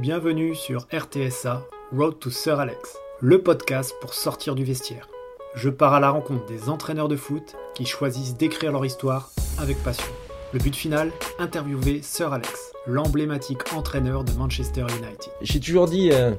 [0.00, 1.62] Bienvenue sur RTSA
[1.94, 5.10] Road to Sir Alex, le podcast pour sortir du vestiaire.
[5.54, 9.76] Je pars à la rencontre des entraîneurs de foot qui choisissent d'écrire leur histoire avec
[9.82, 10.10] passion.
[10.54, 15.34] Le but final, interviewer Sir Alex, l'emblématique entraîneur de Manchester United.
[15.42, 16.30] J'ai toujours dit, euh,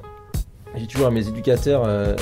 [0.74, 2.16] j'ai toujours à mes éducateurs euh,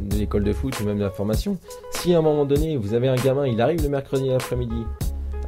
[0.00, 1.58] de l'école de foot ou même de la formation,
[1.90, 4.84] si à un moment donné vous avez un gamin, il arrive le mercredi après-midi,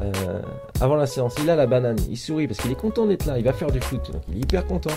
[0.02, 0.42] euh,
[0.80, 3.38] avant la séance, il a la banane, il sourit parce qu'il est content d'être là,
[3.38, 4.90] il va faire du foot, donc il est hyper content.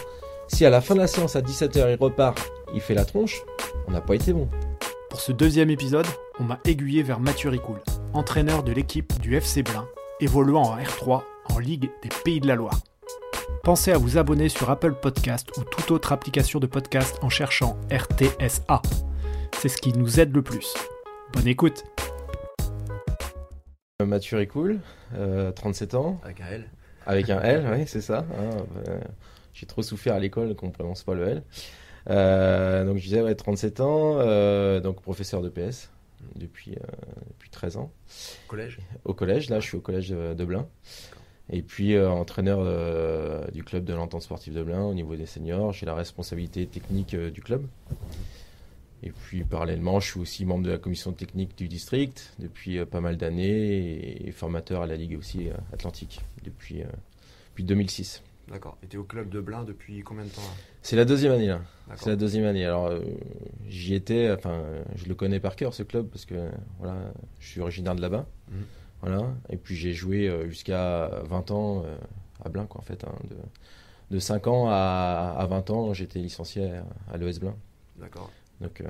[0.49, 2.37] Si à la fin de la séance, à 17h, il repart,
[2.73, 3.41] il fait la tronche,
[3.87, 4.49] on n'a pas été bon.
[5.09, 6.05] Pour ce deuxième épisode,
[6.39, 7.79] on m'a aiguillé vers Mathieu Ricoul,
[8.13, 9.87] entraîneur de l'équipe du FC Blain,
[10.19, 12.79] évoluant en R3 en Ligue des Pays de la Loire.
[13.63, 17.77] Pensez à vous abonner sur Apple Podcast ou toute autre application de podcast en cherchant
[17.91, 18.81] RTSA.
[19.57, 20.73] C'est ce qui nous aide le plus.
[21.33, 21.83] Bonne écoute
[24.03, 24.79] Mathieu Ricoul,
[25.15, 26.69] euh, 37 ans, Avec un L.
[27.05, 28.19] avec un L, oui, c'est ça.
[28.19, 28.99] hein, euh,
[29.59, 31.43] J'ai trop souffert à l'école qu'on ne prononce pas le L.
[32.09, 35.91] Euh, donc je disais, ouais, 37 ans, euh, donc professeur de PS
[36.37, 36.87] depuis, euh,
[37.31, 37.91] depuis 13 ans.
[38.47, 38.79] Collège.
[39.03, 40.65] Au collège, là je suis au collège de, de Blain.
[41.51, 42.59] Et puis entraîneur
[43.51, 45.73] du club de l'entente sportive de Blain au niveau des seniors.
[45.73, 47.65] J'ai la responsabilité technique du club.
[49.03, 53.01] Et puis parallèlement, je suis aussi membre de la commission technique du district depuis pas
[53.01, 56.83] mal d'années et, et formateur à la Ligue aussi Atlantique depuis,
[57.49, 58.21] depuis 2006.
[58.49, 58.77] D'accord.
[58.83, 60.41] Et t'es au club de Blain depuis combien de temps
[60.81, 61.61] C'est la deuxième année là.
[61.95, 62.65] C'est la deuxième année.
[62.65, 63.01] Alors euh,
[63.67, 66.95] j'y étais, enfin euh, je le connais par cœur ce club parce que voilà,
[67.39, 68.25] je suis originaire de là-bas.
[68.49, 68.57] Mhm.
[69.01, 69.27] Voilà.
[69.49, 71.95] Et puis j'ai joué euh, jusqu'à 20 ans euh,
[72.43, 73.03] à Blain quoi en fait.
[73.03, 73.13] hein.
[73.29, 73.35] de,
[74.15, 77.55] de 5 ans à, à 20 ans, j'étais licencié à, à l'ES Blain.
[77.97, 78.31] D'accord.
[78.61, 78.85] Donc, euh,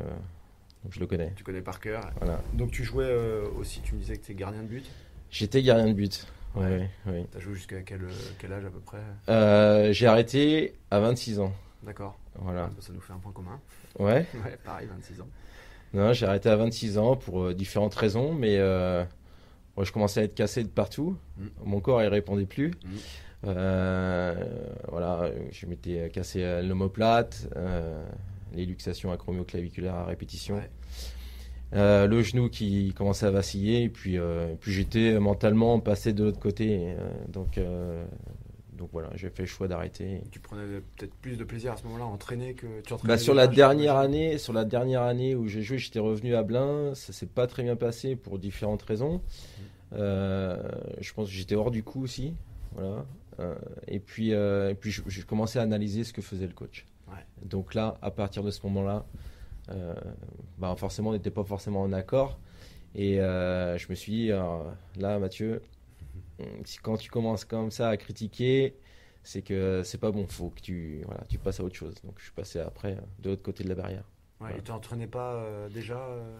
[0.83, 1.33] donc je le connais.
[1.35, 2.09] Tu connais par cœur.
[2.21, 2.41] Voilà.
[2.53, 4.85] Donc tu jouais euh, aussi, tu me disais que t'es gardien de but?
[5.30, 6.25] J'étais gardien de but.
[6.55, 7.25] Ouais, Ouais.
[7.31, 8.02] T'as joué jusqu'à quel,
[8.39, 9.00] quel âge à peu près?
[9.30, 11.53] Euh, j'ai arrêté à 26 ans.
[11.83, 12.17] D'accord.
[12.36, 12.69] Voilà.
[12.80, 13.59] Ça nous fait un point commun.
[13.97, 14.25] Ouais.
[14.44, 15.27] Ouais, pareil, 26 ans.
[15.94, 19.03] Non, j'ai arrêté à 26 ans pour euh, différentes raisons, mais euh,
[19.76, 21.17] moi, je commençais à être cassé de partout.
[21.38, 21.48] Mm.
[21.65, 22.70] Mon corps, il répondait plus.
[22.83, 22.89] Mm.
[23.45, 24.36] Euh,
[24.89, 27.48] voilà, je m'étais cassé l'omoplate,
[28.54, 30.55] les luxations acromioclaviculaires à répétition.
[30.55, 30.70] Ouais.
[31.73, 36.23] Euh, le genou qui commençait à vaciller, et puis, euh, puis j'étais mentalement passé de
[36.23, 36.65] l'autre côté.
[36.71, 38.03] et, euh, donc, euh,
[38.73, 40.21] donc voilà, j'ai fait le choix d'arrêter.
[40.31, 40.63] Tu prenais
[40.97, 43.45] peut-être plus de plaisir à ce moment-là à entraîner que tu entraînais Bah, sur la
[43.47, 46.95] dernière année, sur la dernière année où j'ai joué, j'étais revenu à Blain.
[46.95, 49.21] Ça s'est pas très bien passé pour différentes raisons.
[49.93, 50.58] Euh,
[51.02, 52.33] je pense que j'étais hors du coup aussi,
[52.73, 53.05] voilà.
[53.39, 53.55] Euh,
[53.87, 56.85] et puis, euh, et puis, je- j'ai commencé à analyser ce que faisait le coach.
[57.08, 57.15] Ouais.
[57.43, 59.19] Donc là, à partir de ce moment-là, euh,
[60.57, 62.39] bah forcément, on n'était pas forcément en accord.
[62.95, 64.27] Et euh, je me suis dit,
[64.97, 65.61] là, Mathieu,
[66.81, 68.75] quand tu commences comme ça à critiquer,
[69.23, 70.25] c'est que c'est pas bon.
[70.27, 71.95] Faut que tu, voilà, tu passes à autre chose.
[72.03, 74.03] Donc je suis passé après euh, de l'autre côté de la barrière.
[74.41, 76.37] Ouais, et tu entraînais pas euh, déjà euh,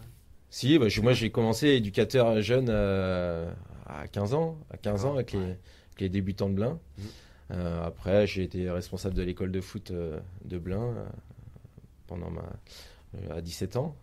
[0.50, 3.52] Si, bah, je- moi j'ai commencé éducateur jeune euh,
[3.86, 5.44] à 15 ans, à 15 ans avec les, Ouais.
[5.46, 6.80] avec les débutants de Blain.
[6.98, 7.06] Mhm.
[7.52, 11.06] Euh, après, j'ai été responsable de l'école de foot euh, de Blain euh,
[12.08, 12.44] pendant ma, euh,
[13.32, 13.96] à 17 ans.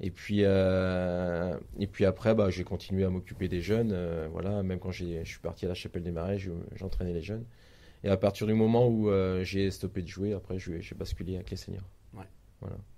[0.00, 3.92] Et puis, euh, et puis après, bah, j'ai continué à m'occuper des jeunes.
[3.92, 7.22] euh, voilà, même quand je suis parti à la Chapelle des Marais, je- j'entraînais les
[7.22, 7.44] jeunes.
[8.04, 11.50] Et à partir du moment où euh, j'ai stoppé de jouer, après, j'ai basculé avec
[11.50, 11.88] les seniors.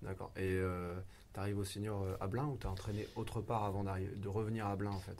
[0.03, 0.33] D'accord.
[0.37, 0.95] Et euh,
[1.33, 4.77] t'arrives au senior euh, à Blain ou t'as entraîné autre part avant de revenir à
[4.77, 5.17] Blain en fait?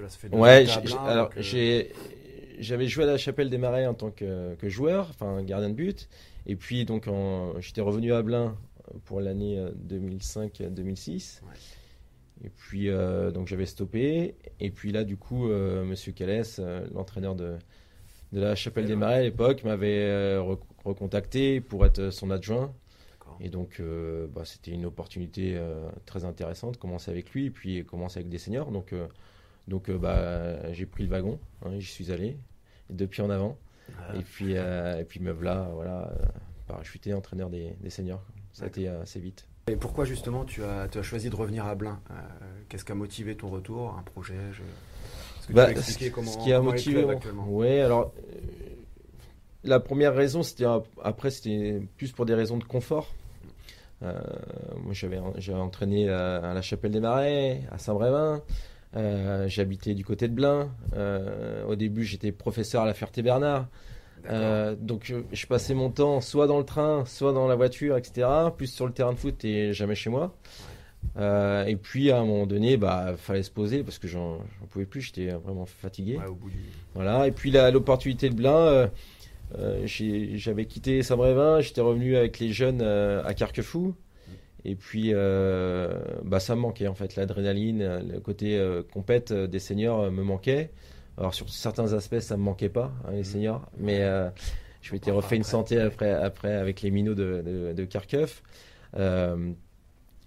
[0.00, 1.84] Là, ça fait ans Ouais, à Blain, alors euh,
[2.58, 5.74] j'avais joué à la Chapelle des Marais en tant que, que joueur, enfin gardien de
[5.74, 6.08] but,
[6.46, 7.08] et puis donc
[7.60, 8.56] j'étais revenu à Blain
[9.04, 11.42] pour l'année euh, 2005-2006.
[11.42, 11.48] Ouais.
[12.44, 16.86] Et puis euh, donc j'avais stoppé, et puis là du coup euh, Monsieur Calès, euh,
[16.92, 17.56] l'entraîneur de
[18.32, 22.72] de la Chapelle des Marais à l'époque, m'avait euh, re- recontacté pour être son adjoint.
[23.40, 27.84] Et donc, euh, bah, c'était une opportunité euh, très intéressante, commencer avec lui, et puis
[27.84, 28.70] commencer avec des seniors.
[28.70, 29.06] Donc, euh,
[29.68, 32.38] donc euh, bah, j'ai pris le wagon, hein, j'y suis allé,
[32.88, 33.58] depuis en avant.
[33.96, 34.18] Voilà.
[34.18, 36.24] Et puis, euh, et puis me voilà, voilà euh,
[36.66, 38.24] parachuté entraîneur des, des seniors.
[38.52, 39.46] Ça a été euh, assez vite.
[39.68, 42.14] Et pourquoi justement tu as, tu as choisi de revenir à Blain Euh,
[42.68, 44.60] Qu'est-ce qui a motivé ton retour Un projet je...
[44.62, 48.12] Est-ce que Bah, tu peux expliquer ce- comment, ce qui a motivé actuellement Ouais, alors
[48.18, 48.38] euh,
[49.64, 50.64] la première raison, c'était
[51.02, 53.14] après c'était plus pour des raisons de confort.
[54.02, 54.20] Euh,
[54.82, 58.42] moi, j'avais j'avais entraîné à, à la Chapelle des Marais, à Saint-Brévin.
[58.96, 60.70] Euh, J'habitais du côté de Blain.
[61.68, 63.68] Au début, j'étais professeur à la Ferté-Bernard.
[64.30, 67.96] Euh, donc, je, je passais mon temps soit dans le train, soit dans la voiture,
[67.96, 68.28] etc.
[68.56, 70.34] Plus sur le terrain de foot et jamais chez moi.
[71.16, 74.38] Euh, et puis, à un moment donné, bah, fallait se poser parce que j'en
[74.70, 75.00] pouvais plus.
[75.00, 76.16] J'étais vraiment fatigué.
[76.18, 76.58] Ouais, au bout du...
[76.94, 78.86] Voilà, et puis l'opportunité de euh,
[79.58, 83.94] euh, j'ai- j'avais quitté Saint-Brévin, j'étais revenu avec les jeunes euh, à Carquefou.
[84.64, 87.16] Et puis, euh, bah, ça me manquait en fait.
[87.16, 90.70] L'adrénaline, euh, le côté euh, compète euh, des seniors euh, me manquait.
[91.22, 93.70] Alors, sur certains aspects, ça me manquait pas, hein, les seniors.
[93.78, 94.28] Mais euh,
[94.80, 98.40] je m'étais refait une santé après, après avec les minots de, de, de Kharkiv.
[98.96, 99.52] Euh,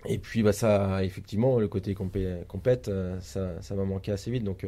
[0.05, 4.31] et puis, bah, ça, effectivement, le côté compé- compète, euh, ça ça m'a manqué assez
[4.31, 4.45] vite.
[4.45, 4.65] Donc,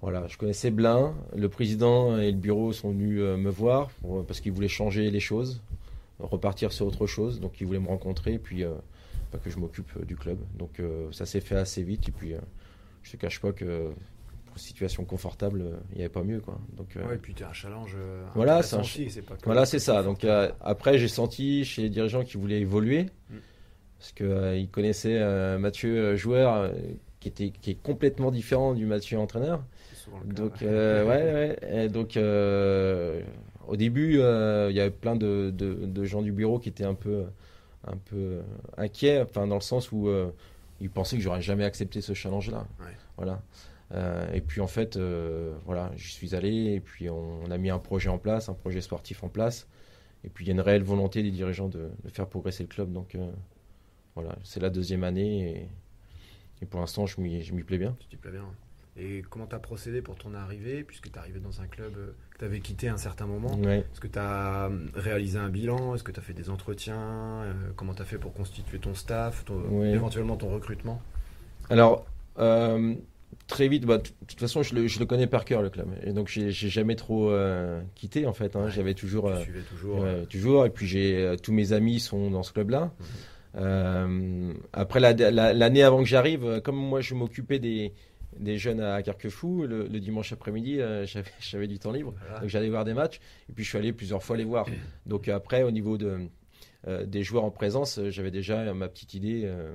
[0.00, 1.14] voilà, je connaissais Blin.
[1.36, 5.20] Le président et le bureau sont venus me voir pour- parce qu'ils voulaient changer les
[5.20, 5.60] choses,
[6.20, 7.38] repartir sur autre chose.
[7.38, 8.64] Donc, ils voulaient me rencontrer et puis
[9.30, 10.38] bah, que je m'occupe du club.
[10.58, 10.80] Donc,
[11.10, 12.08] ça s'est fait assez vite.
[12.08, 12.32] Et puis,
[13.02, 13.92] je te cache pas que
[14.58, 16.40] situation confortable, il n'y avait pas mieux.
[16.40, 16.58] Quoi.
[16.76, 17.94] Donc, euh, Ouais, et puis tu as un challenge.
[17.98, 18.76] euh, Voilà, c'est
[19.22, 20.02] pas voilà, c'est ça.
[20.02, 23.36] Donc euh, après, j'ai senti chez les dirigeants qui voulaient évoluer, Mm.
[23.98, 26.70] parce que euh, ils connaissaient Mathieu joueur,
[27.20, 29.62] qui était qui est complètement différent du Mathieu entraîneur.
[30.26, 30.66] Donc ouais.
[30.66, 31.84] euh, ouais, ouais.
[31.84, 33.22] Et donc euh,
[33.68, 36.84] au début, euh, il y avait plein de, de- de gens du bureau qui étaient
[36.84, 37.24] un peu
[37.86, 38.40] un peu
[38.76, 40.08] inquiets, enfin dans le sens où
[40.80, 42.66] ils pensaient que j'aurais jamais accepté ce challenge-là.
[42.80, 42.86] Ouais.
[43.16, 43.40] Voilà.
[43.94, 47.58] Euh, et puis en fait, euh, voilà, j'y suis allé et puis on, on a
[47.58, 49.66] mis un projet en place, un projet sportif en place.
[50.24, 52.68] Et puis il y a une réelle volonté des dirigeants de, de faire progresser le
[52.68, 52.92] club.
[52.92, 53.30] Donc euh,
[54.14, 55.68] voilà, c'est la deuxième année et,
[56.62, 57.94] et pour l'instant, je m'y plais bien.
[58.00, 58.46] Tu t'y plais bien.
[58.96, 61.94] Et comment tu as procédé pour ton arrivée, puisque tu es arrivé dans un club
[62.30, 63.54] que tu avais quitté à un certain moment?
[63.56, 63.78] Ouais.
[63.78, 65.94] Est-ce que tu as réalisé un bilan?
[65.94, 67.42] Est-ce que tu as fait des entretiens?
[67.74, 69.92] Comment tu as fait pour constituer ton staff, ton- Ouais.
[69.92, 71.00] éventuellement ton recrutement?
[71.70, 72.04] Alors,
[72.38, 72.94] euh,
[73.46, 75.88] très vite, bah, de toute façon, je le, je le connais par cœur, le club.
[76.04, 78.56] Et donc, j'ai jamais trop euh, quitté, en fait.
[78.56, 78.68] hein.
[78.68, 80.66] J'avais toujours, Tu euh, suivais toujours euh, toujours.
[80.66, 82.92] Et puis, j'ai tous mes amis sont dans ce club-là.
[83.56, 87.92] Euh, après, la- la- l'année avant que j'arrive, comme moi, je m'occupais des,
[88.38, 91.04] des jeunes à Carquefou, le, le dimanche après-midi, euh,
[91.40, 92.14] j'avais du temps libre.
[92.24, 92.40] voilà.
[92.40, 94.66] Donc j'allais voir des matchs et puis je suis allé plusieurs fois les voir.
[95.06, 96.18] Donc après, au niveau de,
[96.88, 99.74] euh, des joueurs en présence, j'avais déjà ma petite idée euh,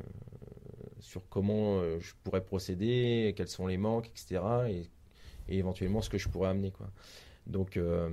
[0.99, 4.41] sur comment euh, je pourrais procéder, quels sont les manques, etc.
[4.69, 4.89] Et,
[5.49, 6.71] et éventuellement ce que je pourrais amener.
[6.71, 6.89] Quoi.
[7.45, 8.09] Donc, euh,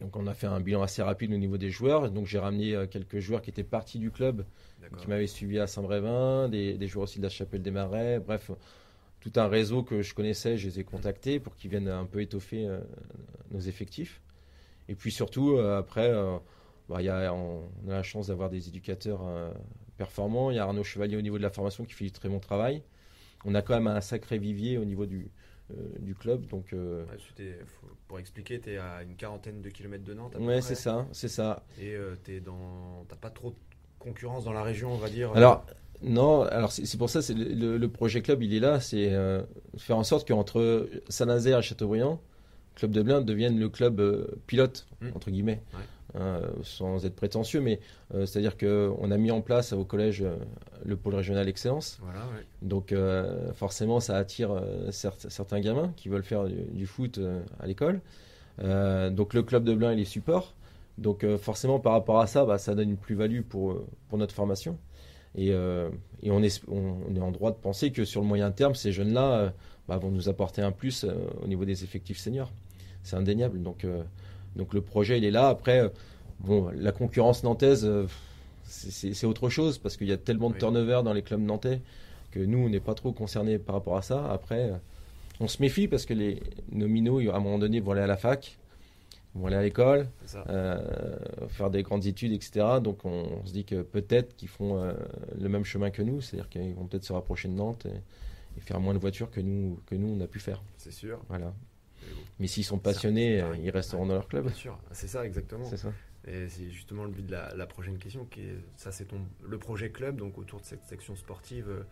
[0.00, 2.10] donc on a fait un bilan assez rapide au niveau des joueurs.
[2.10, 4.44] Donc j'ai ramené euh, quelques joueurs qui étaient partis du club
[4.98, 8.52] qui m'avaient suivi à Saint-Brévin, des, des joueurs aussi de la Chapelle des Marais, bref,
[9.18, 12.20] tout un réseau que je connaissais, je les ai contactés pour qu'ils viennent un peu
[12.20, 12.78] étoffer euh,
[13.50, 14.20] nos effectifs.
[14.88, 16.12] Et puis surtout, euh, après,
[16.88, 19.22] bah, y a, on, on a la chance d'avoir des éducateurs
[19.96, 20.50] performants.
[20.50, 22.38] Il y a Arnaud Chevalier au niveau de la formation qui fait du très bon
[22.38, 22.82] travail.
[23.44, 25.28] On a quand même un sacré vivier au niveau du,
[25.70, 26.46] euh, du club.
[26.48, 30.14] Donc, euh, Ouais, c'était- faut- pour expliquer, tu es à une quarantaine de kilomètres de
[30.14, 30.34] Nantes.
[30.36, 30.60] ouais, près.
[30.62, 31.62] c'est ça, c'est ça.
[31.80, 33.56] Et euh, t'es dans, t'as pas trop de
[33.98, 35.32] concurrence dans la région, on va dire.
[35.34, 35.64] Alors,
[36.02, 39.42] non, alors c'est pour ça, c'est le, projet club, il est là, c'est euh,
[39.78, 42.20] faire en sorte qu'entre Saint-Nazaire et Châteaubriand,
[42.74, 45.08] Club de Blain devienne le club euh, pilote, Mm.
[45.14, 45.80] entre guillemets, Ouais.
[46.14, 47.80] Hein, euh, sans être prétentieux, mais
[48.14, 50.36] euh, c'est-à-dire qu'on a mis en place au collège euh,
[50.84, 52.46] le pôle régional excellence, Voilà, ouais.
[52.62, 57.20] donc euh, forcément ça attire certes- certains gamins qui veulent faire du, du foot
[57.60, 58.00] à l'école.
[58.62, 60.54] Donc le club de Blain il est support.
[60.96, 64.78] Donc forcément par rapport à ça, bah, ça donne une plus-value pour, pour notre formation.
[65.34, 65.90] Et, euh,
[66.22, 68.74] et on, est, on, on est en droit de penser que sur le moyen terme,
[68.74, 69.50] ces jeunes-là euh,
[69.88, 71.12] bah, vont nous apporter un plus euh,
[71.42, 72.50] au niveau des effectifs seniors.
[73.02, 73.62] C'est indéniable.
[73.62, 73.84] Donc,
[74.56, 75.48] donc le projet, il est là.
[75.48, 75.88] Après, euh,
[76.40, 78.06] bon, la concurrence nantaise, euh,
[78.64, 81.80] c'est- autre chose parce qu'il y a tellement de turnover dans les clubs nantais
[82.30, 84.30] que nous, on n'est pas trop concernés par rapport à ça.
[84.30, 84.76] Après, euh,
[85.40, 86.42] on se méfie parce que les
[86.72, 88.58] nominaux, à un moment donné, vont aller à la fac,
[89.34, 90.08] vont aller à l'école,
[90.48, 91.16] euh,
[91.48, 92.80] faire des grandes études, etc.
[92.82, 94.92] Donc on, on se dit que peut-être qu'ils font euh,
[95.38, 98.60] le même chemin que nous, c'est-à-dire qu'ils vont peut-être se rapprocher de Nantes et, et
[98.60, 100.62] faire moins de voitures que nous, que nous on a pu faire.
[100.78, 101.20] C'est sûr.
[101.28, 101.52] Voilà.
[102.38, 104.44] Mais s'ils sont passionnés, euh, ils resteront dans leur club.
[104.46, 105.64] Bien sûr, c'est ça exactement.
[105.64, 105.92] C'est ça.
[106.28, 109.20] Et c'est justement le but de la, la prochaine question, qui est, ça c'est ton,
[109.48, 111.82] le projet club, donc autour de cette section sportive, euh,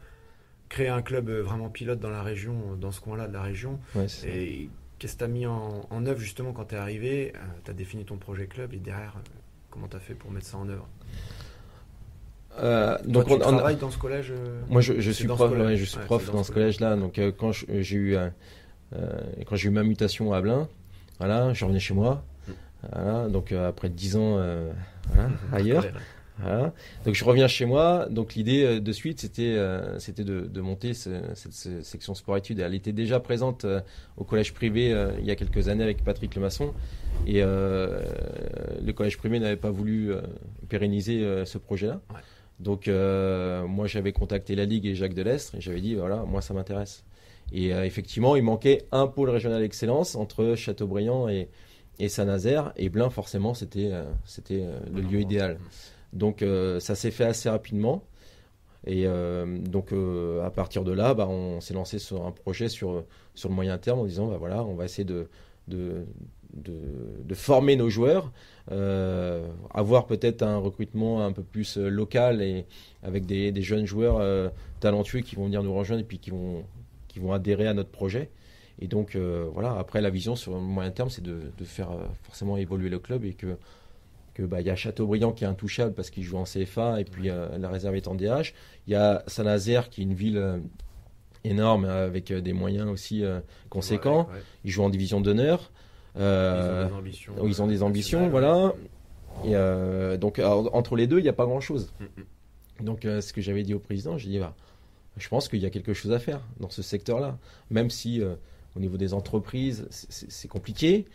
[0.68, 3.42] créer un club euh, vraiment pilote dans la région, euh, dans ce coin-là de la
[3.42, 3.78] région.
[3.94, 4.06] Ouais.
[4.26, 4.68] Et
[4.99, 7.33] qu'est-ce que tu as mis en, en œuvre justement quand tu es arrivé
[7.64, 9.28] Tu as défini ton projet club et derrière, euh,
[9.71, 10.88] comment tu as fait pour mettre ça en œuvre?
[12.59, 15.76] Euh, Donc tu on, on- travailles dans ce collège euh, moi je, suis prof, ouais,
[15.76, 16.94] je suis Ouais, prof dans, ce collège-là.
[16.97, 18.33] Donc euh, quand j'ai eu un-
[18.96, 20.68] euh, quand j'ai eu ma mutation à Blain,
[21.18, 22.24] voilà, je revenais chez moi.
[22.92, 24.70] Voilà, donc euh, après 10 ans euh,
[25.08, 25.86] voilà, ailleurs.
[26.38, 26.72] Voilà.
[27.06, 28.08] Donc je reviens chez moi.
[28.10, 32.58] Donc l'idée de suite, c'était euh, c'était de, de monter ce- cette, ce- section sport-études.
[32.58, 33.80] Elle était déjà présente euh,
[34.16, 36.72] au collège privé euh, il y a quelques années avec Patrick Lemasson.
[37.28, 40.10] Et le collège privé n'avait pas voulu
[40.68, 42.00] pérenniser ce projet-là.
[42.10, 42.20] Ouais.
[42.60, 46.54] Donc moi j'avais contacté la Ligue et Jacques Delestre et j'avais dit voilà, moi ça
[46.54, 47.04] m'intéresse.
[47.54, 51.49] Et euh, effectivement, il manquait un pôle régional excellence entre Châteaubriand et,
[51.99, 52.73] et Saint-Nazaire.
[52.76, 53.92] Et Blain, forcément, c'était
[54.26, 55.58] c'était le lieu idéal.
[56.12, 56.44] Donc
[56.80, 58.04] ça s'est fait assez rapidement.
[58.87, 59.92] Et donc
[60.44, 63.78] à partir de là, bah, on s'est lancé sur un projet sur, sur le moyen
[63.78, 65.28] terme en disant bah, voilà, on va essayer de,
[65.68, 66.04] de,
[66.54, 68.32] de, former nos joueurs,
[68.70, 72.66] euh, avoir peut-être un recrutement un peu plus euh, local et
[73.02, 74.49] avec des, jeunes joueurs euh,
[74.80, 76.64] talentueux qui vont venir nous rejoindre et puis qui vont,
[77.14, 78.30] qui vont adhérer à notre projet.
[78.80, 79.16] Et donc
[79.52, 81.90] voilà, après la vision sur le moyen terme, c'est de, faire
[82.25, 83.56] forcément évoluer le club et que
[84.35, 87.28] que bah, y a Châteaubriand qui est intouchable parce qu'il joue en CFA et puis
[87.28, 88.52] la réserve est en DH.
[88.88, 90.61] Il y a Saint-Nazaire qui est une ville
[91.44, 93.23] énorme avec des moyens aussi
[93.71, 94.28] conséquents.
[94.64, 95.71] Il joue en division d'honneur.
[96.16, 97.33] Euh, ils ont des ambitions.
[97.44, 98.75] Ils ont des ambitions, voilà.
[99.44, 101.92] Et euh, donc entre les deux, il n'y a pas grand-chose.
[102.00, 102.85] Mm, mm.
[102.85, 104.54] Donc euh, ce que j'avais dit au président, j'ai dit, bah,
[105.16, 107.38] je pense qu'il y a quelque chose à faire dans ce secteur-là.
[107.71, 108.23] Même si
[108.76, 111.06] au niveau des entreprises, c'est compliqué.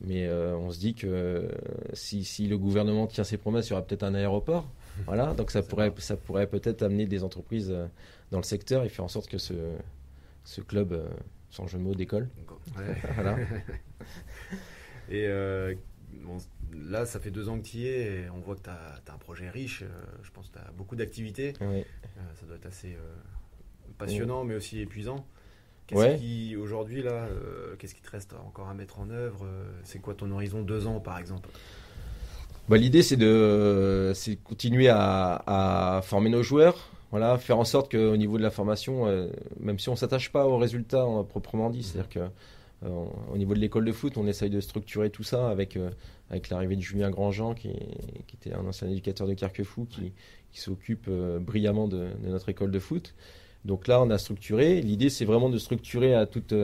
[0.00, 1.50] Mais on se dit que
[1.92, 4.70] si, si, le gouvernement tient ses promesses, il y aura peut-être un aéroport.
[5.06, 7.72] Voilà, donc ça pourrait, ça pourrait peut-être amener des entreprises
[8.32, 9.54] dans le secteur et faire en sorte que ce,
[10.42, 11.08] ce club,
[11.50, 12.28] sans jeu de mots, décolle.
[13.14, 13.36] voilà.
[15.10, 15.74] Et euh,
[16.72, 19.00] là, ça fait deux ans que tu y es et on voit que tu as,
[19.12, 19.82] un projet riche.
[19.82, 19.88] Euh,
[20.22, 21.54] je pense que tu as beaucoup d'activités.
[21.60, 21.82] Euh,
[22.34, 22.96] ça doit être assez
[23.96, 25.24] passionnant, mais aussi épuisant.
[25.86, 27.26] Qu'est-ce qui, aujourd'hui, là,
[27.78, 29.46] qu'est-ce qui te reste encore à mettre en œuvre
[29.84, 31.48] C'est quoi ton horizon deux ans, par exemple?
[32.68, 34.12] Bah, L'idée, c'est de,
[34.44, 36.90] continuer à, former nos joueurs.
[37.10, 39.06] Voilà, faire en sorte qu'au niveau de la formation,
[39.60, 42.20] même si on ne s'attache pas aux résultats hein, proprement dit, c'est-à-dire que
[42.84, 45.90] euh, au niveau de l'école de foot, on essaye de structurer tout ça avec, euh,
[46.30, 47.70] avec l'arrivée de Julien Grandjean, qui,
[48.26, 50.12] qui, était un ancien éducateur de Carquefou, qui,
[50.52, 53.14] qui s'occupe euh, brillamment de, notre école de foot.
[53.68, 54.80] Donc là, on a structuré.
[54.80, 56.54] L'idée, c'est vraiment de structurer à toutes,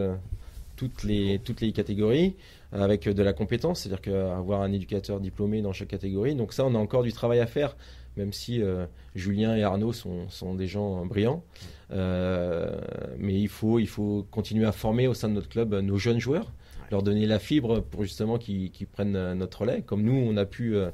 [0.75, 2.35] toutes, les, toutes les catégories
[2.73, 6.35] avec de la compétence, c'est-à-dire qu'avoir un éducateur diplômé dans chaque catégorie.
[6.35, 7.77] Donc ça, on a encore du travail à faire
[8.17, 11.43] même si euh, Julien et Arnaud sont, sont des gens brillants.
[11.91, 12.77] Euh,
[13.19, 16.21] mais il faut, il faut continuer à former au sein de notre club nos jeunes
[16.21, 16.53] joueurs,
[16.91, 20.77] leur donner la fibre pour justement qu'ils prennent notre relais, comme nous, on a pu
[20.77, 20.91] euh,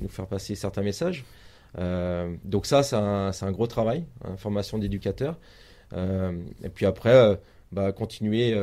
[0.00, 1.24] nous faire passer certains messages.
[1.76, 5.38] Donc ça, c'est un, un, gros travail, hein, formation d'éducateurs.
[5.92, 7.40] et puis après,
[7.72, 8.54] bah, continuer,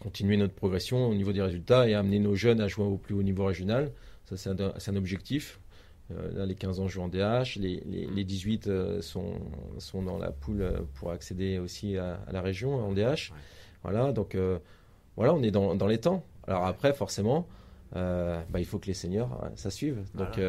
[0.00, 3.14] continuer notre progression au niveau des résultats et amener nos jeunes à jouer au plus
[3.14, 3.90] haut niveau régional.
[4.26, 5.60] Ça, c'est un, un, objectif.
[6.10, 9.40] Euh, là, les 15 ans jouent en DH, les, les, 18 euh, sont,
[9.78, 13.32] sont dans la poule euh, pour accéder aussi à, la région en DH.
[13.82, 14.36] Voilà, donc
[15.16, 16.24] voilà, on est dans, dans, les temps.
[16.46, 17.46] Alors après, forcément,
[17.94, 20.04] bah, il faut que les seniors, ça suive.
[20.14, 20.40] Donc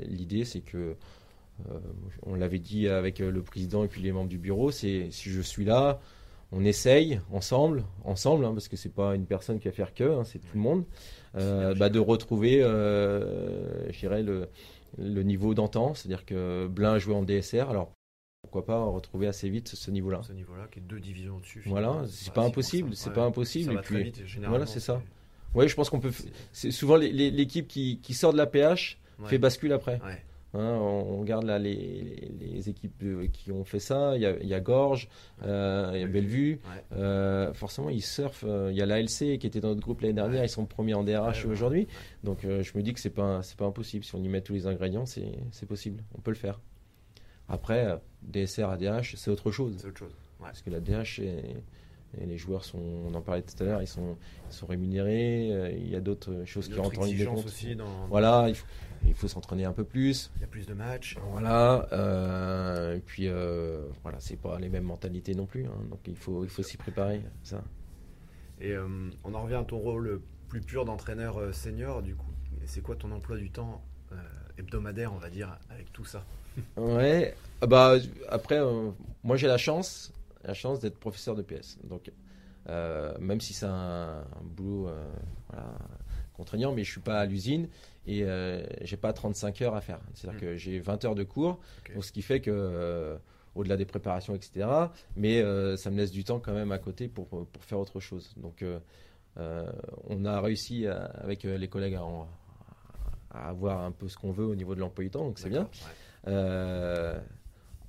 [0.00, 0.96] l'idée, c'est que,
[2.22, 5.40] on l'avait dit avec le président et puis les membres du bureau, c'est si je
[5.40, 6.00] suis là,
[6.50, 10.04] on essaye ensemble, ensemble, hein, parce que c'est pas une personne qui va faire que,
[10.04, 10.84] hein, c'est tout le monde,
[11.34, 14.48] bah, de retrouver, je dirais, le,
[14.98, 17.92] le niveau d'antan, c'est-à-dire que Blin jouait en DSR, alors
[18.42, 20.20] pourquoi pas retrouver assez vite ce niveau-là.
[20.22, 21.62] Ce niveau-là, qui est deux divisions au-dessus.
[21.66, 23.74] Voilà, c'est pas impossible, c'est pas impossible.
[23.74, 24.12] et puis,
[24.46, 25.00] voilà, c'est ça.
[25.54, 26.12] Oui, je pense qu'on peut.
[26.52, 30.00] C'est souvent l'équipe qui, sort de la PH fait bascule après.
[30.54, 34.16] Hein, on, regarde là les, équipes qui ont fait ça.
[34.16, 35.08] Il y a, Gorge,
[35.44, 36.60] euh, il y a Bellevue.
[36.94, 38.44] Euh, forcément, ils surfent.
[38.46, 40.44] Euh, il y a l'ALC qui était dans notre groupe l'année dernière.
[40.44, 41.88] Ils sont premiers en DRH aujourd'hui.
[42.22, 44.04] Donc, je me dis que c'est pas c'est pas impossible.
[44.04, 46.02] Si on y met tous les ingrédients, c'est possible.
[46.16, 46.60] On peut le faire.
[47.48, 49.76] Après, DSR à DH, c'est autre chose.
[49.78, 50.14] C'est autre chose.
[50.38, 51.20] Parce que la DH
[52.20, 54.16] et les joueurs sont, on en parlait tout à l'heure, ils sont,
[54.50, 55.76] sont rémunérés.
[55.78, 57.46] il y a d'autres choses qui rentrent en ligne de compte.
[57.46, 58.48] Aussi dans, voilà,
[59.06, 60.30] il faut, s'entraîner un peu plus.
[60.36, 61.16] Il y a plus de matchs.
[61.30, 61.88] Voilà.
[61.92, 65.66] Euh, et puis, euh, voilà, c'est pas les mêmes mentalités non plus.
[65.66, 67.22] Hein, donc, il faut, il faut s'y préparer.
[67.42, 67.62] Ça.
[68.60, 68.86] Et euh,
[69.24, 72.30] on en revient à ton rôle plus pur d'entraîneur euh, senior, du coup.
[72.64, 73.82] C'est quoi ton emploi du temps
[74.58, 76.24] hebdomadaire, on va dire, avec tout ça?
[76.76, 77.34] Ouais.
[77.62, 77.94] Ah bah,
[78.28, 78.60] après,
[79.24, 80.12] moi, j'ai la chance,
[80.44, 81.78] la chance d'être professeur de PS.
[81.84, 82.10] Donc,
[82.68, 84.90] même si c'est un, boulot
[85.48, 85.74] voilà,
[86.32, 87.68] contraignant, mais je suis pas à l'usine
[88.06, 90.00] et euh, j'ai pas 35 heures à faire.
[90.14, 90.42] C'est-à-dire hmm.
[90.42, 91.60] que j'ai 20 heures de cours,
[92.00, 93.16] ce qui fait que euh,
[93.54, 94.68] au-delà des préparations, etc.
[95.16, 98.00] Mais euh, ça me laisse du temps quand même à côté pour, pour faire autre
[98.00, 98.34] chose.
[98.36, 98.64] Donc
[99.36, 104.74] on a réussi avec les collègues à, avoir un peu ce qu'on veut au niveau
[104.74, 105.68] de l'emploi du temps, donc c'est bien.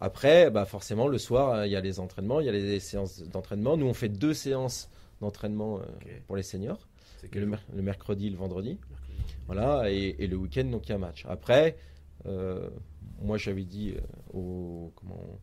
[0.03, 3.23] Après, bah forcément, le soir, il y a les entraînements, il y a les séances
[3.23, 3.77] d'entraînement.
[3.77, 4.89] Nous, on fait deux séances
[5.21, 5.79] d'entraînement
[6.27, 6.87] pour les seniors.
[7.31, 7.39] Le,
[7.73, 8.77] le, mercredi et le vendredi.
[9.47, 11.25] Voilà, et, le week-end, donc il y a un match.
[11.29, 11.77] Après,
[12.25, 12.69] euh,
[13.21, 13.93] moi j'avais dit
[14.35, 15.39] euh, comment,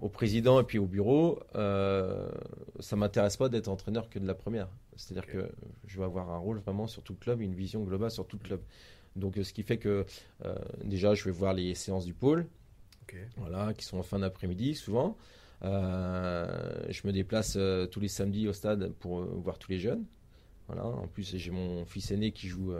[0.00, 2.28] au, président et puis au bureau, euh,
[2.80, 4.68] ça m'intéresse pas d'être entraîneur que de la première.
[4.96, 5.50] C'est-à-dire que
[5.86, 8.38] je vais avoir un rôle vraiment sur tout le club, une vision globale sur tout
[8.42, 8.60] le club.
[9.16, 10.06] Donc, ce qui fait que
[10.44, 12.46] euh, déjà, je vais voir les séances du pôle,
[13.36, 15.16] voilà, qui sont en fin d'après-midi souvent.
[15.62, 20.04] Euh, je me déplace euh, tous les samedis au stade pour voir tous les jeunes.
[20.68, 20.86] Voilà.
[20.86, 22.72] En plus, j'ai mon fils aîné qui joue,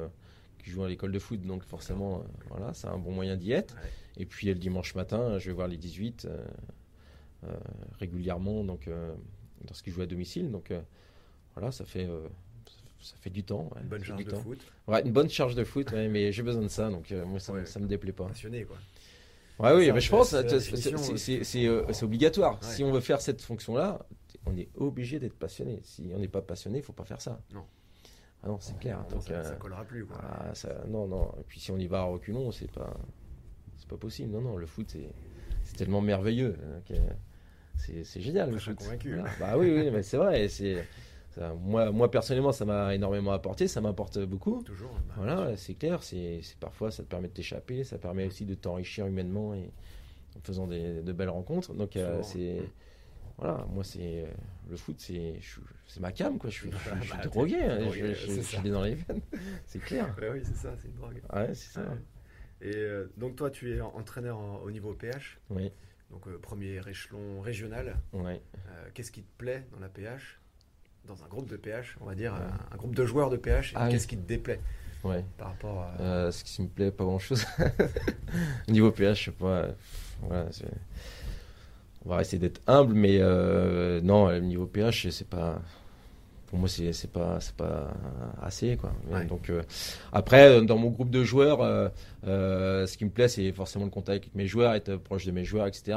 [0.62, 3.76] qui joue à l'école de foot, donc forcément, voilà, c'est un bon moyen d'y être.
[4.16, 6.28] Et puis le dimanche matin, je vais voir les 18
[7.98, 8.88] régulièrement, donc
[9.66, 10.52] lorsqu'ils jouent à domicile.
[10.52, 10.72] Donc
[11.54, 12.08] voilà, ça fait
[13.00, 13.70] ça fait du temps.
[13.80, 14.60] une bonne charge de foot.
[14.86, 17.52] Ouais, une bonne charge de foot, mais j'ai besoin de ça, donc euh, moi ça,
[17.52, 18.26] ne me déplaît pas.
[18.26, 18.76] Passionné quoi.
[19.60, 22.62] Ouais, oui, mais je pense c'est euh, obligatoire.
[22.62, 24.06] Si on veut faire cette fonction-là,
[24.46, 25.80] on est obligé d'être passionné.
[25.82, 27.40] Si on n'est pas passionné, il faut pas faire ça.
[27.52, 27.64] Non.
[28.42, 29.04] Ah non, c'est clair.
[29.10, 30.06] donc, ça, euh, collera plus.
[30.06, 30.18] Quoi.
[30.22, 31.30] Ah, ça, non, non.
[31.38, 32.96] Et puis si on y va à reculons, c'est pas,
[33.76, 34.32] c'est pas possible.
[34.32, 34.56] Non, non.
[34.56, 34.96] Le foot,
[35.64, 36.56] c'est tellement merveilleux.
[36.64, 36.94] Hein,
[37.76, 38.52] c'est génial.
[38.54, 39.18] Je suis convaincu.
[39.38, 40.48] Bah oui, oui, mais c'est vrai.
[40.48, 40.86] C'est
[41.60, 44.62] moi, moi, personnellement, ça m'a énormément apporté, ça m'apporte beaucoup.
[44.62, 44.92] Toujours.
[45.08, 46.02] Bah, voilà, c'est clair.
[46.02, 49.70] C'est parfois, ça te permet de t'échapper, ça permet aussi de t'enrichir humainement et
[50.36, 51.74] en faisant des, de belles rencontres.
[51.74, 52.62] Donc, euh, c'est
[53.38, 54.26] voilà, moi, c'est
[54.68, 55.40] le foot, c'est
[55.86, 56.50] c'est ma cam, quoi.
[56.50, 57.90] Je suis, je, suis bah, drogué, hein.
[57.90, 59.22] je, suis dans les veines.
[59.64, 60.14] c'est clair.
[60.20, 61.22] oui, c'est ça, c'est une drogue.
[61.32, 61.82] Ouais, c'est ça.
[62.60, 65.40] Et euh, donc, toi, tu es entraîneur au niveau PH.
[65.48, 65.72] Oui.
[66.10, 67.96] Donc, euh, premier échelon régional.
[68.12, 68.40] Oui.
[68.92, 70.39] Qu'est-ce qui te plaît dans la PH
[71.10, 73.88] dans un groupe de PH, on va dire, un, groupe de joueurs de PH, ah
[73.88, 74.60] qu'est-ce qui te déplaît
[75.02, 75.24] ouais.
[75.36, 76.00] par rapport à...
[76.00, 77.44] Euh, ce qui me plaît, pas grand-chose.
[78.68, 79.66] Niveau PH, je sais pas.
[80.22, 80.46] Voilà,
[82.04, 85.60] on va essayer d'être humble, mais euh, non, le niveau PH, c'est pas
[86.46, 87.94] pour moi c'est c'est pas c'est pas
[88.42, 88.92] assez quoi
[89.28, 89.62] donc euh,
[90.12, 91.60] après dans mon groupe de joueurs
[92.24, 95.44] ce qui me plaît c'est forcément le contact avec mes joueurs être proche de mes
[95.44, 95.96] joueurs etc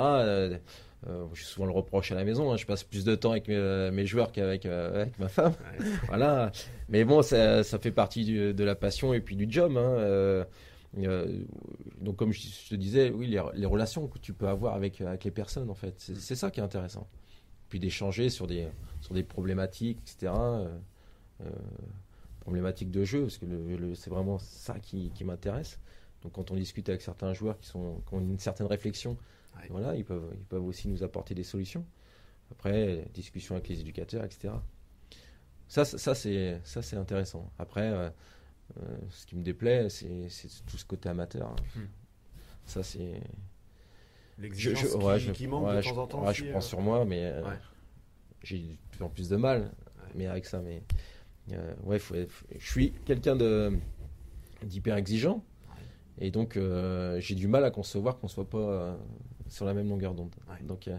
[1.07, 2.57] euh, je souvent le reproche à la maison, hein.
[2.57, 5.53] je passe plus de temps avec mes, joueurs qu'avec euh, ma femme.
[6.07, 6.51] voilà.
[6.88, 9.75] Mais bon, ça, fait partie de la passion et puis du job.
[9.77, 9.95] Hein.
[10.00, 10.45] Euh,
[12.00, 15.31] donc, comme je, te disais, oui, les, relations que tu peux avoir avec, avec les
[15.31, 17.07] personnes, en fait, c'est ça qui est intéressant.
[17.68, 18.68] Puis d'échanger sur des,
[19.01, 20.31] sur des problématiques, etc.
[22.39, 23.46] problématiques de jeu, parce que
[23.96, 25.79] c'est vraiment ça qui, qui m'intéresse.
[26.22, 29.18] Donc, quand on discute avec certains joueurs qui, sont, qui ont une certaine réflexion
[29.70, 31.85] voilà, ils peuvent, ils peuvent aussi nous apporter des solutions.
[32.51, 34.53] Après, discussion avec les éducateurs, etc.
[35.68, 37.51] Ça, ça, c'est, ça c'est intéressant.
[37.57, 38.09] Après, euh,
[38.77, 40.29] euh, ce qui me déplaît, c'est,
[40.68, 41.50] tout ce côté amateur.
[41.50, 41.55] Hein.
[41.75, 41.87] Hmm.
[42.66, 43.22] Ça, c'est.
[44.37, 44.81] L'exigence
[45.20, 46.31] je, qui, manque de temps en temps.
[46.31, 46.61] je prends euh.
[46.61, 47.33] sur moi, mais
[48.44, 49.72] j'ai de plus en plus de mal
[50.16, 50.59] mais avec ça.
[50.59, 50.83] Mais
[51.83, 52.16] ouais, faut
[52.55, 53.74] je suis quelqu'un de
[54.63, 55.44] d'hyper exigeant.
[56.20, 56.59] Et donc,
[57.18, 58.96] j'ai du mal à concevoir qu'on ne soit pas
[59.53, 60.33] sur la même longueur d'onde.
[60.63, 60.98] Donc, euh,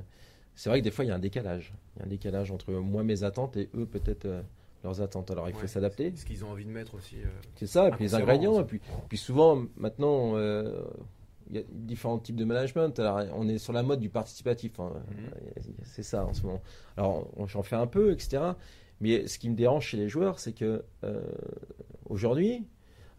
[0.55, 1.75] c'est vrai que des fois, il y a un décalage.
[1.97, 4.43] Il y a un décalage entre moi, mes attentes, et eux, peut-être euh,
[4.85, 5.31] leurs attentes.
[5.33, 6.13] Alors, il faut s'adapter.
[6.15, 7.17] Ce qu'ils ont envie de mettre aussi.
[7.17, 8.61] Euh, c'est ça, et puis les ingrédients.
[8.61, 12.97] Et puis, puis souvent, maintenant, il y a différents types de management.
[13.01, 14.79] Alors, on est sur la mode du participatif.
[14.79, 14.93] Hein.
[15.11, 15.75] Mhm.
[15.83, 16.63] C'est ça en ce moment.
[16.97, 18.53] Alors, j'en fais un peu, etc.
[19.01, 20.85] Mais ce qui me dérange chez les joueurs, c'est que
[22.09, 22.65] aujourd'hui,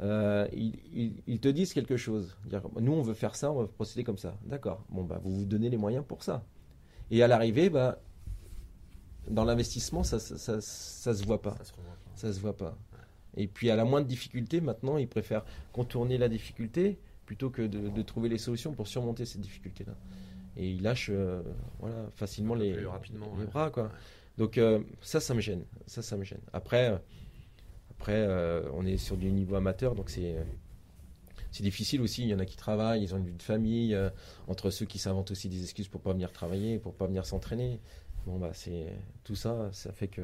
[0.02, 2.36] euh, ils, te disent quelque chose.
[2.80, 4.38] nous, on veut faire ça, on va procéder comme ça.
[4.46, 4.84] D'accord.
[4.90, 6.46] Bon, bah, vous vous donnez les moyens pour ça.
[7.12, 8.00] Et à l'arrivée, bah,
[9.30, 11.56] dans l'investissement, ça, ça, ça, se voit pas.
[12.16, 12.78] Ça se voit pas.
[13.38, 18.02] Et puis, à la moindre difficulté, maintenant, ils préfèrent contourner la difficulté plutôt que de,
[18.02, 19.96] trouver les solutions pour surmonter cette difficulté-là.
[20.58, 21.42] Et ils lâchent euh,
[21.80, 23.72] voilà, facilement les, rapidement, les bras.
[23.72, 23.92] Quoi.
[24.38, 25.66] Donc, euh, ça, ça me gêne.
[25.86, 26.42] Ça, ça me gêne.
[26.54, 27.02] Après
[28.06, 30.36] après, euh, on est sur du niveau amateur, donc c'est
[31.50, 32.22] c'est difficile aussi.
[32.22, 33.96] Il y en a qui travaillent, ils ont une vie de famille.
[33.96, 34.12] Euh,
[34.48, 37.80] entre ceux qui s'inventent aussi des excuses pour pas venir travailler, pour pas venir s'entraîner.
[38.28, 40.22] Bon bah c'est tout ça, ça fait que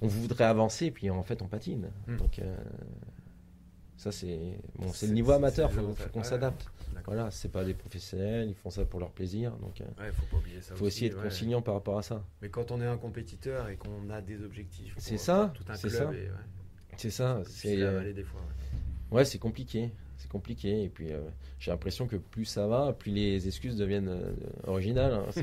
[0.00, 1.90] on voudrait avancer, puis en fait on patine.
[2.06, 2.18] Hmm.
[2.18, 2.56] Donc euh,
[3.96, 5.72] ça c'est bon, c'est le niveau amateur.
[5.72, 6.68] Faut, faut qu'on s'adapte.
[7.04, 9.50] Voilà, c'est pas des professionnels, ils font ça pour leur plaisir.
[9.56, 10.76] Donc ouais, faut pas oublier ça.
[10.76, 12.24] Faut aussi, être conciliant par rapport à ça.
[12.42, 16.12] Mais quand on est un compétiteur et qu'on a des objectifs, c'est ça, c'est ça.
[16.96, 17.42] C'est ça.
[17.46, 18.40] C'est euh, des fois.
[19.10, 19.90] Ouais, c'est compliqué.
[20.18, 20.84] C'est compliqué.
[20.84, 21.20] Et puis, euh,
[21.58, 24.32] j'ai l'impression que plus ça va, plus les excuses deviennent euh,
[24.66, 25.14] originales.
[25.14, 25.42] Hein.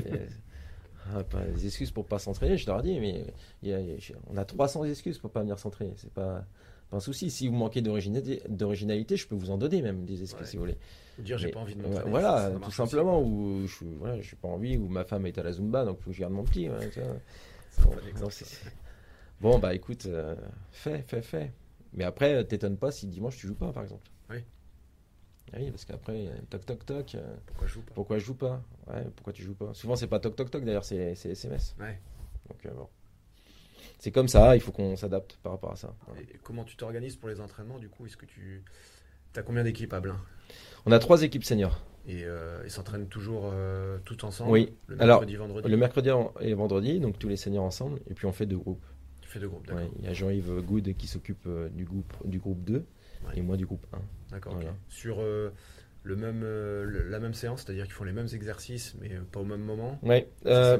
[1.14, 3.26] Ah, pas des excuses pour pas s'entraîner, je leur dis, mais
[4.30, 5.92] on a 300 excuses pour pas venir s'entraîner.
[5.98, 6.46] C'est pas,
[6.90, 7.30] pas un souci.
[7.30, 10.78] Si vous manquez d'originalité, je peux vous en donner même des excuses si vous voulez.
[11.18, 12.08] dire j'ai pas envie de m'entraîner.
[12.08, 13.20] voilà, tout simplement.
[13.20, 16.08] Ou je voilà, j'ai pas envie, ou ma femme est à la Zumba, donc faut
[16.08, 16.70] que je garde mon petit.
[19.40, 20.36] Bon, bah écoute, euh,
[20.70, 21.52] fais, fais, fais.
[21.92, 24.08] Mais après, t'étonnes pas si dimanche tu joues pas, par exemple.
[24.30, 24.38] Oui.
[25.52, 27.16] Ah oui, parce qu'après, toc toc toc.
[27.46, 28.62] pourquoi je joue pas Pourquoi je joue pas?
[28.88, 29.72] Ouais, pourquoi tu joues pas?
[29.74, 31.76] Souvent, c'est pas toc toc toc d'ailleurs, c'est SMS.
[31.78, 32.00] Ouais.
[32.48, 32.88] Donc, bon.
[33.98, 35.94] C'est comme ça, il faut qu'on s'adapte par rapport à ça.
[36.18, 38.06] Et comment tu t'organises pour les entraînements du coup?
[38.06, 38.64] Est-ce que tu
[39.36, 40.20] as combien d'équipes à Blain?
[40.86, 41.80] On a trois équipes seniors.
[42.06, 44.50] Et euh, ils s'entraînent toujours euh, tout ensemble?
[44.50, 44.74] Oui.
[44.88, 45.68] Le mercredi, vendredi?
[45.68, 48.00] Le mercredi et vendredi, donc tous les seniors ensemble.
[48.08, 48.84] Et puis on fait deux groupes.
[49.34, 49.82] Tu fais deux groupes, d'accord.
[49.98, 52.84] il y a Jean-Yves Good qui s'occupe euh, du, groupe, du groupe 2
[53.34, 53.98] et moi du groupe 1.
[54.30, 54.56] D'accord.
[54.88, 56.44] Sur le même,
[57.08, 59.98] la même séance, c'est-à-dire qu'ils font les mêmes exercices, mais pas au même moment?
[60.02, 60.24] Oui.
[60.46, 60.78] Euh,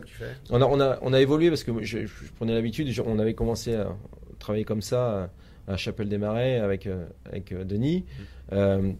[0.50, 3.74] on, a, on, a, on a évolué parce que je, prenais l'habitude, on avait commencé
[3.74, 3.96] à
[4.38, 5.32] travailler comme ça
[5.66, 6.88] à Chapelle des Marais avec,
[7.24, 8.04] avec Denis.
[8.52, 8.92] Mmh.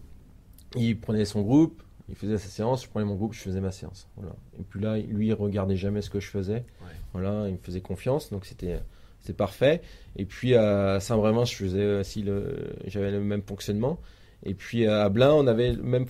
[0.75, 3.71] il prenait son groupe, il faisait sa séance, je prenais mon groupe, je faisais ma
[3.71, 4.07] séance.
[4.15, 4.35] Voilà.
[4.59, 6.65] Et puis là, lui, il regardait jamais ce que je faisais.
[7.13, 8.79] Voilà, il me faisait confiance, donc c'était
[9.25, 9.81] c'est parfait.
[10.15, 13.99] Et puis à Saint-Brévin, je faisais aussi le, j'avais le même fonctionnement.
[14.43, 16.05] Et puis à Blain, on avait le même,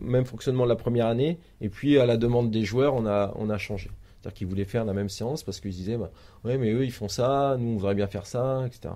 [0.00, 1.38] même fonctionnement la première année.
[1.60, 3.90] Et puis à la demande des joueurs, on a, on a changé.
[4.22, 6.10] C'est-à-dire qu'ils voulaient faire la même séance parce qu'ils disaient, bah,
[6.44, 8.94] ouais, mais eux, ils font ça, nous, on voudrait bien faire ça, etc.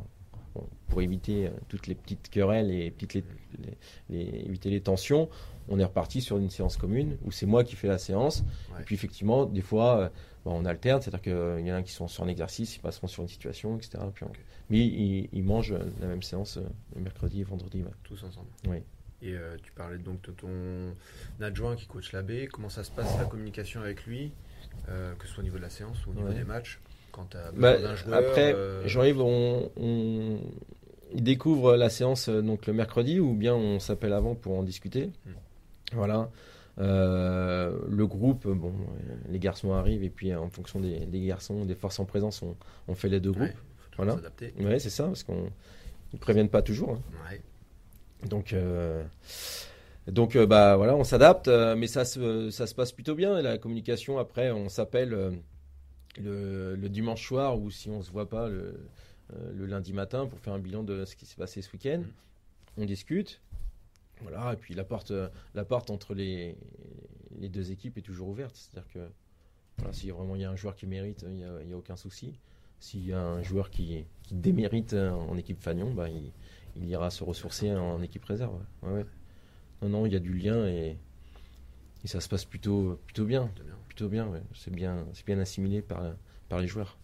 [0.88, 3.24] pour éviter euh, toutes les petites querelles et petites
[4.08, 5.28] les, éviter les tensions,
[5.68, 8.44] on est reparti sur une séance commune où c'est moi qui fais la séance.
[8.78, 10.12] Et puis effectivement, des fois,
[10.46, 13.06] euh, on alterne, c'est-à-dire qu'il y en a qui sont sur un exercice, ils passeront
[13.06, 13.98] sur une situation, etc.
[14.70, 16.62] Mais ils, mangent la même séance euh,
[16.94, 17.84] le mercredi et vendredi.
[18.04, 18.48] Tous ensemble.
[18.68, 18.78] Oui.
[19.22, 20.94] Et euh, tu parlais donc de ton
[21.40, 22.48] adjoint qui coach la B.
[22.52, 24.32] Comment ça se passe la communication avec lui,
[24.86, 26.80] que ce soit au niveau de la séance ou au niveau des matchs
[27.12, 27.76] quand as bah,
[28.12, 28.54] Après,
[28.86, 30.40] Jean-Yves, on,
[31.14, 35.06] découvre la séance donc le mercredi ou bien on s'appelle avant pour en discuter.
[35.24, 35.30] Hmm.
[35.92, 36.28] Voilà.
[36.78, 38.74] Euh, le groupe, bon,
[39.28, 42.42] les garçons arrivent et puis en fonction des, garçons, des forces en présence,
[42.88, 43.48] on, fait les deux groupes.
[43.96, 44.18] voilà.
[44.60, 45.50] Ouais, c'est ça, parce qu'on
[46.12, 46.92] ne préviennent pas toujours.
[46.92, 47.36] Hein.
[48.26, 49.04] Donc, euh,
[50.06, 53.38] donc euh, bah voilà, on s'adapte, mais ça se, ça se passe plutôt bien.
[53.38, 55.40] Et la communication, après, on s'appelle
[56.22, 58.74] le, dimanche soir ou si on se voit pas le,
[59.66, 62.00] lundi matin pour faire un bilan de ce qui s'est passé ce week-end.
[62.00, 62.82] Mm.
[62.82, 63.40] On discute.
[64.22, 65.12] Voilà, et puis la porte,
[65.54, 66.56] la porte entre les,
[67.38, 68.56] les deux équipes est toujours ouverte.
[68.56, 69.10] C'est-à-dire que
[69.92, 72.38] si vraiment il y a un joueur qui mérite, il n'y a, a, aucun souci.
[72.80, 76.32] S'il y a un joueur qui, qui, démérite en équipe Fagnon, bah, il,
[76.76, 78.58] il, ira se ressourcer en équipe réserve.
[78.82, 79.04] Ouais,
[79.82, 80.98] Non, non, il y a du lien et,
[82.04, 83.50] et, ça se passe plutôt, plutôt bien.
[83.88, 86.02] Plutôt bien, c'est bien, bien assimilé par,
[86.48, 86.98] par les joueurs.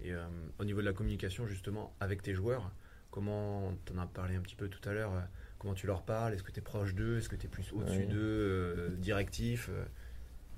[0.00, 0.24] Et euh,
[0.60, 2.70] au niveau de la communication, justement, avec tes joueurs,
[3.10, 5.12] comment, tu en as parlé un petit peu tout à l'heure,
[5.58, 7.72] Comment tu leur parles Est-ce que tu es proche d'eux Est-ce que tu es plus
[7.72, 9.84] au-dessus d'eux, euh, directif euh,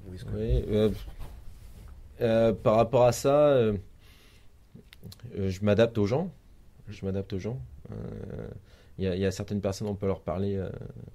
[0.06, 0.92] Oui,
[2.20, 3.72] euh, par rapport à ça,
[5.34, 6.30] je m'adapte aux gens.
[6.88, 7.58] Je m'adapte aux gens.
[8.98, 10.62] Il y, a certaines personnes, on peut leur parler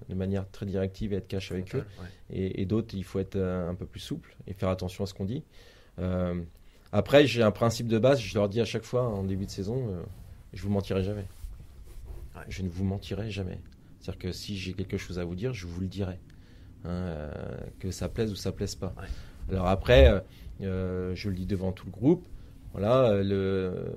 [0.08, 1.84] de manière très directive et être cash avec eux.
[2.30, 5.26] Et, d'autres, il faut être un peu plus souple et faire attention à ce qu'on
[5.26, 5.44] dit.
[6.90, 9.50] après, j'ai un principe de base, je leur dis à chaque fois en début de
[9.52, 10.04] saison,
[10.52, 11.26] je vous mentirai jamais.
[12.48, 13.60] Je ne vous mentirai jamais.
[14.06, 16.20] C'est-à-dire que si j'ai quelque chose à vous dire, je vous le dirai.
[16.84, 18.94] Hein, euh, que ça plaise ou ça plaise pas.
[19.50, 20.20] Alors après, euh,
[20.60, 22.24] euh, je le dis devant tout le groupe.
[22.70, 23.92] Voilà, le,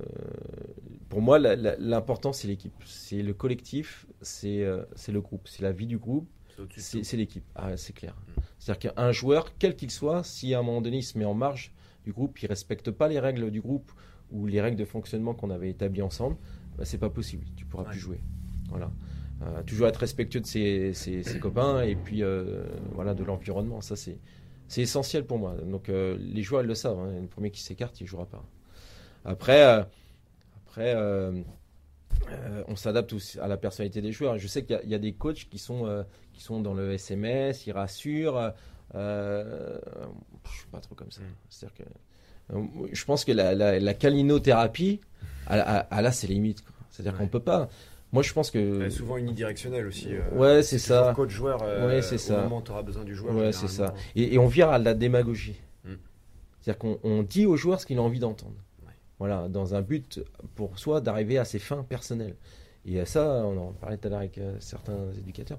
[1.10, 2.74] pour moi, l'important, c'est l'équipe.
[2.84, 5.46] C'est le collectif, c'est le groupe.
[5.46, 6.28] C'est la vie du groupe,
[6.76, 7.44] c'est l'équipe.
[7.54, 8.16] Ah, c'est clair.
[8.16, 8.40] Mm.
[8.58, 11.34] C'est-à-dire qu'un joueur, quel qu'il soit, si à un moment donné il se met en
[11.34, 11.72] marge
[12.04, 13.92] du groupe, il ne respecte pas les règles du groupe
[14.32, 16.36] ou les règles de fonctionnement qu'on avait établies ensemble,
[16.76, 17.46] bah, c'est pas possible.
[17.54, 18.20] Tu pourras plus jouer.
[18.70, 18.90] Voilà.
[19.42, 20.92] Euh, toujours être respectueux de ses,
[21.40, 23.80] copains et puis euh, voilà de l'environnement.
[23.80, 24.18] Ça c'est
[24.68, 25.54] c'est essentiel pour moi.
[25.64, 26.98] Donc euh, les joueurs ils le savent.
[26.98, 27.20] Hein.
[27.22, 28.44] Le premier qui s'écarte, il jouera pas.
[29.24, 29.62] Après
[30.66, 30.94] après
[32.68, 34.36] on s'adapte à la personnalité des joueurs.
[34.38, 37.72] Je sais qu'il y, a des coachs qui sont qui sont dans le SMS, ils
[37.72, 38.52] rassurent.
[38.92, 39.78] je
[40.50, 41.22] suis pas trop comme ça.
[41.22, 41.34] Mm.
[41.48, 42.54] C'est-à-dire que
[42.92, 45.00] je pense que la, la, calinothérapie,
[45.48, 46.62] elle, a ses limites.
[46.90, 47.68] C'est-à-dire qu'on peut pas.
[48.12, 48.82] Moi, je pense que.
[48.82, 50.08] Elle souvent unidirectionnelle aussi.
[50.10, 51.12] Euh, ouais, c'est ça.
[51.14, 51.62] Coach joueur.
[51.62, 52.40] Euh, ouais, c'est ça.
[52.40, 53.34] Au moment où tu auras besoin du joueur.
[53.34, 53.94] Ouais, c'est ça.
[54.16, 55.60] Et, on vient à la démagogie.
[55.84, 55.94] Hmm.
[56.60, 58.56] C'est-à-dire qu'on dit au joueur ce qu'il a envie d'entendre.
[59.18, 60.20] Voilà, dans un but
[60.54, 62.36] pour soi d'arriver à ses fins personnelles.
[62.86, 65.58] Et ça, on en parlait tout à l'heure avec euh, certains éducateurs.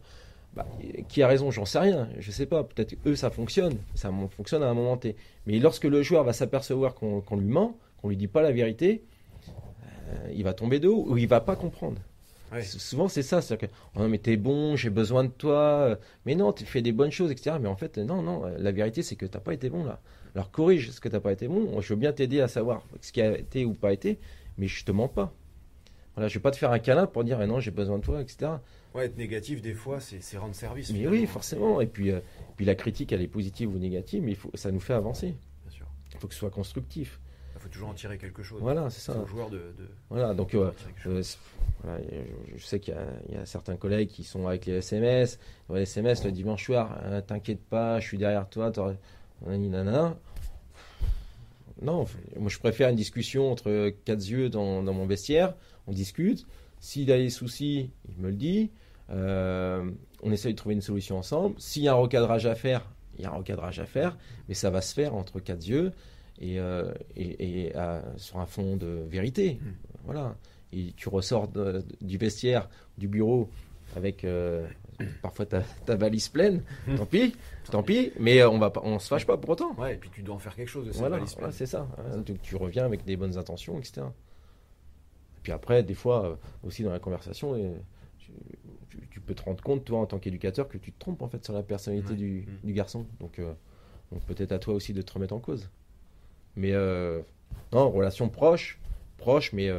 [0.55, 0.65] Bah,
[1.07, 2.09] qui a raison, j'en sais rien.
[2.17, 2.63] Je sais pas.
[2.63, 3.77] Peut-être eux, ça fonctionne.
[3.93, 5.15] Ça fonctionne à un moment T.
[5.45, 9.03] Mais lorsque le joueur va s'apercevoir qu'on lui ment, qu'on lui dit pas la vérité,
[10.33, 12.01] il va tomber de haut ou il va pas comprendre.
[12.61, 13.41] Souvent, c'est ça.
[13.41, 15.97] C'est-à-dire que, oh, mais t'es bon, j'ai besoin de toi.
[16.25, 17.55] Mais non, tu fais des bonnes choses, etc.
[17.61, 18.43] Mais en fait, non, non.
[18.57, 20.01] La vérité, c'est que t'as pas été bon là.
[20.35, 21.79] Alors corrige ce que t'as pas été bon.
[21.81, 24.19] Je veux bien t'aider à savoir ce qui a été ou pas été,
[24.57, 25.33] mais je te mens pas.
[26.15, 28.03] Voilà, je vais pas te faire un câlin pour dire, eh non, j'ai besoin de
[28.03, 28.51] toi, etc.
[28.93, 30.91] Ouais, être négatif, des fois, c'est rendre service.
[30.91, 31.79] Mais oui, forcément.
[31.79, 32.11] Et puis,
[32.57, 35.35] puis la critique, elle est positive ou négative, mais il faut, ça nous fait avancer.
[35.63, 35.85] Bien sûr.
[36.13, 37.19] Il faut que ce soit constructif.
[37.61, 38.59] Il faut toujours en tirer quelque chose.
[38.59, 39.23] Voilà, c'est ça.
[39.27, 39.61] joueur de,
[40.09, 40.55] Voilà, donc
[41.05, 41.23] je
[42.57, 42.95] sais qu'il
[43.29, 45.37] y, a certains collègues qui sont avec les SMS.
[45.71, 48.71] Les SMS le dimanche soir, hein, t'inquiète pas, je suis derrière toi.
[51.83, 55.53] Non, moi je préfère une discussion entre quatre yeux dans, mon vestiaire.
[55.85, 56.47] On discute.
[56.79, 58.71] S'il a des soucis, il me le dit.
[59.11, 59.87] Euh,
[60.23, 61.53] on essaye de trouver une solution ensemble.
[61.59, 64.17] S'il y a un recadrage à faire, il y a un recadrage à faire.
[64.49, 65.91] Mais ça va se faire entre quatre yeux
[66.41, 67.71] et, euh, et,
[68.17, 69.59] sur un fond de vérité.
[69.61, 69.69] Mmh.
[70.05, 70.35] Voilà
[70.73, 71.49] et tu ressors
[72.01, 73.49] du vestiaire, du bureau
[73.95, 74.67] avec euh,
[75.21, 76.63] parfois ta, valise pleine,
[76.95, 77.35] tant pis,
[77.69, 79.73] tant pis, mais on va on se fâche pas pour autant.
[79.75, 81.51] Ouais, et puis tu dois en faire quelque chose de cette voilà, valise pleine.
[81.51, 81.87] c'est ça.
[81.97, 84.01] Hein, tu, reviens avec des bonnes intentions, etc.
[84.01, 87.55] Et puis après, des fois, euh, aussi dans la conversation,
[89.09, 91.43] tu, peux te rendre compte, toi, en tant qu'éducateur, que tu te trompes en fait
[91.43, 92.65] sur la personnalité du, mm.
[92.65, 93.05] du, garçon.
[93.19, 93.53] Donc, euh,
[94.11, 95.69] donc peut-être à toi aussi de te remettre en cause.
[96.55, 96.73] Mais
[97.71, 98.79] non, relation proche,
[99.17, 99.69] proche, mais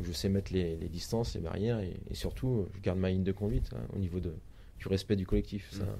[0.00, 3.70] je sais mettre les, distances, les barrières, et, surtout, je garde ma ligne de conduite
[3.74, 4.34] hein, au niveau de,
[4.78, 5.70] du respect du collectif.
[5.72, 5.98] Ça, mm.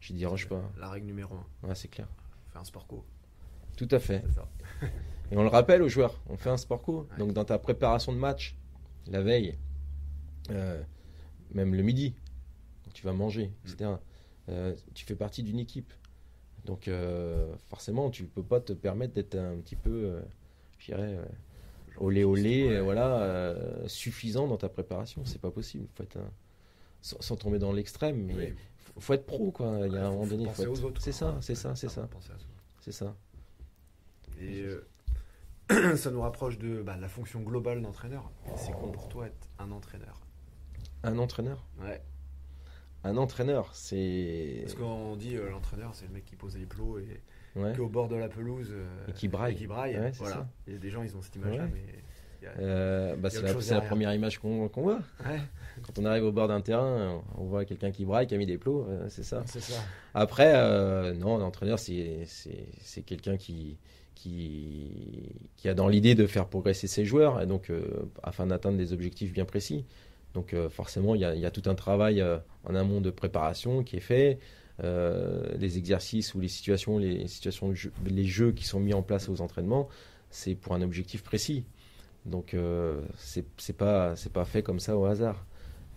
[0.00, 0.62] je dérange pas.
[0.78, 1.68] La règle numéro un.
[1.68, 2.08] Ouais, c'est clair.
[2.52, 3.04] Faire un sport co.
[3.76, 4.24] Tout à fait.
[5.30, 7.08] et on le rappelle aux joueurs, on fait un sport co.
[7.18, 8.56] Donc dans ta préparation de match,
[9.06, 9.56] la veille,
[10.50, 10.82] euh,
[11.52, 12.14] même le midi,
[12.84, 13.70] quand tu vas manger, mm.
[13.70, 13.90] etc.,
[14.48, 15.92] euh, tu fais partie d'une équipe.
[16.64, 20.20] Donc euh, forcément, tu peux pas te permettre d'être un petit peu,
[20.78, 21.18] je dirais,
[21.98, 25.22] olé olé, euh, voilà, euh, suffisant dans ta préparation.
[25.24, 25.86] C'est pas possible.
[25.94, 26.18] Faut être
[27.00, 29.80] sans, tomber dans l'extrême, mais faut, faut, être pro quoi.
[29.86, 30.46] Il y a un moment donné.
[30.98, 32.08] C'est ça, c'est ça, c'est ça.
[32.80, 33.14] C'est ça.
[34.40, 38.30] Et euh, ça nous rapproche de bah, la fonction globale d'entraîneur.
[38.56, 40.20] C'est quoi pour toi être un entraîneur?
[41.04, 41.64] Un entraîneur?
[41.80, 42.00] Ouais.
[43.04, 44.60] Un entraîneur, c'est.
[44.62, 47.20] Parce qu'on dit l'entraîneur, c'est le mec qui pose les plots et
[47.56, 47.78] ouais.
[47.78, 49.56] au bord de la pelouse euh, et qui braille.
[49.56, 49.98] qui braille.
[50.18, 50.46] voilà.
[50.66, 51.82] Il y a des gens, ils ont cette image-là, mais.
[52.58, 54.98] Euh, bah, c'est la, première image qu'on voit.
[55.82, 58.46] Quand on arrive au bord d'un terrain, on voit quelqu'un qui braille, qui a mis
[58.46, 59.44] des plots, euh, c'est ça.
[59.46, 59.80] ça.
[60.12, 60.52] Après,
[61.14, 62.26] non, l'entraîneur, c'est
[63.06, 63.78] quelqu'un qui,
[64.16, 67.70] qui, qui, a dans l'idée de faire progresser ses joueurs, et donc
[68.24, 69.84] afin d'atteindre des objectifs bien précis.
[70.34, 72.24] Donc forcément, il y, a, tout un travail
[72.64, 74.38] en amont de préparation qui est fait.
[74.82, 77.72] Euh, les exercices ou les situations, les situations,
[78.06, 79.88] les jeux qui sont mis en place aux entraînements,
[80.30, 81.64] c'est pour un objectif précis.
[82.24, 85.44] Donc euh, c'est pas pas fait comme ça au hasard.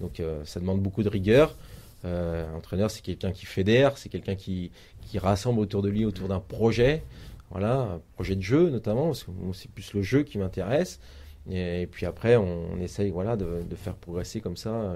[0.01, 1.55] Donc euh, ça demande beaucoup de rigueur.
[2.03, 4.71] Euh, un entraîneur, c'est quelqu'un qui fédère, c'est quelqu'un qui,
[5.01, 7.03] qui rassemble autour de lui autour d'un projet.
[7.51, 10.99] Voilà, un projet de jeu notamment, parce que c'est plus le jeu qui m'intéresse.
[11.49, 14.95] Et, puis après, on, essaye voilà, de, de, faire progresser comme ça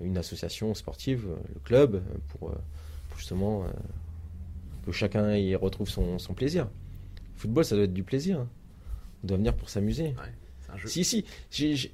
[0.00, 2.52] une association sportive, le club, pour,
[3.16, 3.68] justement euh,
[4.84, 6.68] que chacun y retrouve son, plaisir.
[7.34, 8.40] Le football, ça doit être du plaisir.
[8.40, 8.48] Hein.
[9.22, 10.14] On doit venir pour s'amuser.
[10.86, 11.24] si, si,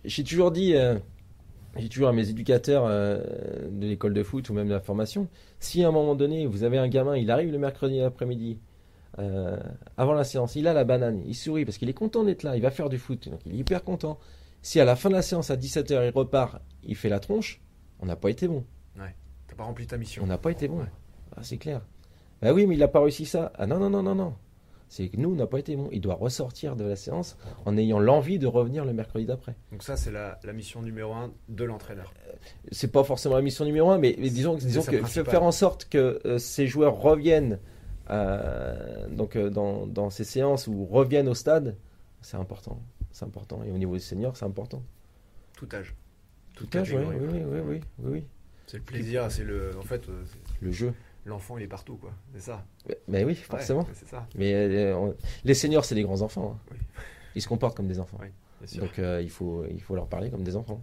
[0.05, 0.99] j'ai toujours dit, euh,
[1.77, 3.23] j'ai toujours à mes éducateurs euh,
[3.71, 5.29] de l'école de foot ou même de la formation,
[5.61, 8.59] si à un moment donné, vous avez un gamin, il arrive le mercredi après-midi,
[9.97, 12.57] avant la séance, il a la banane, il sourit parce qu'il est content d'être là,
[12.57, 14.19] il va faire du foot, donc il est hyper content.
[14.63, 17.61] Si à la fin de la séance, à 17h, il repart, il fait la tronche,
[18.01, 18.65] on n'a pas été bon.
[18.99, 19.15] Ouais,
[19.47, 20.23] t'as pas rempli ta mission.
[20.23, 20.81] On n'a pas été bon.
[21.37, 21.83] Ah, c'est clair.
[22.43, 23.53] Bah oui, mais il n'a pas réussi ça.
[23.57, 24.35] Ah non, non, non, non, non.
[24.89, 25.89] C'est que nous, on n'a pas été bon.
[25.93, 29.55] Il doit ressortir de la séance en ayant l'envie de revenir le mercredi d'après.
[29.71, 32.15] Donc ça, c'est la, mission numéro un de l'entraîneur.
[32.27, 32.33] Euh,
[32.73, 36.21] c'est pas forcément la mission numéro un, mais, disons, disons que faire en sorte que
[36.25, 37.78] euh, ces joueurs reviennent euh,
[38.09, 41.77] donc dans, dans, ces séances ou reviennent au stade,
[42.23, 42.81] c'est important.
[43.13, 43.63] C'est important.
[43.65, 44.83] Et au niveau des seniors, c'est important.
[45.55, 45.95] Tout âge.
[46.55, 48.25] Tout, âge, oui, oui, oui, oui, oui,
[48.67, 50.03] C'est le plaisir, c'est le, en fait,
[50.61, 50.93] le jeu.
[51.29, 52.13] L'enfant il est partout quoi.
[52.35, 52.65] C'est ça.
[53.07, 53.87] Mais, oui forcément.
[54.35, 55.13] mais euh,
[55.45, 56.77] les seniors c'est des grands enfants hein.
[57.35, 58.19] ils se comportent comme des enfants.
[58.77, 60.81] Donc euh, il faut il faut leur parler comme des enfants.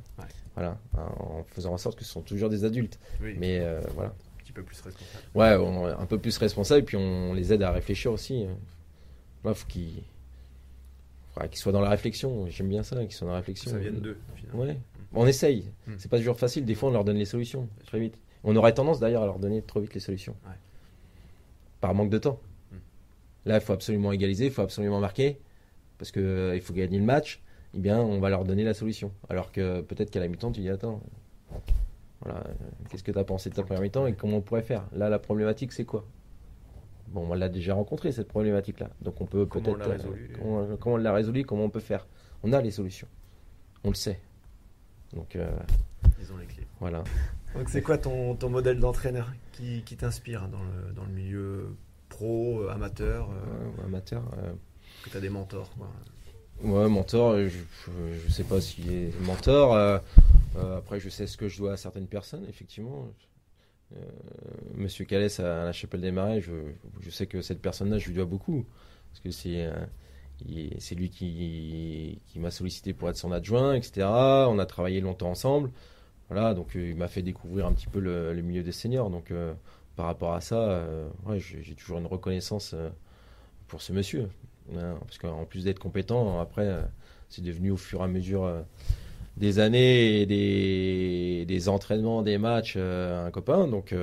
[0.54, 0.78] Voilà.
[0.94, 3.00] En faisant en sorte que ce sont toujours des adultes.
[3.20, 4.14] Mais euh, voilà
[4.56, 8.12] peu plus responsable ouais un peu plus responsable et puis on les aide à réfléchir
[8.12, 8.46] aussi
[9.46, 10.04] il faut qu'ils
[11.54, 14.18] soient dans la réflexion j'aime bien ça qu'ils soient dans la réflexion ça vienne d'eux
[14.54, 14.78] ouais
[15.14, 15.94] on essaye hmm.
[15.98, 18.74] c'est pas toujours facile des fois on leur donne les solutions très vite on aurait
[18.74, 20.36] tendance d'ailleurs à leur donner trop vite les solutions.
[21.82, 22.40] Par manque de temps.
[22.72, 22.78] Hmm.
[23.48, 25.40] Là, il faut absolument égaliser, il faut absolument marquer,
[25.98, 27.42] parce qu'il euh, faut gagner le match.
[27.74, 29.12] Eh bien, on va leur donner la solution.
[29.30, 31.02] Alors que peut-être qu'à la mi-temps, tu dis Attends,
[32.22, 32.54] voilà, euh,
[32.90, 34.86] qu'est-ce que tu as pensé de ta première mi-temps et comment on pourrait faire?
[34.94, 36.06] Là, la problématique, c'est quoi?
[37.08, 38.90] Bon, on l'a déjà rencontré, cette problématique-là.
[39.02, 39.90] Donc, on peut peut-être.
[39.90, 42.08] Euh, comment, on l'a résolu Comment on peut faire?
[42.44, 43.08] On a les solutions.
[43.84, 44.20] On le sait.
[45.14, 45.38] Donc,
[46.20, 46.68] Ils ont les clés.
[46.80, 47.04] Voilà.
[47.56, 51.78] Donc c'est quoi ton, ton modèle d'entraîneur qui, qui t'inspire dans le, dans le milieu
[52.10, 54.24] pro, euh, amateur euh, Amateur.
[55.04, 55.90] Que tu as des mentors quoi?
[56.64, 57.50] Ouais, mentor, je,
[58.28, 60.02] je, sais pas s'il est mentor.
[60.78, 63.08] Après, je sais ce que je dois à certaines personnes, effectivement.
[64.74, 68.26] Monsieur Calès à la Chapelle des Marais, je, sais que cette personne-là, je lui dois
[68.26, 68.66] beaucoup.
[69.12, 69.70] Parce que c'est
[70.80, 74.08] c'est lui qui, m'a sollicité pour être son adjoint, etc.
[74.08, 75.72] On a travaillé longtemps ensemble.
[76.30, 79.10] Voilà, donc euh, il m'a fait découvrir un petit peu le, milieu des seniors.
[79.10, 79.54] Donc euh,
[79.96, 82.76] par rapport à ça, euh, j'ai toujours une reconnaissance
[83.68, 84.30] pour ce monsieur.
[84.76, 86.84] Hein, parce qu'en plus d'être compétent, après,
[87.30, 88.66] c'est devenu au fur et à mesure
[89.38, 93.68] des années et des, des, entraînements, des matchs, un copain.
[93.68, 93.94] Donc,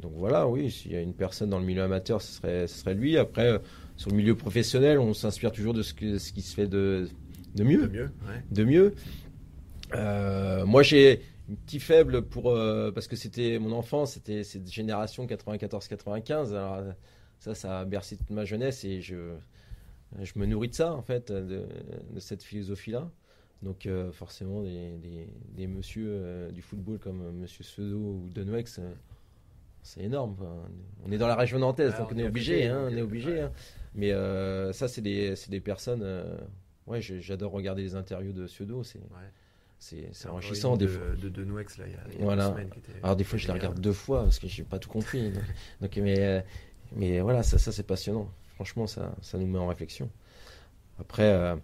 [0.00, 2.78] donc voilà, oui, s'il y a une personne dans le milieu amateur, ce serait, ce
[2.78, 3.18] serait lui.
[3.18, 3.60] Après,
[3.96, 7.08] sur le milieu professionnel, on s'inspire toujours de ce, que, ce qui se fait de,
[7.54, 7.88] de mieux.
[7.88, 8.10] De mieux.
[8.50, 8.94] De mieux.
[9.94, 14.70] Euh, moi, j'ai un petit faible pour euh, parce que c'était mon enfance, c'était cette
[14.70, 16.50] génération 94-95.
[16.50, 16.82] Alors
[17.38, 19.34] ça, ça a bercé toute ma jeunesse et je
[20.20, 21.66] je me nourris de ça en fait, de,
[22.10, 23.10] de cette philosophie-là.
[23.62, 28.80] Donc euh, forcément des, des, des messieurs du football comme Monsieur Seudo ou Denwex,
[29.82, 30.36] c'est énorme.
[31.04, 33.40] On est dans la région nantaise, donc on, est obligé, hein, on est obligé.
[33.40, 33.52] Hein.
[33.94, 34.10] Mais
[34.72, 36.04] ça, c'est des, des, personnes.
[36.86, 38.82] ouais, j'adore regarder les interviews de Seudo.
[38.82, 39.00] C'est
[39.82, 41.04] c'est enrichissant des fois.
[41.20, 42.54] De, de, là, il y a, voilà.
[43.02, 45.32] Alors des fois, je les regarde deux fois parce que j'ai pas tout compris.
[45.80, 46.40] donc, mais, euh,
[46.94, 48.30] mais voilà, ça, ça c'est passionnant.
[48.54, 50.08] Franchement, ça, ça nous met en réflexion.
[51.00, 51.56] Après, euh,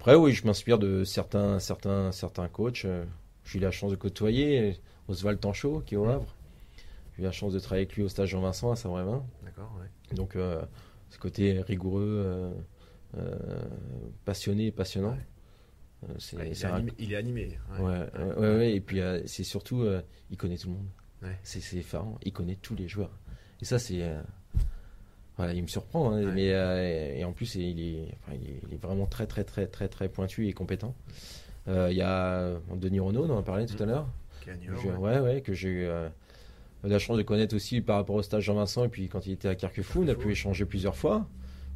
[0.00, 2.84] après oui, je m'inspire de certains, certains, certains coachs.
[2.84, 3.04] Euh,
[3.44, 6.06] j'ai eu la chance de côtoyer Oswald Tanchot, qui est au.
[6.06, 6.34] Havre.
[7.14, 9.24] J'ai eu la chance de travailler avec lui au stage Jean-Vincent à Saint-Brévin.
[9.44, 10.16] D'accord, ouais.
[10.16, 12.54] Donc, ce côté rigoureux,
[14.24, 15.16] passionné et passionnant.
[16.08, 16.14] Euh,
[16.98, 18.08] il, est animé, Ouais,
[18.38, 20.88] ouais, et puis euh, c'est surtout, euh, il connaît tout le monde.
[21.42, 23.18] C'est effarant, il connaît tous les joueurs.
[23.60, 24.02] Et ça, c'est.
[25.40, 26.48] Voilà, il me surprend, hein, mais
[27.18, 30.52] et en plus, il est, il est, vraiment très, très, très, très, très pointu et
[30.52, 30.94] compétent.
[31.66, 34.08] Il y a Denis Renault, on en parlait tout à l'heure.
[34.98, 35.88] Ouais, ouais, que j'ai eu
[36.84, 39.48] la chance de connaître aussi par rapport au stage Jean-Vincent, et puis quand il était
[39.48, 41.26] à Carquefou, on a pu échanger plusieurs fois.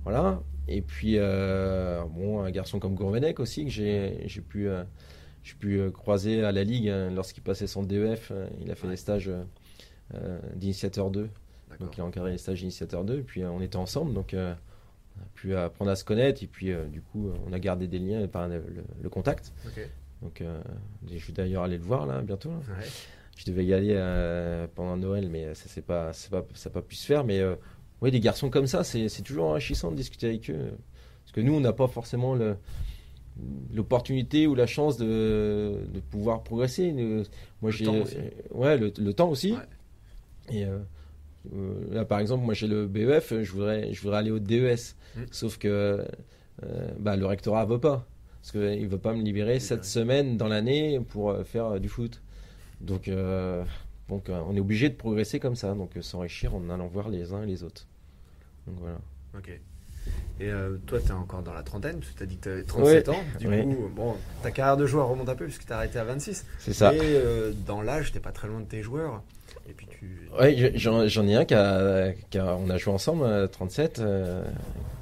[0.05, 0.43] Voilà.
[0.69, 4.85] Et puis, euh, bon, un garçon comme Gourvenec aussi, que j'ai pu, euh,
[5.59, 8.33] pu euh, croiser à la Ligue hein, lorsqu'il passait son DEF.
[8.63, 9.31] il a fait des stages
[10.55, 11.29] d'initiateur 2.
[11.81, 13.19] Donc, il a encadré les stages d'initiateur 2.
[13.19, 14.13] Et puis, on était ensemble.
[14.15, 16.43] Donc, on a pu apprendre à se connaître.
[16.43, 19.53] Et puis, du coup, on a gardé des liens par le, contact.
[20.23, 20.43] Donc,
[21.09, 22.53] je vais d'ailleurs aller le voir là bientôt.
[23.37, 23.95] Je devais y aller
[24.75, 27.25] pendant Noël, mais ça n'a pas, pas, pas pu se faire.
[27.25, 27.43] Mais
[28.01, 30.73] oui, des garçons comme ça, c'est toujours enrichissant de discuter avec eux.
[31.25, 32.39] Parce que nous, on n'a pas forcément
[33.73, 36.93] l'opportunité ou la chance de, pouvoir progresser.
[37.63, 37.87] Moi, j'ai
[38.51, 39.55] ouais, le, temps aussi.
[40.51, 40.79] Et euh, euh,
[41.91, 44.95] là, par exemple, moi, j'ai le BEF, je voudrais, je voudrais aller au DES.
[45.17, 45.21] Mmh.
[45.31, 46.05] Sauf que
[46.63, 48.07] euh, bah, le rectorat ne veut pas.
[48.41, 52.21] Parce qu'il ne veut pas me libérer cette semaine dans l'année pour faire du foot.
[52.83, 53.11] Donc,
[54.09, 57.43] donc on est obligé de progresser comme ça, donc s'enrichir en allant voir les uns
[57.43, 57.87] et les autres.
[58.67, 58.99] Donc voilà.
[59.35, 59.59] Ok.
[60.41, 62.63] Et euh, toi, tu es encore dans la trentaine, tu as dit que tu avais
[62.65, 63.25] 37 ans.
[63.39, 66.05] Du coup, bon, ta carrière de joueur remonte un peu puisque tu as arrêté à
[66.05, 66.45] 26.
[66.59, 66.93] C'est ça.
[66.93, 69.23] Et euh, dans l'âge, tu pas très loin de tes joueurs.
[69.69, 70.29] Et puis tu...
[70.41, 72.15] Oui, j'en ai un qui a,
[72.57, 73.99] On a joué ensemble à 37.
[73.99, 74.45] Euh,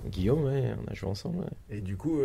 [0.07, 1.45] Guillaume, ouais, on a joué ensemble.
[1.71, 2.21] Et du coup,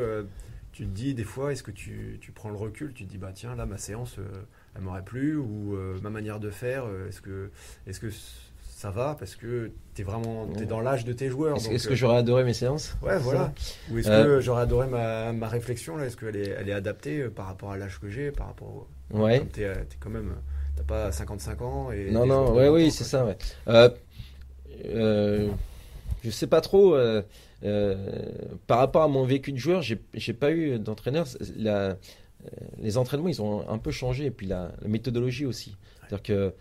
[0.72, 3.18] tu te dis des fois, est-ce que tu, tu, prends le recul Tu te dis,
[3.18, 4.18] bah tiens, là, ma séance,
[4.76, 7.52] elle m'aurait plu Ou ma manière de faire, est-ce que.
[7.86, 8.10] Est -ce que
[8.78, 9.16] ça va?
[9.18, 11.58] Parce que tu es vraiment es dans l'âge de tes joueurs.
[11.58, 12.96] Est-ce que j'aurais adoré mes séances?
[13.02, 13.52] Ouais, voilà.
[13.90, 16.06] Ou est-ce que euh, j'aurais adoré ma, ma réflexion là?
[16.06, 18.88] Est-ce qu'elle est, elle est adaptée euh, par rapport à l'âge que j'ai Par rapport
[19.12, 19.20] au...
[19.20, 19.44] Ouais.
[19.52, 20.32] Tu es, quand même.
[20.88, 22.12] Pas 55 ans et.
[22.12, 23.38] Non, non, ouais, oui, c'est ça, ouais.
[23.68, 23.90] Euh,
[24.86, 25.50] euh,
[26.24, 26.96] je sais pas trop.
[26.96, 27.22] Euh,
[28.68, 31.28] par rapport à mon vécu de joueur, j'ai pas eu d'entraîneur.
[32.80, 34.26] les entraînements, ils ont un peu changé.
[34.26, 35.76] Et puis la, la méthodologie aussi.
[36.00, 36.54] C'est-à-dire que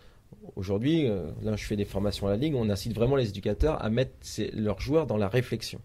[0.55, 3.83] Aujourd'hui, euh, là, je fais des formations à la Ligue, on incite vraiment les éducateurs
[3.83, 4.11] à mettre
[4.53, 5.79] leurs joueurs dans la réflexion.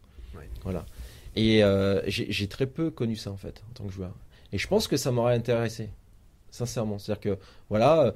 [0.63, 0.87] Voilà.
[1.35, 4.13] Et euh, j'ai très peu connu ça, en fait, en tant que joueur.
[4.53, 5.89] Et je pense que ça m'aurait intéressé,
[6.53, 7.01] sincèrement.
[7.01, 7.39] C'est-à-dire que,
[7.69, 8.13] voilà, euh,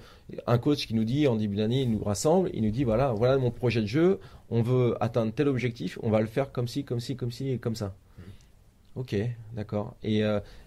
[0.47, 3.13] un coach qui nous dit, en début d'année, il nous rassemble, il nous dit, voilà,
[3.13, 4.21] voilà mon projet de jeu,
[4.51, 7.51] on veut atteindre tel objectif, on va le faire comme ci, comme ci, comme ci
[7.51, 7.97] et comme ça.
[8.19, 8.23] Mmh.
[9.01, 9.17] Ok,
[9.55, 9.97] d'accord.
[10.05, 10.23] Et,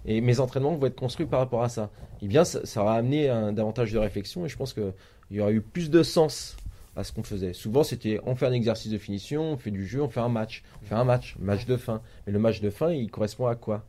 [0.06, 1.90] et, mes entraînements vont être construits par rapport à ça.
[2.22, 4.92] Eh bien, ça, ça aura amené un, davantage de réflexion et je pense que
[5.32, 6.58] il y aurait eu plus de sens
[6.96, 7.54] à ce qu'on faisait.
[7.54, 10.30] Souvent, c'était on fait un exercice de finition, on fait du jeu, on fait un
[10.30, 10.64] match.
[10.82, 12.02] On fait un match, match de fin.
[12.26, 13.86] Mais le match de fin, il correspond à quoi?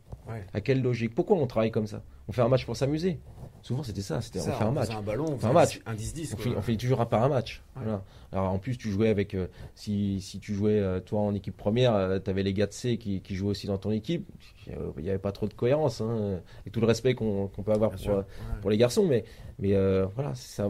[0.53, 1.13] À quelle logique?
[1.13, 2.03] Pourquoi on travaille comme ça?
[2.29, 3.19] On fait un match pour s'amuser.
[3.63, 4.21] Souvent, c'était ça.
[4.21, 4.89] C'était on fait un match.
[4.89, 5.81] un ballon, on fait un match.
[5.85, 6.35] un 10-10.
[6.55, 7.61] On on fait toujours par un match.
[7.75, 7.83] Ouais.
[7.83, 8.03] Voilà.
[8.31, 9.35] Alors en plus, tu jouais avec.
[9.35, 12.73] euh, si, si tu jouais euh, toi en équipe première, tu avais les gars de
[12.73, 14.27] C qui, qui jouaient aussi dans ton équipe.
[14.67, 16.01] Il n'y avait pas trop de cohérence.
[16.01, 18.13] hein, et tout le respect qu'on peut avoir pour, sûr.
[18.13, 18.59] euh, Ouais.
[18.61, 19.05] pour les garçons.
[19.05, 19.25] Mais,
[19.59, 20.69] mais euh, voilà, ça.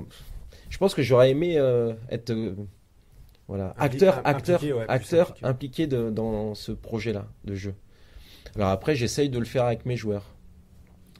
[0.70, 2.32] Je pense que j'aurais aimé euh, être.
[2.32, 2.56] euh,
[3.48, 5.46] voilà, acteur, acteur, impliqué, ouais, acteur impliqué.
[5.46, 7.74] impliqué de- dans ce projet-là de jeu.
[8.56, 10.24] Alors après, j'essaye de le faire avec mes joueurs.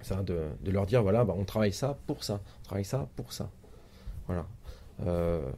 [0.02, 3.08] Ça, de, de leur dire, voilà, bah, on travaille ça pour ça, on travaille ça
[3.16, 3.50] pour ça.
[4.28, 4.48] Voilà.
[5.06, 5.50] Euh,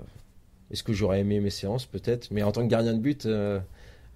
[0.72, 2.32] Est-ce que j'aurais aimé mes séances Peut-être?
[2.32, 3.60] Mais en tant que gardien de but, euh,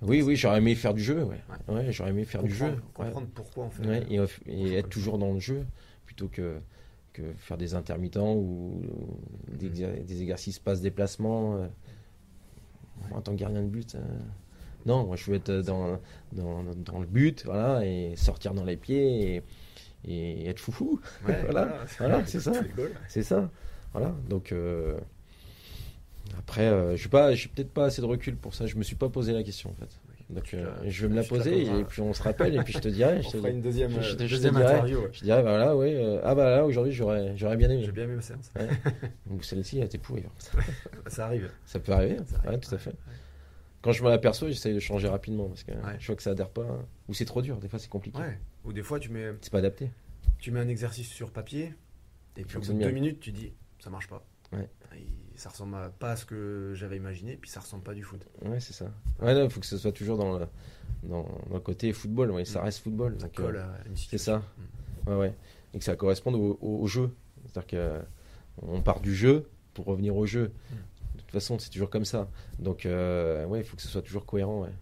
[0.02, 1.24] oui, oui, j'aurais aimé faire du jeu.
[1.24, 1.92] Ouais, ouais.
[1.92, 2.76] j'aurais aimé faire du jeu.
[2.94, 3.32] Comprendre, ouais.
[3.34, 4.06] pourquoi on fait.
[4.12, 5.66] Et, et être toujours dans le jeu
[6.06, 6.60] plutôt que,
[7.14, 8.82] que faire des intermittents ou,
[9.50, 11.56] ou des, des exercices passe-déplacement.
[11.58, 11.68] euh.
[13.12, 13.96] En tant que gardien de but,
[14.88, 16.00] non, moi je veux être dans,
[16.32, 19.44] dans, dans le but voilà, et sortir dans les pieds et,
[20.06, 21.00] et être foufou.
[21.28, 22.52] Ouais, Voilà, voilà, c'est ça.
[23.08, 23.50] C'est ça.
[23.94, 24.14] Voilà.
[24.30, 24.98] Donc euh,
[26.38, 28.66] après, euh, je n'ai peut-être pas assez de recul pour ça.
[28.66, 29.90] Je me suis pas posé la question en fait.
[30.30, 32.74] Donc euh, je vais me la te poser et puis on se rappelle et puis
[32.74, 33.18] je te dirai.
[33.20, 34.66] On Je te, fera une deuxième, je- je- euh, je te deuxième dirai.
[34.74, 35.00] interview.
[35.00, 35.10] ouais.
[35.14, 35.94] je dirais, bah voilà, oui.
[35.96, 37.84] euh, ah bah là, aujourd'hui, j'aurais, j'aurais bien aimé.
[37.86, 38.52] J'ai bien aimé ma séance.
[38.60, 38.68] Ouais.
[39.32, 40.24] Ou celle-ci, elle était pourrie.
[41.08, 41.50] Ça arrive.
[41.66, 42.18] Ça peut arriver.
[42.26, 42.94] Ça arrive, ouais, tout à fait.
[43.88, 45.96] Quand je m'en aperçois, j'essaye de changer rapidement parce que Ouais.
[45.98, 46.86] je vois que ça adhère pas.
[47.08, 47.58] Ou c'est trop dur.
[47.58, 48.20] Des fois, c'est compliqué.
[48.20, 48.38] Ouais.
[48.66, 49.92] Ou des fois, tu mets, C'est pas adapté.
[50.40, 51.74] tu mets un exercice sur papier
[52.36, 54.26] et puis au bout de deux minutes, tu dis ça marche pas.
[54.52, 54.68] Ouais.
[55.36, 58.28] Ça ressemble à- pas à ce que j'avais imaginé, puis ça ressemble pas du foot.
[58.44, 58.92] Ouais, c'est ça.
[59.22, 60.48] Ouais, non, il faut que ce soit toujours dans le,
[61.04, 62.32] dans, dans le côté football.
[62.32, 62.64] Ouais, ça Mm.
[62.66, 63.16] reste football.
[63.22, 64.44] Ça colle euh, à une c'est ça.
[65.06, 65.34] Ouais, ouais.
[65.74, 67.16] Et que ça corresponde au, au- au jeu.
[67.46, 68.02] C'est-à-dire que
[68.62, 70.52] on part du jeu pour revenir au jeu.
[70.72, 70.97] De
[71.32, 72.28] toute façon, c'est toujours comme ça.
[72.60, 74.62] Donc, euh, ouais, il faut que ce soit toujours cohérent.
[74.62, 74.74] ouais.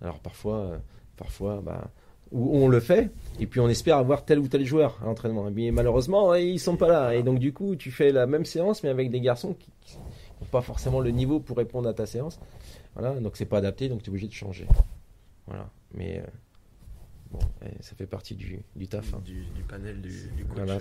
[0.00, 0.78] Alors parfois, euh,
[1.16, 1.90] parfois, bah,
[2.30, 3.10] où on le fait,
[3.40, 5.50] et puis on espère avoir tel ou tel joueur à l'entraînement.
[5.50, 7.14] Mais malheureusement, ils sont pas là.
[7.14, 10.46] Et donc, du coup, tu fais la même séance, mais avec des garçons qui n'ont
[10.50, 12.38] pas forcément le niveau pour répondre à ta séance.
[12.94, 14.66] Voilà, donc c'est pas adapté, donc tu es obligé de changer.
[15.46, 15.70] Voilà.
[15.94, 16.26] Mais euh,
[17.32, 19.14] bon, eh, ça fait partie du, du taf.
[19.14, 19.22] hein.
[19.24, 20.56] Du, du panel du, du coach.
[20.56, 20.78] Voilà,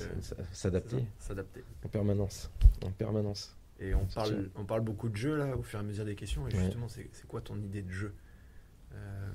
[0.51, 1.63] s'adapter S'adapter.
[1.85, 2.49] en permanence.
[2.85, 3.55] En permanence.
[3.79, 4.37] Et on parle, sûr.
[4.55, 6.47] on parle beaucoup de jeu là au fur et à mesure des questions.
[6.47, 8.13] Et justement, c'est c'est quoi ton idée de jeu?
[8.95, 9.29] Euh,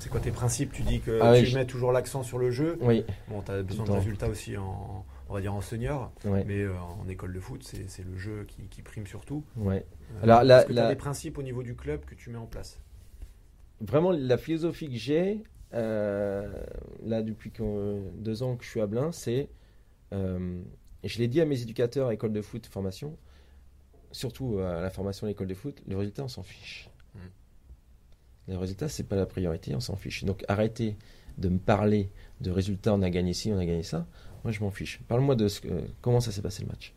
[0.00, 0.72] C'est quoi tes principes?
[0.72, 2.76] Tu dis que Ah tu mets toujours l'accent sur le jeu.
[2.80, 6.44] Oui, Bon, tu as besoin de résultats aussi en, on va dire en senior, ouais,
[6.44, 9.44] mais euh, en école de foot, c'est le jeu qui, qui prime surtout.
[9.56, 9.84] ouais.
[10.16, 12.30] Euh, Alors, la- que tu as la- des principes au niveau du club que tu
[12.30, 12.80] mets en place?
[13.80, 19.12] Vraiment, la philosophie que j'ai, là, depuis que- deux ans que je suis à Blain,
[19.12, 19.48] c'est.
[20.12, 23.16] et je l'ai dit à mes éducateurs à l'école de foot formation,
[24.12, 26.88] surtout à la formation à l'école de foot, le résultat, on s'en fiche.
[27.14, 27.18] Mm.
[28.48, 30.24] Le résultat, c'est pas la priorité, on s'en fiche.
[30.24, 30.96] Donc arrêtez
[31.38, 34.06] de me parler de résultats, on a gagné ci, on a gagné ça.
[34.44, 35.00] Moi, je m'en fiche.
[35.08, 35.60] Parle-moi de ce
[36.00, 36.94] comment ça s'est passé le match.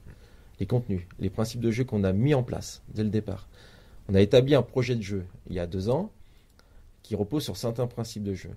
[0.60, 3.48] Les contenus, les principes de jeu qu'on a mis en place dès le départ.
[4.10, 6.12] On a établi un projet de jeu il y a deux ans
[7.02, 8.52] qui repose sur certains principes de jeu.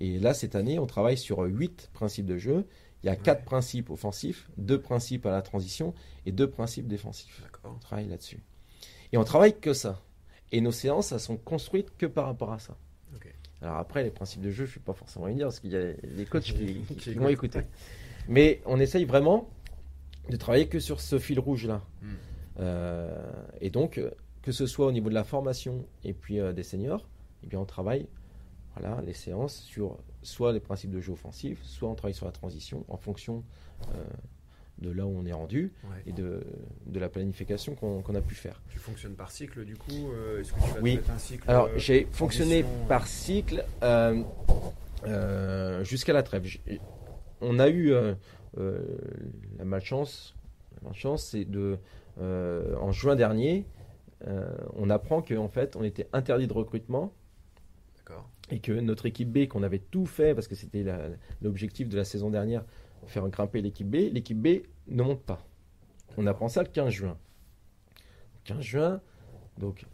[0.00, 2.66] Et là, cette année, on travaille sur huit principes de jeu.
[3.02, 5.94] Il y a quatre principes offensifs, deux principes à la transition
[6.26, 7.40] et deux principes défensifs.
[7.42, 7.72] D'accord.
[7.76, 8.42] On travaille là-dessus.
[9.12, 10.02] Et on travaille que ça.
[10.52, 12.76] Et nos séances, elles sont construites que par rapport à ça.
[13.62, 15.76] Alors après, les principes de jeu, je ne vais pas forcément dire parce qu'il y
[15.76, 16.54] a les coachs qui,
[16.88, 17.60] Qui qui vont écouter.
[18.28, 19.50] Mais on essaye vraiment
[20.28, 21.82] de travailler que sur ce fil rouge-là.
[22.00, 22.14] Hmm.
[22.60, 24.10] Euh, et donc, euh,
[24.42, 27.06] que ce soit au niveau de la formation et puis euh, des seniors,
[27.44, 28.06] eh bien, on travaille
[28.74, 32.32] voilà, les séances sur soit les principes de jeu offensif, soit on travaille sur la
[32.32, 33.42] transition en fonction
[33.94, 34.04] euh,
[34.78, 36.02] de là où on est rendu Ouais.
[36.06, 36.42] et de,
[36.86, 38.60] de la planification qu'on a pu faire.
[38.68, 40.96] Tu fonctionnes par cycle du coup euh, Est-ce que tu vas te Oui.
[40.96, 43.64] mettre un cycle Alors, euh, j'ai fonctionné par cycle
[45.82, 46.46] jusqu'à la trêve.
[47.40, 47.92] On a eu
[48.56, 50.34] la malchance,
[50.80, 51.78] la malchance, c'est de
[52.20, 53.66] en juin dernier,
[54.76, 57.12] on apprend qu'en fait, on était interdit de recrutement.
[58.50, 60.84] Et que notre équipe B, qu'on avait tout fait parce que c'était
[61.40, 62.64] l'objectif de la saison dernière,
[63.06, 65.46] faire grimper l'équipe B, l'équipe B ne monte pas.
[66.16, 67.16] On apprend ça le 15 juin.
[68.44, 69.00] 15 juin,
[69.58, 69.86] donc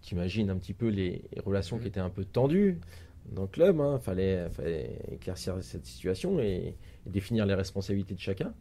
[0.00, 2.80] t'imagines un petit peu les relations qui étaient un peu tendues
[3.26, 3.80] dans le club.
[3.80, 8.52] Il fallait, fallait éclaircir cette situation et, et définir les responsabilités de chacun.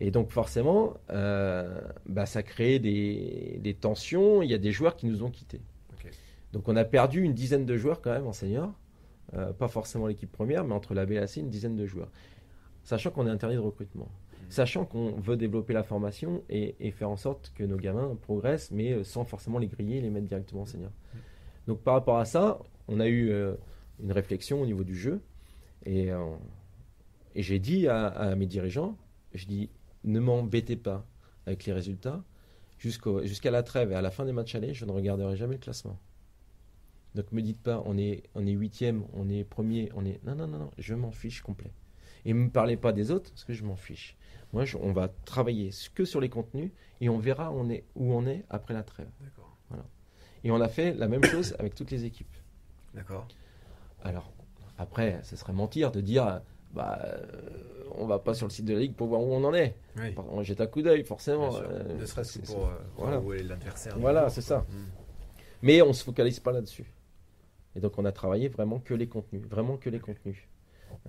[0.00, 4.42] Et donc forcément, euh, bah, ça des, des tensions.
[4.42, 5.60] Il y a des joueurs qui nous ont quittés.
[6.52, 8.72] Donc on a perdu une dizaine de joueurs quand même en senior.
[9.34, 11.84] Euh, pas forcément l'équipe première, mais entre la B et la C, une dizaine de
[11.84, 12.10] joueurs.
[12.82, 14.08] Sachant qu'on est interdit de recrutement.
[14.48, 18.70] Sachant qu'on veut développer la formation et, et faire en sorte que nos gamins progressent,
[18.70, 20.90] mais euh, sans forcément les griller et les mettre directement en senior.
[21.66, 23.54] Donc par rapport à ça, on a eu euh,
[24.00, 25.20] une réflexion au niveau du jeu.
[25.84, 26.34] Et, euh,
[27.34, 28.96] et j'ai dit à, à mes dirigeants,
[29.34, 29.68] je dis,
[30.04, 31.06] ne m'embêtez pas
[31.44, 32.24] avec les résultats.
[32.78, 35.60] Jusqu'à la trêve et à la fin des matchs allés, je ne regarderai jamais le
[35.60, 35.98] classement.
[37.18, 40.24] Donc me dites pas, on est, on est huitième, on est premier, on est...
[40.24, 41.72] Non, non, non, non, je m'en fiche complet.
[42.24, 44.16] Et ne me parlez pas des autres, parce que je m'en fiche.
[44.52, 48.24] Moi, on va travailler que sur les contenus et on verra on est, où on
[48.24, 49.08] est après la trêve.
[49.20, 49.56] D'accord.
[49.68, 49.84] Voilà.
[50.44, 52.36] Et on a fait la même chose avec toutes les équipes.
[52.94, 53.26] D'accord.
[54.04, 54.30] Alors,
[54.78, 56.40] après, ce serait mentir de dire,
[56.72, 57.04] bah,
[57.96, 59.74] on va pas sur le site de la Ligue pour voir où on en est.
[60.16, 61.56] On jette un coup d'œil, forcément.
[61.56, 63.98] Euh, ne serait-ce que pour euh, voir où est l'adversaire.
[63.98, 64.58] Voilà, c'est ça.
[64.60, 64.86] Hmm.
[65.62, 66.92] Mais on se focalise pas là-dessus.
[67.78, 70.48] Et donc, on a travaillé vraiment que les contenus, vraiment que les contenus.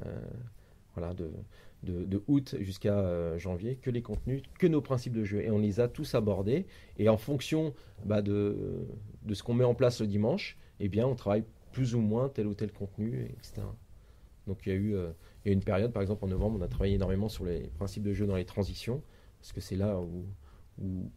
[0.06, 0.20] Euh,
[0.96, 1.32] voilà, de,
[1.84, 5.42] de, août jusqu'à janvier, que les contenus, que nos principes de jeu.
[5.42, 6.68] Et on les a tous abordés.
[6.98, 7.74] Et en fonction
[8.06, 8.88] bah, de,
[9.24, 12.30] de ce qu'on met en place le dimanche, eh bien, on travaille plus ou moins
[12.30, 13.62] tel ou tel contenu, etc.
[14.48, 15.12] Donc il y a eu euh,
[15.46, 17.68] il y a une période, par exemple en novembre, on a travaillé énormément sur les
[17.78, 19.02] principes de jeu dans les transitions,
[19.40, 20.26] parce que c'est là où,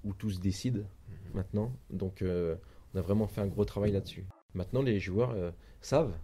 [0.04, 1.16] où, tout se décide mhm.
[1.34, 1.72] maintenant.
[1.90, 2.56] Donc euh,
[2.94, 4.26] on a vraiment fait un gros travail là-dessus.
[4.54, 5.50] Maintenant, les joueurs euh,
[5.80, 6.14] savent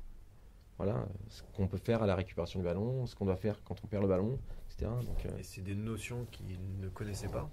[0.76, 3.76] voilà, ce qu'on peut faire à la récupération du ballon, ce qu'on doit faire quand
[3.83, 4.39] on perd le ballon,
[4.70, 4.91] etc.
[5.05, 7.51] Donc, Et c'est des notions qu'ils ne connaissaient pas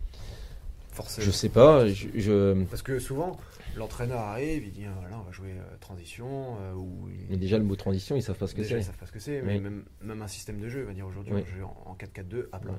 [1.19, 1.87] je sais pas.
[1.87, 3.37] Je, Parce que souvent,
[3.75, 6.57] l'entraîneur arrive, il dit ah, voilà, on va jouer euh, transition.
[6.59, 8.77] Euh, ou Mais déjà, le mot transition, ils savent pas ce que c'est.
[8.77, 9.41] Ils savent pas ce que c'est.
[9.41, 12.47] Mais même, même, un système de jeu, il va dire aujourd'hui, on joue en 4-4-2
[12.51, 12.73] à plat.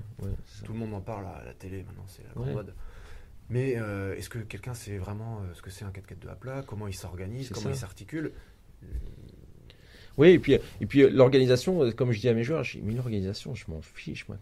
[0.65, 2.75] Tout le monde en parle à la télé maintenant, c'est la grande mode.
[3.49, 6.89] Mais euh, est-ce que quelqu'un sait vraiment ce que c'est un 4-4-2 à plat Comment
[6.89, 7.51] il s'organise?
[7.51, 8.33] Comment il s'articule?
[10.19, 12.95] Oui, et puis, et puis l'organisation, euh, comme je dis à mes joueurs, j'ai mis
[12.95, 14.39] l'organisation, je m'en fiche, moi.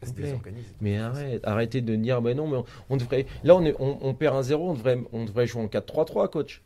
[0.80, 3.26] Mais arrête, arrêtez de dire, ben non, mais on, devrait.
[3.42, 6.62] Là, on, est, on, perd un 0 on devrait, on devrait jouer en 4-3-3, coach.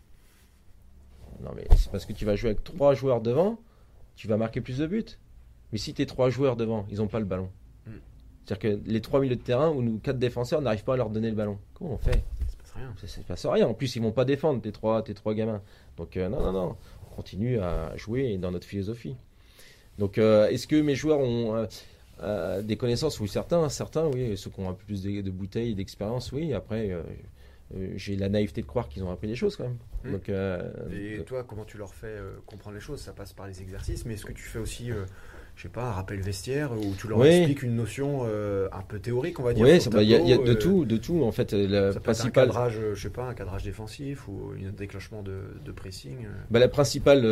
[1.42, 3.58] Non, mais c'est parce que tu vas jouer avec trois joueurs devant,
[4.16, 5.04] tu vas marquer plus de buts.
[5.72, 7.50] Mais si tes trois joueurs devant, ils n'ont pas le ballon.
[8.48, 11.10] C'est-à-dire que les trois milieux de terrain ou nous quatre défenseurs n'arrivent pas à leur
[11.10, 11.58] donner le ballon.
[11.74, 12.94] Comment on fait Ça se passe rien.
[12.96, 13.68] Ça se passe rien.
[13.68, 15.60] En plus, ils vont pas défendre tes trois, tes trois gamins.
[15.98, 16.76] Donc euh, non, non, non
[17.14, 19.16] continue à jouer dans notre philosophie.
[19.98, 21.66] Donc, euh, est-ce que mes joueurs ont
[22.22, 23.18] euh, des connaissances?
[23.18, 24.36] Oui, certains, certains, oui.
[24.36, 26.54] Ceux qui ont un peu plus de, bouteilles, d'expérience, oui.
[26.54, 26.96] Après,
[27.96, 29.78] j'ai la naïveté de croire qu'ils ont appris des choses quand même.
[30.04, 30.12] Mmh.
[30.12, 30.28] Donc,
[30.92, 33.00] Et toi, comment tu leur fais comprendre les choses?
[33.00, 34.92] Ça passe par les exercices, mais est-ce que tu fais aussi
[35.58, 39.00] je sais pas, un rappel vestiaire où tu leur expliques une notion euh, un peu
[39.00, 39.64] théorique, on va dire.
[39.64, 41.52] Oui, il y, a, de euh, tout, de tout en fait.
[41.52, 42.44] Le ça principal...
[42.44, 46.26] un cadrage, je sais pas, un cadrage défensif ou un déclenchement de, pressing.
[46.26, 46.30] Euh.
[46.52, 47.22] Bah, la principale,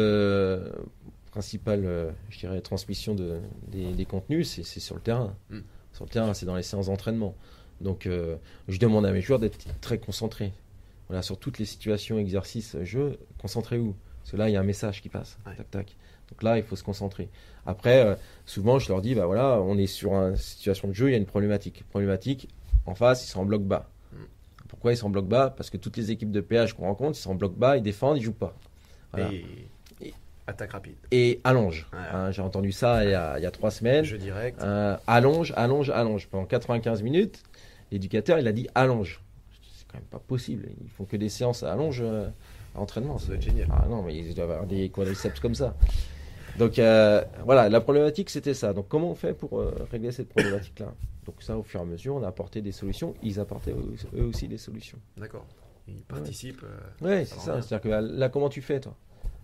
[1.31, 5.33] principale, je dirais, transmission de, des, contenus, c'est sur le terrain.
[5.51, 5.61] Hmm.
[5.93, 7.37] Sur le terrain, c'est dans les séances d'entraînement.
[7.81, 10.53] Donc, je demande à mes joueurs d'être très concentrés.
[11.07, 13.95] Voilà, sur toutes les situations, exercices, jeux, concentrez-vous.
[14.25, 15.39] Parce que là, il y a un message qui passe.
[15.45, 15.97] Tac, tac.
[16.31, 17.29] Donc là, il faut se concentrer.
[17.67, 18.15] Après, euh,
[18.45, 21.15] souvent, je leur dis, bah voilà, on est sur une situation de jeu, il y
[21.15, 21.85] a une problématique.
[21.89, 22.49] Problématique,
[22.85, 23.91] en face, ils sont en bloc bas.
[24.69, 25.51] Pourquoi ils sont en bloc bas?
[25.57, 27.83] Parce que toutes les équipes de péage qu'on rencontre, ils sont en bloc bas, ils
[27.83, 28.55] défendent, ils jouent pas.
[29.19, 29.45] Et,
[30.47, 30.97] attaque rapide.
[31.11, 31.89] Et allonge.
[31.93, 34.05] Hein, j'ai entendu ça il y, a, trois semaines.
[34.05, 34.63] Jeu direct.
[34.63, 36.29] Euh, allonge, allonge, allonge.
[36.29, 37.43] Pendant 95 minutes,
[37.91, 39.23] l'éducateur, il a dit allonge.
[39.77, 40.69] C'est quand même pas possible.
[40.83, 42.29] Ils font que des séances à allonge euh,
[42.77, 43.19] à entraînement.
[43.19, 43.69] Ça doit être génial.
[43.71, 45.75] Ah non, mais ils doivent avoir des quadriceps comme ça.
[46.59, 48.73] Donc euh, voilà, la problématique c'était ça.
[48.73, 50.95] Donc comment on fait pour euh, régler cette problématique-là?
[51.25, 53.15] Donc ça, au fur et à mesure, on a apporté des solutions.
[53.23, 54.99] Ils apportaient eux, aussi des solutions.
[55.17, 55.47] D'accord.
[55.89, 56.65] Ils participent.
[57.01, 57.61] Oui, euh, c'est ça.
[57.63, 58.97] C'est-à-dire que là, comment tu fais toi?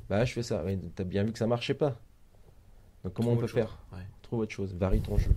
[0.09, 0.65] Bah, je fais ça.
[0.97, 1.97] tu as bien vu que ça marchait pas.
[3.05, 3.79] Donc comment on peut faire?
[4.23, 4.75] Trouve autre chose.
[4.75, 5.33] Varie ton jeu.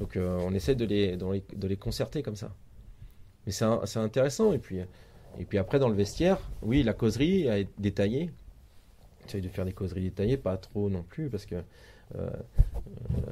[0.00, 2.54] Donc on essaie de les, de les, concerter comme ça.
[3.46, 4.52] Mais c'est intéressant.
[4.52, 4.78] Et puis,
[5.38, 8.30] et puis après, dans le vestiaire, oui, la causerie a été détaillée
[9.26, 11.56] J'essaye de faire des causeries détaillées, pas trop non plus, parce que
[12.16, 12.30] euh,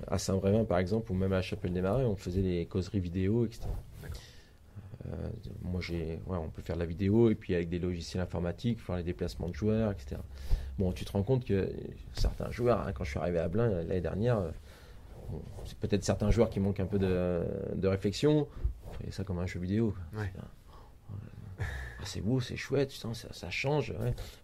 [0.09, 3.01] à Saint-Brévin, par exemple, ou même à la Chapelle des Marais, on faisait des causeries
[3.01, 3.69] vidéo, etc.
[5.07, 5.29] Euh,
[5.63, 8.81] moi, j'ai, ouais, on peut faire de la vidéo et puis avec des logiciels informatiques,
[8.81, 10.21] faire les déplacements de joueurs, etc.
[10.79, 11.71] Bon, tu te rends compte que
[12.15, 14.51] certains joueurs, hein, quand je suis arrivé à Blain l'année dernière, euh,
[15.65, 17.43] c'est peut-être certains joueurs qui manquent un peu de,
[17.75, 18.47] de réflexion.
[19.07, 19.95] On ça comme un jeu vidéo.
[21.61, 23.95] Ah, c'est beau, c'est chouette, ça, ça change.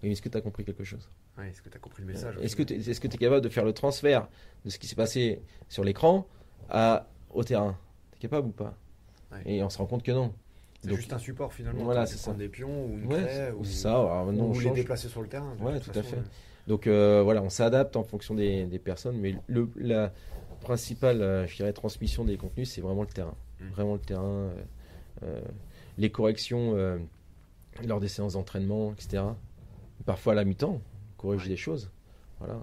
[0.03, 1.09] Est-ce que tu as compris quelque chose?
[1.45, 3.73] Est-ce que tu as compris le message Est-ce que tu es, capable de faire le
[3.73, 4.29] transfert
[4.65, 6.27] de ce qui s'est passé sur l'écran
[7.31, 7.79] au terrain?
[8.13, 8.77] Tu es capable ou pas?
[9.45, 10.33] Et on se rend compte que non.
[10.83, 11.85] C'est juste un support finalement.
[11.85, 12.33] Voilà, c'est ça.
[12.33, 14.25] Des pions ou une craie, ou, ça.
[14.25, 15.55] ou les déplacer sur le terrain.
[15.61, 16.19] Ouais, tout à fait.
[16.69, 20.13] Donc euh, voilà, on s'adapte en fonction des, personnes, mais le, la
[20.61, 23.35] principale, euh, je dirais, transmission des contenus, c'est vraiment le terrain.
[23.61, 23.69] Mmh.
[23.71, 24.51] Vraiment le terrain.
[25.23, 25.41] Euh,
[25.97, 26.77] les corrections
[27.85, 29.25] lors des séances d'entraînement, etc.
[30.07, 30.81] Parfois à la mi-temps,
[31.19, 31.91] corriger des choses.
[32.39, 32.59] Voilà.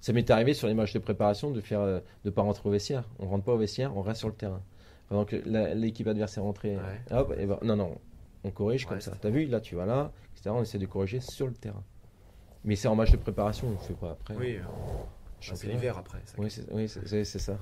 [0.00, 2.72] Ça m'est arrivé sur les matchs de préparation de faire, euh, de pas rentrer au
[2.72, 3.08] vestiaire.
[3.18, 4.62] On rentre pas au vestiaire, on reste sur le terrain.
[5.08, 5.36] pendant que
[5.74, 6.78] l'équipe adversaire rentrait.
[7.10, 7.98] Hop, et ben, non, non,
[8.44, 9.12] on corrige comme ça.
[9.20, 10.50] T'as vu, là, tu vas là, etc.
[10.54, 11.82] On essaie de corriger sur le terrain.
[12.64, 14.34] Mais c'est en match de préparation, on ne fait pas après.
[14.36, 14.58] Oui,
[15.40, 16.18] c'est l'hiver après.
[16.38, 16.50] Oui,
[16.88, 17.58] c'est ça.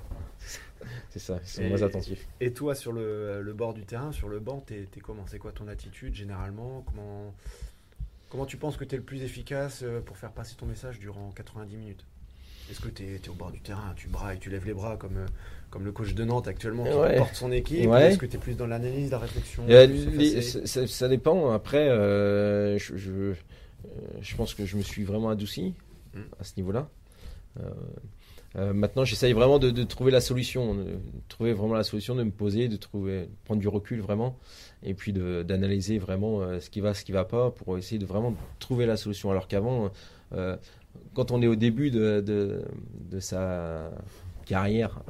[1.11, 2.29] c'est ça, ils sont moins attentifs.
[2.41, 5.27] Et toi, sur le, bord du terrain, sur le banc, t'es es comment?
[5.27, 6.85] C'est quoi ton attitude généralement?
[6.87, 7.35] Comment,
[8.33, 10.99] comment tu penses que tu es le plus efficace euh, pour faire passer ton message
[10.99, 12.07] durant 90 minutes?
[12.71, 15.19] Est-ce que tu es, au bord du terrain, tu brailles, tu lèves les bras comme,
[15.19, 15.27] euh,
[15.69, 17.91] comme le coach de Nantes actuellement qui porte son équipe?
[17.91, 19.65] Est-ce que tu es plus dans l'analyse, la réflexion?
[20.87, 21.53] Ça, dépend.
[21.53, 25.75] Après, euh, je, je, pense que je me suis vraiment adouci
[26.15, 26.23] hmm.
[26.41, 26.89] à ce niveau-là.
[27.61, 27.69] Euh,
[28.55, 30.99] maintenant, j'essaye vraiment de, trouver la solution, de
[31.29, 34.39] trouver vraiment la solution, de me poser, de trouver, prendre du recul vraiment,
[34.83, 38.07] et puis d'analyser vraiment euh, ce qui va, ce qui va pas, pour essayer de
[38.07, 39.31] vraiment trouver la solution.
[39.31, 39.91] Alors qu'avant,
[40.35, 40.57] euh,
[41.15, 43.91] quand on est au début de, de, sa
[44.45, 45.01] carrière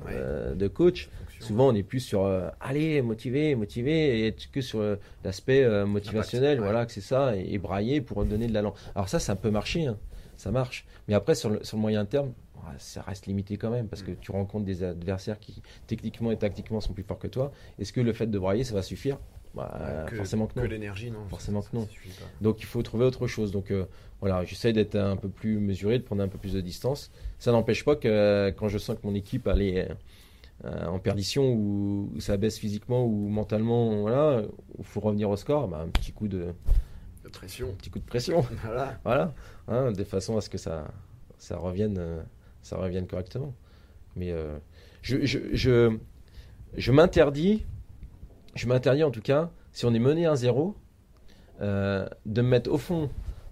[0.55, 1.09] de coach,
[1.43, 2.27] souvent on est plus sur
[2.61, 4.83] aller motiver, motiver, et être que sur
[5.25, 8.75] l'aspect motivationnel, voilà, que c'est ça, et, brailler pour donner de l'allant.
[8.95, 9.99] Alors ça, ça peut marcher, hein,
[10.37, 10.87] ça marche.
[11.09, 12.33] Mais après, sur le, sur le moyen terme,
[12.79, 16.81] ça reste limité quand même parce que tu rencontres des adversaires qui techniquement et tactiquement
[16.81, 17.53] sont plus forts que toi.
[17.79, 19.19] Est-ce que le fait de brailler ça va suffire?
[19.55, 20.63] Bah, Forcément que non.
[20.63, 21.27] Que l'énergie, non.
[21.29, 21.87] Forcément que non.
[22.41, 23.53] Donc il faut trouver autre chose.
[23.53, 23.85] Donc euh,
[24.21, 27.11] voilà, j'essaie d'être un peu plus mesuré, de prendre un peu plus de distance.
[27.39, 29.89] Ça n'empêche pas que euh, quand je sens que mon équipe allait
[30.65, 34.43] euh, en perdition ou, ça baisse physiquement ou mentalement, voilà,
[34.79, 35.69] il faut revenir au score.
[35.69, 36.55] Bah, un petit coup de,
[37.33, 37.69] pression.
[37.71, 38.45] Un petit coup de pression.
[38.65, 38.99] voilà.
[39.05, 39.35] voilà.
[39.69, 40.89] Hein, de façon à ce que ça,
[41.39, 42.23] ça revienne
[42.63, 43.55] ça revienne correctement.
[44.17, 44.59] Mais euh,
[45.03, 45.99] je, je,
[46.75, 47.65] je, m'interdis,
[48.55, 50.75] je m'interdis en tout cas, si on est mené 1-0,
[51.61, 53.11] euh, de me mettre au fond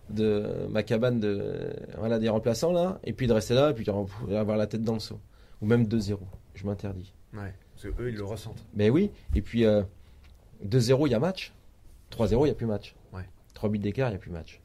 [0.08, 3.88] de ma cabane de voilà des remplaçants là et puis de rester là et puis
[3.88, 5.20] avoir la tête dans le seau
[5.62, 6.18] ou même 2-0
[6.54, 11.06] je m'interdis ouais parce que eux ils le ressentent mais oui et puis 2-0 euh,
[11.06, 11.52] il y a match
[12.10, 13.24] 3-0 il n'y a plus match ouais.
[13.54, 14.60] 3 buts d'écart il n'y a plus match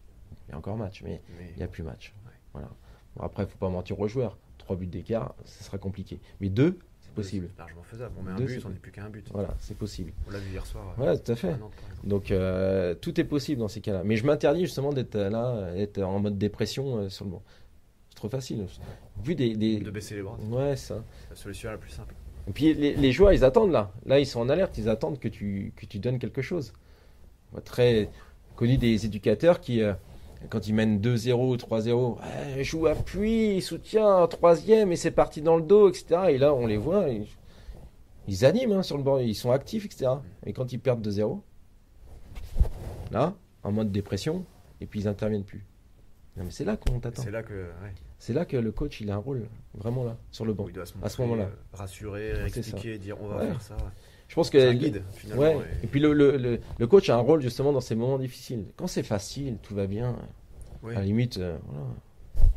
[0.47, 1.21] il y a encore match mais
[1.51, 2.13] il n'y a plus match
[2.53, 2.69] voilà
[3.19, 4.37] après, il ne faut pas mentir aux joueurs.
[4.57, 6.19] Trois buts d'écart, ce sera compliqué.
[6.41, 7.49] Mais deux, c'est possible.
[7.51, 8.15] C'est largement faisable.
[8.19, 9.27] On met un but, on n'est plus qu'un but.
[9.31, 10.11] Voilà, c'est possible.
[10.27, 10.93] On l'a vu hier soir.
[10.97, 11.55] Voilà, tout à fait.
[12.03, 14.03] Donc, euh, tout est possible dans ces cas-là.
[14.03, 17.43] Mais je m'interdis justement d'être là, d'être en mode dépression euh, sur le banc.
[18.15, 18.65] C'est trop facile.
[19.21, 20.37] Vu des, De baisser les bras.
[20.49, 21.03] Ouais, ça.
[21.29, 22.15] La solution la plus simple.
[22.47, 23.91] Et puis les, joueurs, ils attendent là.
[24.05, 24.77] Là, ils sont en alerte.
[24.77, 26.71] Ils attendent que tu, que tu donnes quelque chose.
[27.65, 28.09] Très
[28.55, 29.81] connu des éducateurs qui.
[29.81, 29.93] Euh,
[30.49, 35.89] quand ils mènent 2-0, 3-0, joue appui, soutien, troisième, et c'est parti dans le dos,
[35.89, 36.27] etc.
[36.29, 37.07] Et là, on les voit,
[38.27, 40.11] ils, animent hein, sur le bord, ils sont actifs, etc.
[40.45, 41.39] Et quand ils perdent 2-0,
[43.11, 44.45] là, en mode dépression,
[44.81, 45.65] et puis ils n'interviennent plus.
[46.43, 47.21] Mais c'est là qu'on t'attend.
[47.21, 47.67] C'est là que,
[48.19, 50.67] c'est là que le coach il a un rôle vraiment là sur le banc.
[51.01, 53.77] à ce moment-là, euh, rassurer, expliquer, dire on va faire ça.
[54.27, 55.57] Je pense que un guide finalement.
[55.59, 55.65] Ouais.
[55.83, 55.87] Et...
[55.87, 58.65] puis le, le, le, coach a un rôle justement dans ces moments difficiles.
[58.75, 60.15] Quand c'est facile, tout va bien.
[60.83, 62.47] À la limite, euh, voilà.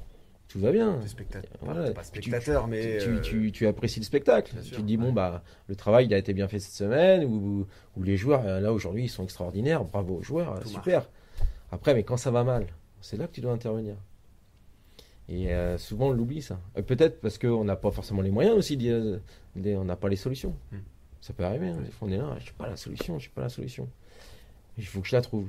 [0.49, 1.01] tout va bien.
[1.07, 4.55] Spectateur, pas spectateur, tu, mais tu, tu, tu, apprécies le spectacle.
[4.62, 7.66] tu te dis bon bah le travail il a été bien fait cette semaine ou,
[7.97, 9.85] ou les joueurs euh, là aujourd'hui ils sont extraordinaires.
[9.85, 11.09] Bravo aux joueurs, super.
[11.70, 12.66] Après mais quand ça va mal,
[13.01, 13.96] c'est là que tu dois intervenir.
[15.28, 16.59] Et euh, souvent on l'oublie ça.
[16.86, 18.78] Peut-être parce qu'on n'a pas forcément les moyens aussi,
[19.57, 20.55] on n'a pas les solutions.
[20.72, 20.78] Hmm.
[21.20, 21.68] Ça peut arriver.
[21.68, 21.82] Hein.
[22.01, 23.88] on est là, je n'ai pas la solution, je n'ai pas la solution.
[24.78, 25.49] Il faut que je la trouve.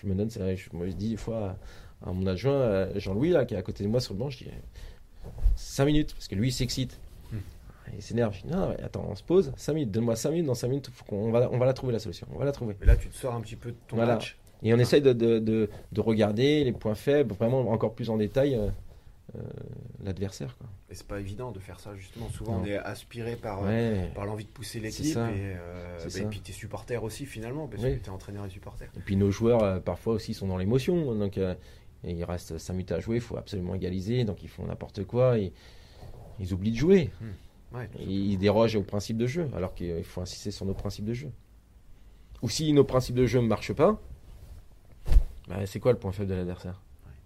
[0.00, 1.56] je me donne, je me dis des fois
[2.04, 4.30] à mon adjoint euh, Jean-Louis là qui est à côté de moi sur le banc,
[4.30, 4.50] je dis
[5.56, 6.98] 5 minutes parce que lui il s'excite.
[7.32, 7.38] Hmm.
[7.94, 8.34] Il s'énerve.
[8.34, 10.90] Je dis non, attends, on se pose 5 minutes, donne-moi 5 minutes, dans 5 minutes,
[10.92, 12.26] faut qu'on va, on va la trouver la solution.
[12.34, 12.76] On va la trouver.
[12.80, 14.36] Mais là tu te sors un petit peu de ton match.
[14.62, 18.54] Et on essaye de, de, de, regarder les points faibles, vraiment encore plus en détail.
[18.54, 18.68] Euh,
[19.36, 19.42] euh,
[20.02, 20.56] l'adversaire.
[20.90, 22.28] Et c'est pas évident de faire ça justement.
[22.30, 26.24] Souvent on est aspiré par, euh, par l'envie de pousser l'équipe et, euh, bah, et,
[26.24, 28.86] puis tes supporters aussi finalement parce que tu es entraîneur et supporter.
[28.96, 31.14] Et puis nos joueurs parfois aussi sont dans l'émotion.
[31.14, 31.38] Donc
[32.02, 34.24] il reste 5 minutes à jouer, il faut absolument égaliser.
[34.24, 35.38] Donc ils font n'importe quoi.
[35.38, 35.52] Et,
[36.40, 37.10] ils oublient de jouer.
[37.20, 37.84] Hmm.
[38.00, 41.30] ils dérogent au principe de jeu alors qu'il faut insister sur nos principes de jeu.
[42.42, 44.00] Ou si nos principes de jeu ne marchent pas,
[45.50, 46.80] bah, c'est quoi le point faible de l'adversaire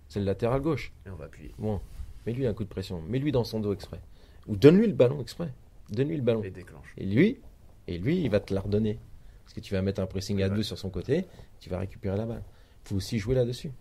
[0.08, 0.92] C'est le latéral gauche.
[1.06, 1.54] Et on va appuyer.
[1.58, 1.80] Bon,
[2.26, 3.02] Mets-lui un coup de pression.
[3.02, 4.00] Mets-lui dans son dos exprès.
[4.46, 5.52] Ou donne-lui le ballon exprès.
[5.90, 6.42] Donne-lui le ballon.
[6.42, 6.94] Et déclenche.
[6.96, 7.40] Et lui,
[7.86, 8.98] et lui, il va te la redonner.
[9.44, 11.26] Parce que tu vas mettre un pressing à deux sur son côté,
[11.60, 12.42] tu vas récupérer la balle.
[12.84, 13.72] Il faut aussi jouer là-dessus.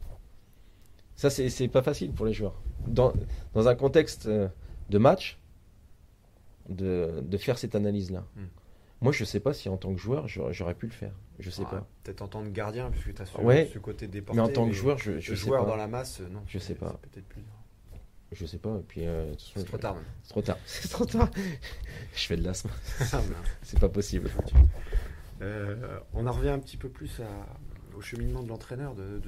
[1.15, 2.61] Ça, c'est pas facile pour les joueurs.
[2.85, 3.13] Dans,
[3.53, 4.49] dans un contexte euh,
[4.89, 5.39] de match,
[6.67, 8.25] de, de faire cette analyse-là.
[8.35, 8.47] Hmm.
[8.99, 11.13] Moi, je sais pas si en tant que joueur, j'aurais pu le faire.
[11.39, 11.87] Je sais pas.
[12.03, 14.39] Peut-être en tant que gardien, puisque tu as ce, ouais, ce côté déporté.
[14.39, 16.43] Mais en tant que joueur, je, je sais joueur dans la masse, non.
[16.47, 16.99] Je sais pas.
[17.01, 17.43] Peut-être plus.
[18.31, 18.77] Je sais pas.
[18.77, 19.05] Et puis,
[19.37, 19.97] c'est trop tard.
[20.23, 20.57] C'est trop tard.
[20.65, 21.29] C'est trop tard.
[22.15, 22.69] je fais de l'asthme.
[23.13, 23.21] Ah,
[23.61, 24.29] c'est pas possible.
[25.41, 27.21] on en revient un petit peu plus
[27.95, 29.21] au cheminement de l'entraîneur, de,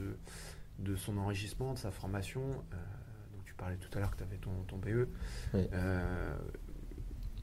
[0.80, 2.42] de, son enrichissement, de sa formation.
[2.42, 5.08] donc tu parlais tout à l'heure que tu avais ton, ton BE.
[5.54, 5.68] Oui.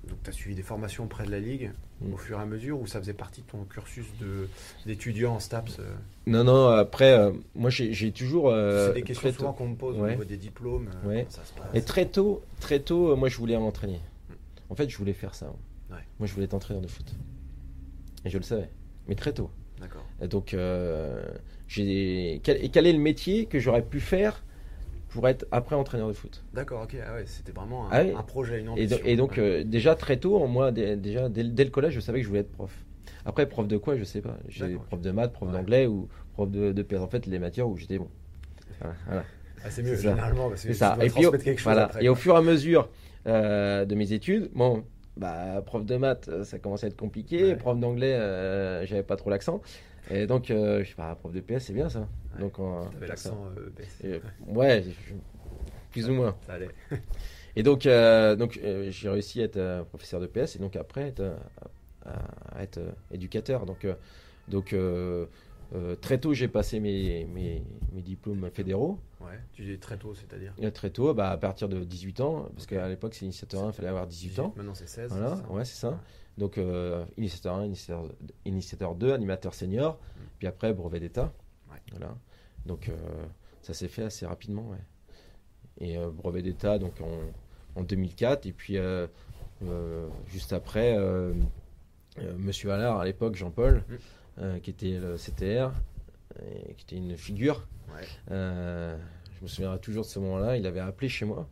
[0.09, 2.13] Donc, tu as suivi des formations auprès de la Ligue mm.
[2.13, 4.07] au fur et à mesure ou ça faisait partie de ton cursus
[4.85, 5.95] d'étudiant en STAPS euh
[6.27, 8.51] Non, non, après, euh, moi j'ai toujours.
[8.51, 10.91] Euh, c'est des questions souvent qu'on me pose au niveau des diplômes.
[11.05, 11.27] Ouais.
[11.29, 14.01] Ça se passe et très tôt, très tôt, moi je voulais m'entraîner.
[14.71, 15.53] En fait, je voulais faire ça.
[16.19, 17.15] Moi je voulais être entraîneur de foot.
[18.25, 18.71] Et je le savais.
[19.09, 19.51] Mais très tôt.
[19.81, 20.05] D'accord.
[20.29, 20.57] Donc,
[21.69, 22.41] j'ai.
[22.43, 24.43] Quel est le métier que j'aurais pu faire
[25.13, 26.43] pour être après entraîneur de foot.
[26.55, 28.99] D'accord, ok, ah ouais, c'était vraiment un, ah projet, une ambition.
[29.05, 32.29] Et, donc, euh, déjà très tôt, moi, déjà dès, le collège, je savais que je
[32.29, 32.73] voulais être prof.
[33.25, 34.37] Après, prof de quoi, je sais pas.
[34.49, 37.77] J'ai prof de maths, prof d'anglais ou prof de, de En fait, les matières où
[37.77, 38.09] j'étais bon.
[39.07, 39.25] Voilà.
[39.65, 40.97] Ah, c'est mieux, généralement, parce que ça.
[41.01, 41.91] et puis, quelque chose voilà.
[42.01, 42.89] et au fur et à mesure
[43.29, 44.83] euh, de mes études, bon,
[45.17, 47.55] bah, prof de maths, ça commençait à être compliqué.
[47.55, 49.61] Prof d'anglais, euh, j'avais pas trop l'accent.
[50.11, 52.09] Et donc, je sais pas, prof de PS, c'est bien ça.
[52.39, 52.55] Donc,
[53.01, 53.49] l'accent
[54.05, 54.85] euh, Ouais,
[55.91, 56.37] plus ou moins.
[56.47, 56.71] Ça allait.
[57.57, 61.09] et donc, euh, donc euh, j'ai réussi à être professeur de PS et donc après
[61.09, 61.37] être,
[62.05, 62.81] à, être
[63.11, 63.67] éducateur.
[63.67, 63.87] Donc,
[64.49, 64.75] donc
[66.01, 68.99] très tôt, j'ai passé mes, mes, mes, diplômes fédéraux.
[69.21, 72.67] Ouais, tu dis très tôt, c'est-à-dire Très tôt, bah, à partir de 18 ans, parce
[72.67, 74.53] qu'à l'époque, c'est initiateur 1, il fallait avoir 18, ans.
[74.57, 75.11] Maintenant, c'est 16.
[75.11, 76.01] Voilà, ouais, c'est ça.
[76.39, 76.59] Donc,
[77.17, 77.73] initiateur 1,
[78.47, 80.21] initiateur, 2, animateur senior, mm.
[80.39, 81.33] puis après, brevet d'État.
[81.91, 82.15] Voilà.
[82.67, 82.95] Donc euh,
[83.63, 84.69] ça s'est fait assez rapidement.
[84.69, 84.79] Ouais.
[85.79, 88.47] Et euh, brevet d'État donc en, en, 2004.
[88.47, 89.07] Et puis euh,
[90.27, 90.97] juste après,
[92.37, 93.85] Monsieur Allard, à l'époque, Jean-Paul,
[94.39, 94.61] mmh.
[94.61, 95.71] qui était le CTR,
[96.77, 97.67] qui était une figure.
[98.29, 98.97] je
[99.43, 100.57] me souviendrai toujours de ce moment-là.
[100.57, 101.49] Il avait appelé chez moi.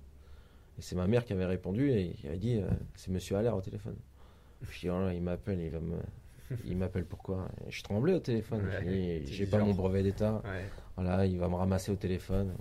[0.79, 2.61] Et c'est ma mère qui avait répondu et il a dit
[2.95, 3.97] C'est Monsieur Allard au téléphone.
[4.69, 5.97] Puis il m'appelle, il va me,
[6.65, 7.49] il m'appelle pourquoi?
[7.69, 8.69] Je tremblais au téléphone.
[9.25, 10.43] j'ai pas mon brevet d'état.
[10.97, 12.55] Voilà, il va me ramasser au téléphone.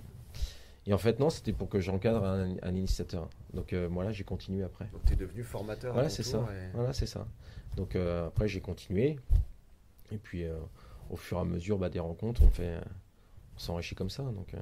[0.86, 3.28] Et en fait, non, c'était pour que j'encadre un, initiateur.
[3.52, 4.86] Donc euh, voilà, j'ai continué après.
[4.92, 5.92] Donc tu es devenu formateur.
[5.92, 6.48] Voilà, c'est ça.
[6.72, 7.26] Voilà, c'est ça.
[7.76, 9.18] Donc euh, après, j'ai continué.
[10.10, 10.56] Et puis euh,
[11.10, 12.78] au fur et à mesure bah, des rencontres, on fait,
[13.56, 14.22] on s'enrichit comme ça.
[14.22, 14.54] Donc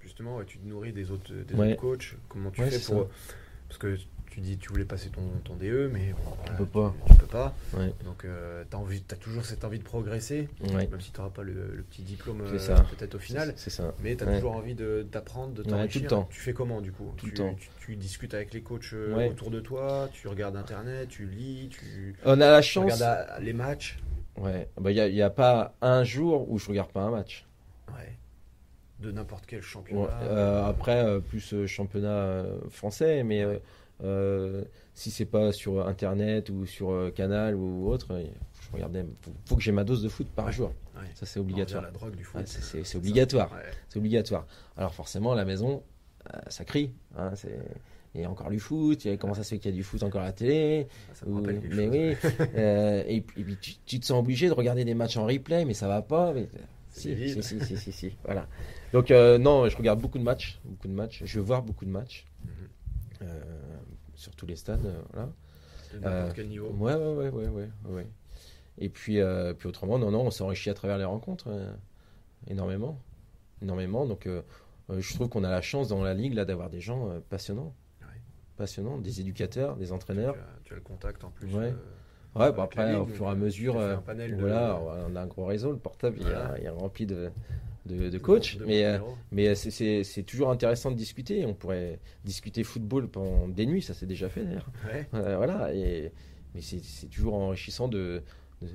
[0.00, 2.16] justement, tu te nourris des autres, des autres coachs.
[2.28, 3.08] Comment tu fais pour
[3.68, 3.96] parce que
[4.32, 6.14] tu dis tu voulais passer ton, ton DE, mais
[6.46, 6.94] tu peux pas.
[7.06, 7.54] Tu, peux pas.
[8.02, 11.42] Donc euh, tu as, as, toujours cette envie de progresser, même si tu n'auras pas
[11.42, 13.52] le, petit diplôme euh, peut-être au final.
[13.56, 13.92] C'est ça.
[14.02, 16.08] Mais tu as toujours envie d'apprendre, de t'enrichir.
[16.08, 16.28] temps.
[16.30, 17.12] Tu fais comment du coup?
[17.18, 17.54] Tout tu, le temps.
[17.80, 22.16] Tu, discutes avec les coachs euh, autour de toi, tu regardes internet, tu lis, tu.
[22.24, 22.84] On a la chance.
[22.90, 23.98] regardes les matchs?
[24.38, 24.66] Ouais.
[24.78, 27.46] Il bah, n'y a, a, pas un jour où je regarde pas un match.
[27.88, 28.16] Ouais.
[29.00, 30.64] De n'importe quel championnat.
[30.66, 33.44] après, plus championnat français, mais
[34.02, 38.24] euh, si c'est pas sur internet ou sur euh, canal ou autre, euh,
[38.60, 40.72] je regarde Faut, faut que j'ai ma dose de foot par jour.
[41.14, 41.82] Ça c'est obligatoire.
[41.82, 42.42] La drogue du foot.
[42.46, 43.50] c'est obligatoire.
[43.88, 44.46] C'est obligatoire.
[44.76, 45.82] Alors forcément, à la maison,
[46.48, 46.92] ça crie.
[47.16, 47.32] Hein,
[48.14, 50.02] il y a encore du foot, comment ça se fait qu'il y a du foot
[50.02, 50.86] encore à la télé?
[51.14, 52.16] Ça Mais oui.
[53.08, 56.02] et, puis, tu, te sens obligé de regarder des matchs en replay, mais ça va
[56.02, 56.32] pas.
[56.32, 56.46] Mais...
[56.90, 58.46] Si, si, si, si, si, voilà.
[58.92, 61.22] Donc non, je regarde beaucoup de matchs, beaucoup de matchs.
[61.24, 62.26] Je veux voir beaucoup de matchs.
[62.44, 62.68] Mhm
[64.22, 64.86] sur tous les stades.
[64.86, 65.28] Euh, voilà.
[65.92, 66.68] De n'importe quel niveau.
[66.70, 68.06] Ouais, ouais, ouais, ouais, ouais,
[68.78, 71.70] Et puis, euh, puis autrement, non, non, on s'enrichit à travers les rencontres euh,
[72.46, 72.98] énormément,
[73.60, 74.06] énormément.
[74.06, 74.28] Donc,
[74.88, 77.74] je trouve qu'on a la chance dans la ligue là d'avoir des gens passionnants,
[78.56, 80.36] passionnants, des éducateurs, des entraîneurs.
[80.64, 81.52] Tu as, le contact en plus.
[81.54, 81.74] Ouais.
[82.34, 85.78] Ouais, bon après, au fur et à mesure, voilà, on a un gros réseau, le
[85.78, 86.26] portable, il,
[86.58, 87.30] il, est rempli de,
[87.86, 88.58] de, coach.
[88.64, 88.98] mais euh,
[89.30, 91.44] mais c'est toujours intéressant de discuter.
[91.46, 94.70] On pourrait discuter football pendant des nuits, ça s'est déjà fait d'ailleurs.
[95.14, 96.12] Euh, voilà, et,
[96.54, 98.22] mais c'est toujours enrichissant de,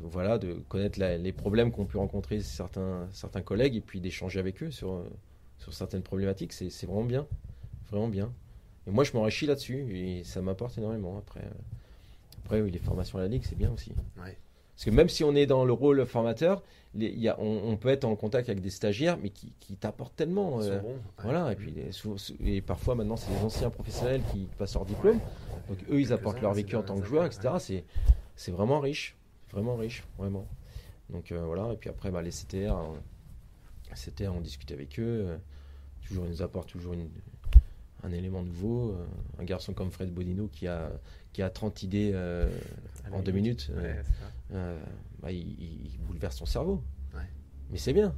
[0.03, 4.61] voilà, de connaître les problèmes qu'ont pu rencontrer certains, certains collègues et puis d'échanger avec
[4.63, 5.03] eux sur,
[5.57, 6.53] sur certaines problématiques.
[6.53, 7.27] C'est vraiment bien.
[7.89, 8.33] Vraiment bien.
[8.87, 11.17] Et moi, je m'enrichis là-dessus et ça m'apporte énormément.
[11.17, 11.43] Après,
[12.45, 13.91] après les formations à la Ligue, c'est bien aussi.
[14.77, 16.61] Parce que même si on est dans le rôle formateur,
[16.93, 20.61] y a, on, peut être en contact avec des stagiaires, mais qui, t'apportent tellement.
[20.61, 20.79] Euh,
[21.23, 21.73] voilà, et puis
[22.45, 25.19] et parfois maintenant c'est les anciens professionnels qui passent leur diplôme,
[25.67, 27.83] donc eux ils apportent leur vécu en tant que joueur, etc.
[28.35, 29.15] C'est vraiment riche,
[29.51, 30.47] vraiment riche, vraiment.
[31.09, 32.75] Donc euh, voilà, et puis après bah, les CTR,
[33.95, 35.37] CTR on discute avec eux, euh,
[36.05, 36.93] toujours ils nous apportent toujours
[38.03, 38.95] un élément nouveau.
[39.39, 40.91] un garçon comme Fred Bodino qui a
[41.33, 42.13] qui a 30 idées
[43.11, 43.71] en deux minutes
[44.51, 46.83] bah, il, bouleverse ton cerveau.
[47.69, 48.15] Mais c'est bien.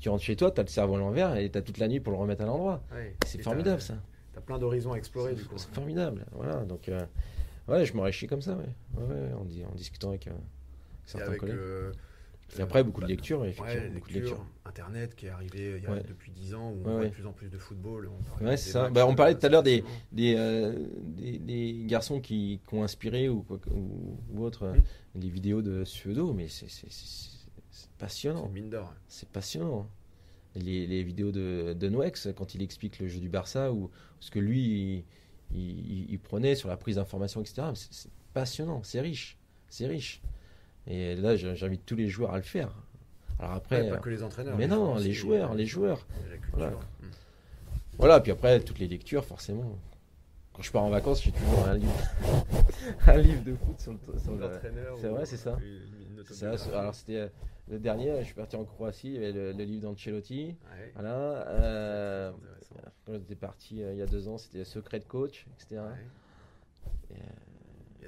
[0.00, 1.86] Tu rentres chez toi, tu as le cerveau à l'envers et tu as toute la
[1.86, 2.82] nuit pour le remettre à l'endroit.
[3.26, 3.94] c'est formidable ça.
[4.34, 5.36] Tu plein d'horizons à explorer.
[5.56, 6.26] C'est formidable.
[6.32, 6.90] Voilà, donc
[7.68, 8.58] ouais, je m'enrichis comme ça,
[8.96, 10.28] en, en, discutant avec
[11.04, 11.58] certains collègues.
[12.56, 13.90] Et après, beaucoup de lectures, effectivement.
[13.92, 14.46] beaucoup de lectures.
[14.64, 17.26] Internet qui est arrivé il y a depuis 10 ans, où on voit de plus
[17.26, 18.08] en plus de football.
[18.40, 18.90] On ouais, c'est ça.
[18.90, 22.82] Bah, on parlait tout à l'heure des, des, euh, des, des, garçons qui, qui, ont
[22.82, 24.74] inspiré ou, ou, ou autre, euh,
[25.14, 26.66] les vidéos de Suedo, mais c'est
[27.98, 28.50] passionnant.
[29.08, 29.88] C'est passionnant.
[30.54, 33.90] Les, les, vidéos de, de Noex, quand il explique le jeu du Barça, ou
[34.20, 35.04] ce que lui,
[35.52, 39.38] il, il, il prenait sur la prise d'information, etc., c'est passionnant, c'est riche.
[39.68, 40.22] C'est riche.
[40.88, 42.70] Et là, j'invite tous les joueurs à le faire.
[43.38, 44.56] Alors après, pas que les entraîneurs.
[44.56, 46.06] Mais non, les joueurs, les joueurs.
[46.52, 46.70] Voilà.
[46.70, 47.06] Hmm.
[47.98, 48.20] voilà.
[48.20, 49.78] puis après, toutes les lectures, forcément.
[50.52, 51.92] Quand je pars en vacances, j'ai toujours un livre,
[53.06, 53.98] un livre de foot sur, le.
[55.00, 55.56] C'est vrai, c'est ça.
[56.74, 57.28] alors c'était euh,
[57.68, 60.56] le dernier, je suis parti en Croatie, il y avait le, livre d'Ancelotti.
[60.94, 61.10] Voilà.
[61.10, 62.32] Euh,
[63.06, 65.82] quand j'étais parti euh, il y a deux ans, c'était Secret de coach, etc.
[67.10, 67.14] Et,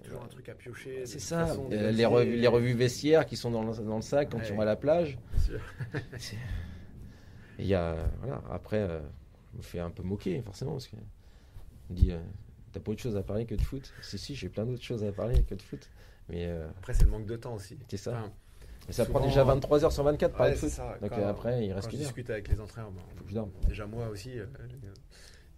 [0.01, 1.07] toujours un truc à piocher.
[1.07, 4.31] C'est ça, euh, les, revues, les revues vestiaires qui sont dans le, dans le sac
[4.31, 5.19] quand tu vas à la plage.
[7.59, 9.01] Il y a, voilà, après, euh,
[9.53, 10.97] je me fais un peu moquer, forcément, parce que
[11.91, 12.19] on dit, euh,
[12.73, 15.05] t'as pas autre chose à parler que de foot Si, si, j'ai plein d'autres choses
[15.05, 15.91] à parler que de foot.
[16.31, 16.49] Mais,
[16.79, 17.77] après, c'est le manque de temps aussi.
[17.89, 18.31] C'est ça.
[18.89, 20.71] ça prend déjà 23 heures sur 24 par ouais, foot.
[21.03, 22.93] Donc après, il reste quand je discute avec les entraîneurs,
[23.69, 24.39] déjà moi aussi,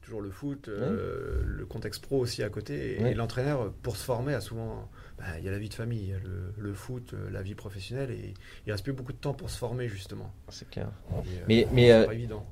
[0.03, 3.01] toujours le foot, euh, le contexte pro aussi à côté.
[3.01, 4.89] Et, l'entraîneur, pour se former, a souvent.
[5.17, 6.19] Bah, il y a la vie de famille, il y a
[6.57, 8.35] le, foot, euh, la vie professionnelle, et
[8.67, 10.33] il reste plus beaucoup de temps pour se former, justement.
[10.49, 10.91] C'est clair.
[11.13, 12.07] Euh, mais mais,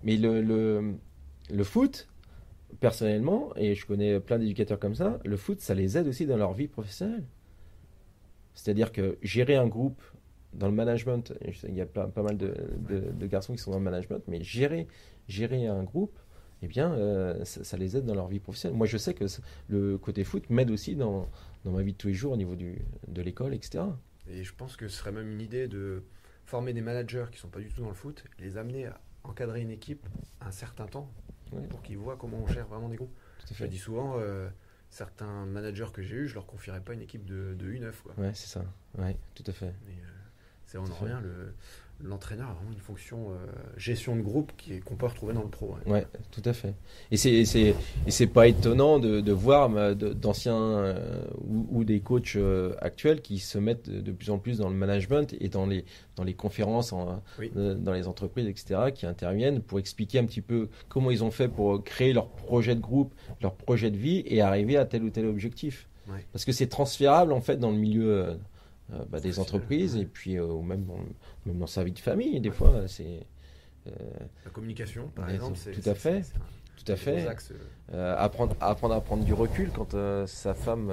[0.05, 0.95] mais le, le,
[1.51, 2.09] le, foot,
[2.79, 6.37] personnellement, et je connais plein d'éducateurs comme ça, le foot, ça les aide aussi dans
[6.37, 7.25] leur vie professionnelle.
[8.55, 10.01] C'est-à-dire que gérer un groupe
[10.53, 11.33] dans le management,
[11.67, 12.55] il y a pas, pas mal de,
[12.89, 14.87] de, de, garçons qui sont dans le management, mais gérer,
[15.29, 16.19] gérer un groupe,
[16.63, 18.77] eh bien, euh, ça, les aide dans leur vie professionnelle.
[18.77, 19.25] Moi, je sais que
[19.69, 21.29] le côté foot m'aide aussi dans,
[21.65, 23.85] dans, ma vie de tous les jours au niveau du, de l'école, etc.
[24.29, 26.03] Et je pense que ce serait même une idée de
[26.45, 28.87] former des managers qui ne sont pas du tout dans le foot, et les amener
[28.87, 30.07] à encadrer une équipe
[30.41, 31.11] un certain temps
[31.69, 33.15] pour qu'ils voient comment on gère vraiment des groupes.
[33.53, 34.49] Je dis souvent, euh,
[34.91, 37.93] certains managers que j'ai eus, je leur confierais pas une équipe de, de U9.
[38.03, 38.15] Quoi.
[38.19, 38.65] Ouais, c'est ça.
[38.99, 39.67] Ouais, tout à fait.
[39.67, 40.11] Euh,
[40.67, 41.55] c'est en rien le
[42.05, 43.47] l'entraîneur a vraiment une fonction euh,
[43.77, 44.53] gestion de groupe
[44.85, 45.75] qu'on peut retrouver dans le pro.
[45.87, 46.75] Ouais, tout à fait.
[47.11, 47.75] Et c'est c'est
[48.09, 53.59] c'est pas étonnant de, de voir d'anciens euh, ou, des coachs euh, actuels qui se
[53.59, 55.85] mettent de plus en plus dans le management et dans les
[56.17, 61.11] dans les conférences dans les entreprises etc qui interviennent pour expliquer un petit peu comment
[61.11, 64.77] ils ont fait pour créer leur projet de groupe, leur projet de vie et arriver
[64.77, 65.87] à tel ou tel objectif.
[66.33, 68.37] Parce que c'est transférable en fait dans le milieu
[69.11, 70.87] bah, des entreprises et puis euh, ou même,
[71.47, 73.27] même dans sa vie de famille des fois c'est
[73.87, 73.91] euh,
[74.45, 76.23] la communication par exemple tout à fait
[76.77, 77.27] tout à fait
[77.93, 80.93] apprendre apprendre à prendre du recul quand sa femme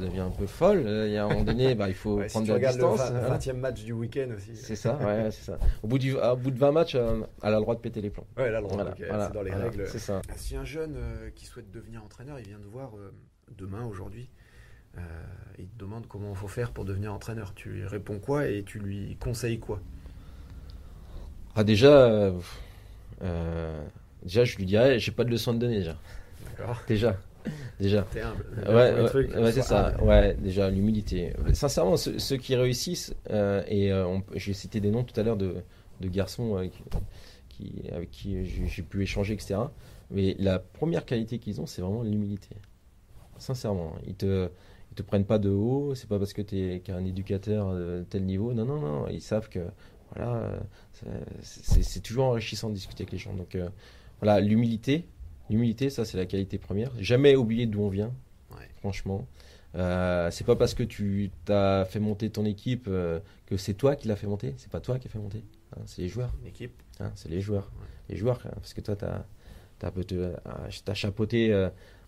[0.00, 0.84] devient un peu folle.
[1.06, 3.10] Il y a un moment donné, bah, il faut prendre si de la distance.
[3.10, 4.54] Le 20, e match du week-end aussi.
[4.54, 5.58] C'est ça, ouais, c'est ça.
[5.82, 8.10] Au bout, du, au bout de 20 matchs, elle a le droit de péter les
[8.10, 8.26] plombs.
[8.36, 8.84] Ouais, elle a le droit.
[8.96, 9.86] c'est dans les règles.
[9.88, 10.22] C'est ça.
[10.36, 10.96] Si un jeune
[11.34, 12.92] qui souhaite devenir entraîneur, il vient de voir
[13.56, 14.30] demain, aujourd'hui,
[14.96, 15.00] euh,
[15.58, 17.54] il te demande comment il faut faire pour devenir entraîneur.
[17.54, 19.80] Tu lui réponds quoi et tu lui conseilles quoi?
[21.54, 22.38] Ah déjà, euh,
[23.22, 23.84] euh,
[24.22, 25.96] déjà je lui dirais, j'ai pas de leçon de donner déjà.
[26.46, 26.80] D'accord.
[26.86, 27.16] Déjà.
[27.80, 28.06] Déjà.
[28.14, 29.40] Humble.
[29.42, 29.96] Ouais, c'est ça.
[30.02, 31.32] Ouais, déjà l'humilité.
[31.54, 33.90] Sincèrement, ceux, qui réussissent et
[34.34, 35.56] j'ai cité des noms tout à l'heure de,
[36.00, 36.68] de garçons
[37.48, 39.56] qui, avec qui j'ai pu échanger, etc.
[40.10, 42.56] Mais la première qualité qu'ils ont, c'est vraiment l'humilité.
[43.38, 44.50] Sincèrement, ils te
[44.98, 48.24] te prennent pas de haut, c'est pas parce que tu es un éducateur de tel
[48.24, 48.52] niveau.
[48.52, 49.60] Non, non, non, ils savent que
[50.14, 50.58] voilà,
[51.42, 53.34] c'est toujours enrichissant de discuter avec les gens.
[53.34, 53.68] Donc euh,
[54.20, 55.06] voilà, l'humilité,
[55.50, 56.90] l'humilité, ça c'est la qualité première.
[56.98, 58.12] Jamais oublier d'où on vient,
[58.78, 59.26] franchement.
[59.74, 63.96] Euh, c'est pas parce que tu t'as fait monter ton équipe euh, que c'est toi
[63.96, 64.54] qui l'as fait monter.
[64.56, 65.44] C'est pas toi qui a fait monter.
[65.76, 66.34] Hein, c'est les joueurs.
[66.42, 66.72] L'équipe.
[67.00, 67.70] Hein, c'est les joueurs.
[68.08, 69.24] Les joueurs, hein, parce que toi, tu as,
[70.86, 71.52] as, chapeauté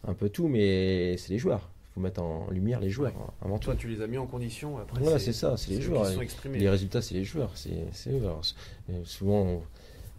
[0.05, 3.13] un peu tout, mais c'est les joueurs faut mettre en lumière les joueurs
[3.43, 4.79] avant Toi, tu les as mis en condition.
[4.79, 6.07] Après, voilà, c'est ça, c'est les joueurs.
[6.53, 7.51] Les résultats, c'est les joueurs.
[7.55, 8.23] C'est eux.
[8.23, 9.63] Euh, souvent,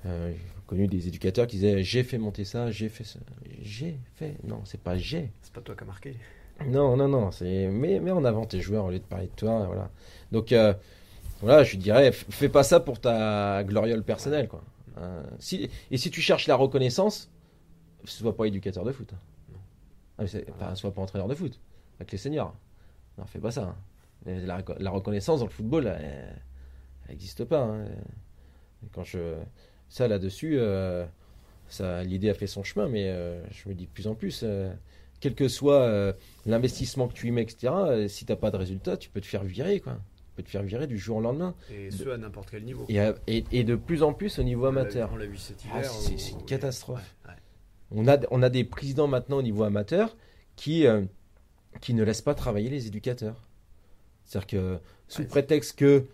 [0.06, 3.20] euh, j'ai connu des éducateurs qui disaient j'ai fait monter ça, j'ai fait ça.
[3.62, 4.36] J'ai fait.
[4.44, 5.32] Non, c'est pas j'ai.
[5.42, 6.16] C'est pas toi qui as marqué.
[6.68, 7.32] Non, non, non.
[7.32, 9.66] C'est mais mais en avant tes joueurs au lieu de parler de toi.
[9.66, 9.90] Voilà.
[10.32, 10.74] Donc euh,
[11.42, 14.62] voilà, je dirais, fais pas ça pour ta gloriole personnelle, quoi.
[15.40, 17.32] si, et si tu cherches la reconnaissance,
[18.06, 19.12] sois pas éducateur de foot.
[20.60, 21.60] Ah, soit pas entraîneur de foot,
[22.00, 22.56] avec les seniors.
[23.18, 23.76] Non, fais pas ça.
[24.26, 24.38] Hein.
[24.46, 26.38] La, reconnaissance dans le football, elle
[27.10, 27.62] n'existe pas.
[27.62, 27.86] Hein.
[28.94, 29.36] Quand je,
[29.90, 31.06] ça là-dessus, euh,
[31.68, 34.42] ça, l'idée a fait son chemin, mais euh, je me dis de plus en plus,
[34.44, 34.72] euh,
[35.20, 36.16] quel que soit
[36.46, 39.28] l'investissement que tu y mets, etc., si tu n'as pas de résultat, tu peux te
[39.28, 40.00] faire virer, quoi.
[40.16, 41.54] Tu peux te faire virer du jour au lendemain.
[41.70, 42.86] Et ce, à n'importe quel niveau.
[42.88, 42.98] Et,
[43.28, 45.12] et, et, de plus en plus au niveau amateur.
[45.14, 47.16] On l'a vu cet ah, c'est une catastrophe.
[47.92, 50.16] On, a, on a des présidents maintenant au niveau amateur
[50.56, 50.86] qui,
[51.82, 53.48] qui ne laissent pas travailler les éducateurs.
[54.26, 56.08] C'est-à-dire que sous prétexte que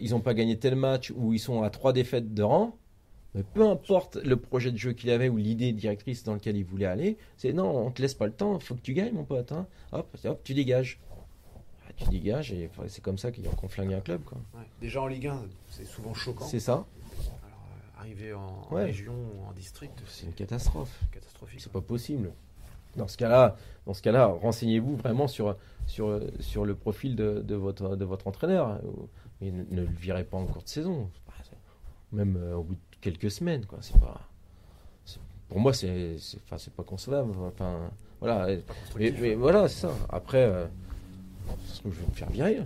[0.00, 2.78] ils n'ont pas gagné tel match ou ils sont à trois défaites de rang,
[3.54, 6.86] peu importe le projet de jeu qu'il avait ou l'idée directrice dans laquelle il voulait
[6.86, 9.24] aller, c'est non, on te laisse pas le temps, il faut que tu gagnes, mon
[9.24, 9.52] pote.
[9.52, 9.66] Hein.
[9.92, 11.00] Hop, hop, tu dégages.
[11.86, 14.22] Ah, tu dégages et c'est comme ça qu'on flingue un club.
[14.24, 14.38] Quoi.
[14.80, 16.46] Déjà en Ligue 1, c'est souvent choquant.
[16.46, 16.86] C'est ça.
[17.96, 21.00] Arriver en, région ou en district, c'est une catastrophe.
[21.12, 21.60] Catastrophique.
[21.60, 22.32] C'est pas possible.
[22.94, 27.54] Dans ce cas-là, dans ce cas-là, renseignez-vous vraiment sur, sur, sur le profil de, de,
[27.54, 28.80] votre, de votre entraîneur.
[29.40, 31.10] Et ne, ne, le virez pas en cours de saison.
[32.12, 33.66] Même euh, au bout de quelques semaines.
[33.66, 33.78] Quoi.
[33.82, 34.20] C'est pas,
[35.48, 37.32] pour moi, c'est, enfin, c'est pas concevable.
[37.40, 37.90] Enfin,
[38.20, 38.48] voilà.
[38.96, 39.92] Mais, voilà, c'est ça.
[40.08, 40.66] Après, euh,
[41.84, 42.58] je vais me faire virer.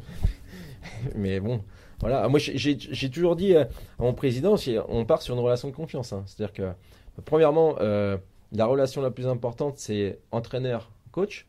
[1.14, 1.62] mais bon,
[2.00, 2.26] voilà.
[2.28, 4.56] Moi, j'ai, toujours dit à mon président,
[4.88, 6.12] on part sur une relation de confiance.
[6.12, 6.24] Hein.
[6.26, 8.16] C'est-à-dire que, premièrement, euh,
[8.52, 11.46] la relation la plus importante, c'est entraîneur-coach.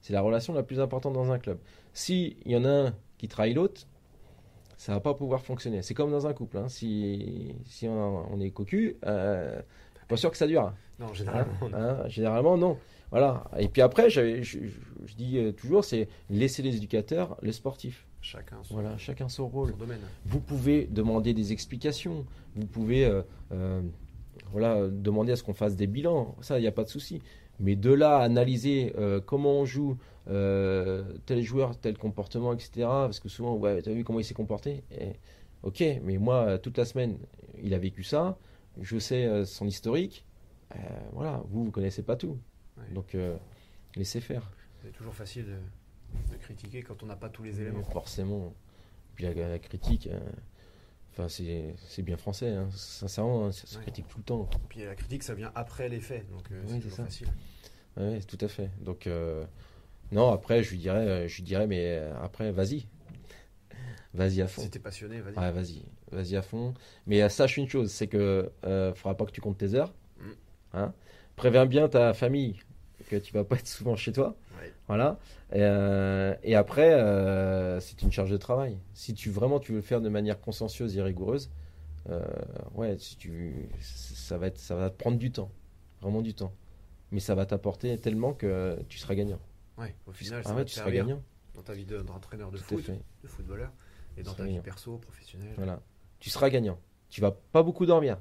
[0.00, 1.58] C'est la relation la plus importante dans un club.
[1.92, 3.82] S'il y en a un qui trahit l'autre,
[4.76, 5.82] ça va pas pouvoir fonctionner.
[5.82, 6.58] C'est comme dans un couple.
[6.58, 6.68] Hein.
[6.68, 9.60] Si, si on, est cocu, euh,
[10.08, 10.72] pas sûr que ça dure.
[10.98, 11.78] Non, généralement, non.
[11.78, 12.78] Hein, généralement, non.
[13.10, 13.44] Voilà.
[13.58, 14.58] Et puis après, je, je,
[15.16, 18.06] dis euh, toujours, c'est laisser les éducateurs, les sportifs.
[18.22, 19.76] Chacun son, voilà, chacun son rôle.
[19.76, 20.00] domaine.
[20.24, 22.24] Vous pouvez demander des explications.
[22.54, 23.82] Vous pouvez euh,
[24.52, 26.34] voilà, demander à ce qu'on fasse des bilans.
[26.40, 27.20] Ça, il n'y a pas de souci.
[27.60, 28.94] Mais de là à analyser
[29.26, 29.98] comment on joue,
[30.28, 32.70] euh, tel joueur, tel comportement, etc.
[32.86, 34.84] Parce que souvent, ouais, as vu comment il s'est comporté?
[34.92, 35.12] Et,
[35.64, 37.18] Ok, mais moi, toute la semaine,
[37.62, 38.36] il a vécu ça.
[38.80, 40.24] Je sais euh, son historique.
[40.74, 40.78] Euh,
[41.12, 42.36] voilà, vous, vous connaissez pas tout.
[42.92, 43.16] Donc,
[43.94, 44.50] laissez faire.
[44.82, 45.56] C'est toujours facile de,
[46.40, 47.82] critiquer quand on n'a pas tous les éléments.
[47.82, 48.54] forcément.
[49.14, 50.08] Puis la, critique,
[51.12, 52.50] enfin, c'est bien français.
[52.50, 52.68] Hein.
[52.74, 54.48] Sincèrement, ça se critique tout le temps.
[54.68, 56.28] Puis la critique, ça vient après les faits.
[56.30, 57.28] Donc, c'est toujours facile.
[57.98, 58.70] Oui, tout à fait.
[58.80, 59.06] Donc,
[60.12, 62.86] non, après, je lui dirais, euh, je lui dirais mais euh, après, vas-y.
[64.12, 64.60] Vas-y à fond.
[64.60, 65.38] Si t'es passionné, vas-y.
[65.38, 65.82] Ouais, vas-y.
[66.10, 66.74] Vas-y à fond.
[67.06, 69.94] Mais euh, sache une chose, c'est que ne faudra pas que tu comptes tes heures.
[70.18, 70.30] Mm.
[70.74, 70.92] Hein
[71.34, 72.60] Préviens bien ta famille
[73.12, 74.36] que tu vas pas être souvent chez toi.
[74.88, 75.18] Voilà.
[75.52, 76.90] Et, après,
[77.80, 78.78] c'est une charge de travail.
[78.94, 81.50] Si tu vraiment tu veux le faire de manière consciencieuse et rigoureuse,
[82.74, 85.50] ouais, si tu, ça va être, ça va te prendre du temps,
[86.00, 86.52] vraiment du temps.
[87.10, 89.40] Mais ça va t'apporter tellement que tu seras gagnant.
[89.76, 91.22] Ouais, au final, ça va tu seras gagnant.
[91.54, 92.90] Dans ta vie d'entraîneur de, foot,
[93.22, 93.70] de footballeur,
[94.16, 95.52] et dans ta vie perso, professionnelle.
[95.56, 95.80] Voilà.
[96.18, 96.78] Tu seras gagnant.
[97.10, 98.18] Tu vas pas beaucoup dormir,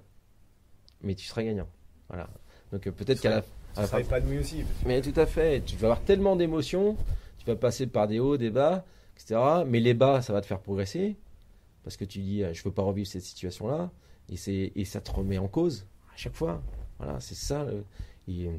[1.01, 1.69] mais tu seras gagnant.
[2.09, 2.29] Voilà.
[2.73, 3.43] Donc euh, peut-être qu'à la,
[3.74, 4.63] ça sera épanoui aussi.
[4.86, 5.61] Mais tout à fait.
[5.65, 6.97] Tu vas avoir tellement d'émotions.
[7.38, 9.39] Tu vas passer par des hauts, des bas, etc.
[9.65, 11.17] Mais les bas, ça va te faire progresser.
[11.84, 13.91] Parce que tu dis, euh, je veux pas revivre cette situation-là.
[14.30, 16.61] Et, et ça te remet en cause à chaque fois.
[16.99, 17.65] Voilà, c'est ça.
[18.28, 18.49] Et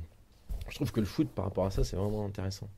[0.69, 2.69] je trouve que le foot, par rapport à ça, c'est vraiment intéressant.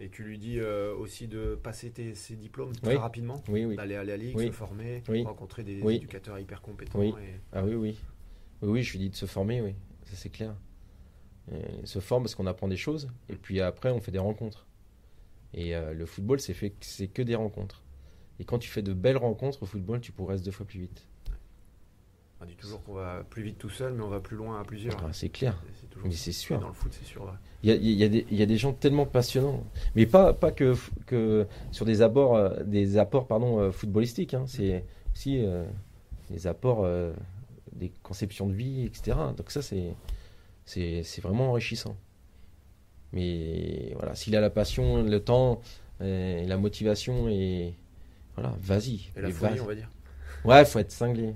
[0.00, 3.42] Et tu lui dis euh, aussi de passer tes, ses diplômes très rapidement,
[3.76, 7.00] d'aller à la ligue, se former, rencontrer des éducateurs hyper compétents.
[7.52, 7.98] Ah oui, oui.
[8.62, 9.74] Oui, je lui dis de se former, oui,
[10.04, 10.54] ça c'est clair.
[11.80, 14.66] Il se forme parce qu'on apprend des choses, et puis après on fait des rencontres.
[15.54, 17.82] Et euh, le football, c'est fait, c'est que des rencontres.
[18.38, 21.06] Et quand tu fais de belles rencontres au football, tu progresses deux fois plus vite.
[22.40, 24.64] On dit toujours qu'on va plus vite tout seul, mais on va plus loin à
[24.64, 24.96] plusieurs.
[25.02, 25.60] Ah, c'est clair.
[26.04, 26.60] Mais c'est sûr.
[26.60, 27.34] Dans le foot, c'est sûr.
[27.64, 29.64] Il y, a, des gens tellement passionnants,
[29.96, 30.74] mais pas, pas que,
[31.06, 34.34] que sur des apports, euh, des apports pardon, euh, footballistiques.
[34.34, 34.44] Hein.
[34.46, 35.64] C'est aussi euh,
[36.30, 36.88] des apports,
[37.72, 39.16] des conceptions de vie, etc.
[39.36, 39.96] Donc ça, c'est,
[40.68, 41.96] c'est, vraiment enrichissant.
[43.12, 45.60] Mais voilà, s'il a la passion, le temps,
[46.00, 47.74] et la motivation, et
[48.34, 49.10] voilà, vas-y.
[49.16, 49.90] Et la folie, on va dire.
[50.44, 51.34] Ouais, faut être cinglé.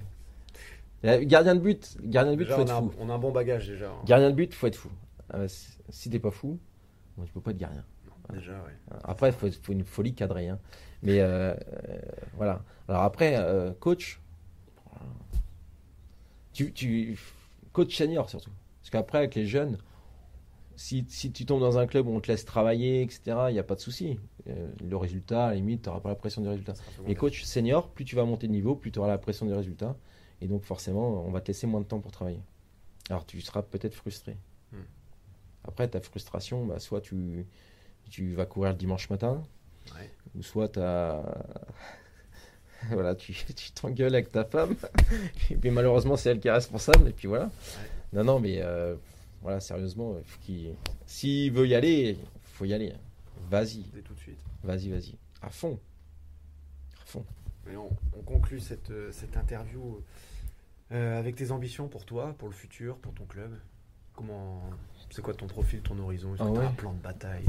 [1.03, 2.93] Gardien de but, gardien de but, faut être fou.
[3.01, 3.89] on a un bon bagage déjà.
[3.89, 4.03] Hein.
[4.05, 4.91] Gardien de but, faut être fou.
[5.35, 5.49] Euh,
[5.89, 6.59] si t'es pas fou,
[7.24, 7.85] tu peux pas être gardien.
[8.33, 8.99] Déjà, ouais.
[9.03, 10.49] Après, il faut, une folie cadrée.
[10.49, 10.59] Hein.
[11.03, 11.99] Mais euh, euh,
[12.37, 12.62] voilà.
[12.87, 13.37] Alors après,
[13.80, 14.20] coach,
[16.53, 17.18] tu, tu,
[17.72, 18.53] coach senior surtout.
[18.83, 19.78] Parce qu'après, avec les jeunes,
[20.76, 23.59] si, si, tu tombes dans un club où on te laisse travailler, etc., il n'y
[23.59, 24.18] a pas de souci.
[24.47, 26.74] le résultat, à la limite, tu n'auras pas la pression du résultat.
[27.07, 29.53] Mais coach senior, plus tu vas monter de niveau, plus tu auras la pression du
[29.53, 29.97] résultat.
[30.41, 32.43] Et donc forcément, on va te laisser moins de temps pour travailler.
[33.11, 34.37] Alors tu seras peut-être frustré.
[34.72, 34.83] Hmm.
[35.64, 37.47] Après, ta frustration, bah, soit tu,
[38.11, 39.43] tu vas courir le dimanche matin,
[40.35, 41.22] ou soit as...
[42.91, 43.35] voilà, tu
[43.74, 44.74] t'engueules avec ta femme,
[45.51, 47.51] et puis malheureusement c'est elle qui est responsable, et puis voilà.
[48.12, 48.62] Non, non, mais
[49.42, 50.16] voilà, sérieusement,
[51.06, 52.92] s'il veut y aller, il faut y aller.
[53.50, 53.82] Vas-y.
[54.04, 54.38] tout de suite.
[54.62, 55.16] Vas-y, vas-y.
[55.40, 55.78] À fond.
[57.02, 57.24] À fond.
[57.76, 60.02] on, conclut cette, cette interview
[60.90, 63.52] avec tes ambitions pour toi, pour le futur, pour ton club.
[64.14, 64.62] Comment,
[65.12, 66.34] c'est quoi ton profil, ton horizon?
[66.34, 67.44] Est-ce ah que un plan de bataille?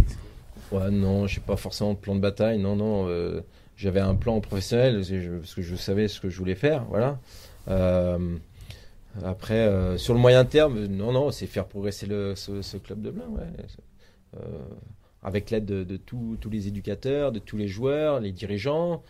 [0.72, 2.60] Ouais, non, j'ai pas forcément de plan de bataille.
[2.60, 3.08] Non, non.
[3.08, 3.42] Euh,
[3.78, 5.04] j'avais un plan professionnel
[5.40, 6.84] parce que je savais ce que je voulais faire.
[6.86, 7.20] Voilà.
[7.70, 8.38] Euh,
[9.24, 13.12] après, euh, sur le moyen terme, non, non, c'est faire progresser le, ce, club de
[13.12, 13.28] Blain.
[13.28, 14.40] Ouais.
[15.22, 19.04] avec l'aide de, de tous les éducateurs, de tous les joueurs, les dirigeants.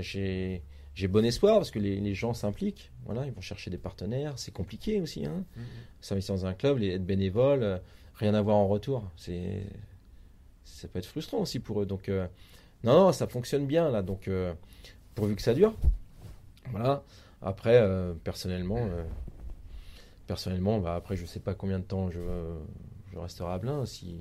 [0.00, 0.62] j'ai
[0.98, 2.90] j'ai bon espoir parce que les, gens s'impliquent.
[3.04, 4.32] Voilà, ils vont chercher des partenaires.
[4.36, 5.24] C'est compliqué aussi.
[5.26, 5.44] Hein.
[5.56, 5.60] Mmh.
[6.00, 7.78] S'investir dans un club, être bénévole, euh,
[8.16, 9.08] rien à voir en retour.
[9.16, 9.62] C'est,
[10.64, 11.86] ça peut être frustrant aussi pour eux.
[11.86, 12.26] Donc, euh,
[12.82, 14.02] non, non, ça fonctionne bien là.
[14.02, 14.52] Donc, euh,
[15.14, 15.72] pourvu que ça dure.
[16.72, 17.04] Voilà.
[17.42, 17.80] Après,
[18.24, 18.88] personnellement,
[20.26, 22.20] personnellement, bah, après, je sais pas combien de temps je,
[23.12, 23.86] je resterai à Blain.
[23.86, 24.18] Si,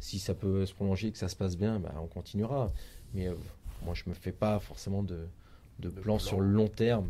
[0.00, 2.70] si ça peut se prolonger, que ça se passe bien, bah, on continuera.
[3.14, 3.28] Mais
[3.84, 5.26] moi, je me fais pas forcément de
[5.78, 7.08] de, plan, sur le long terme.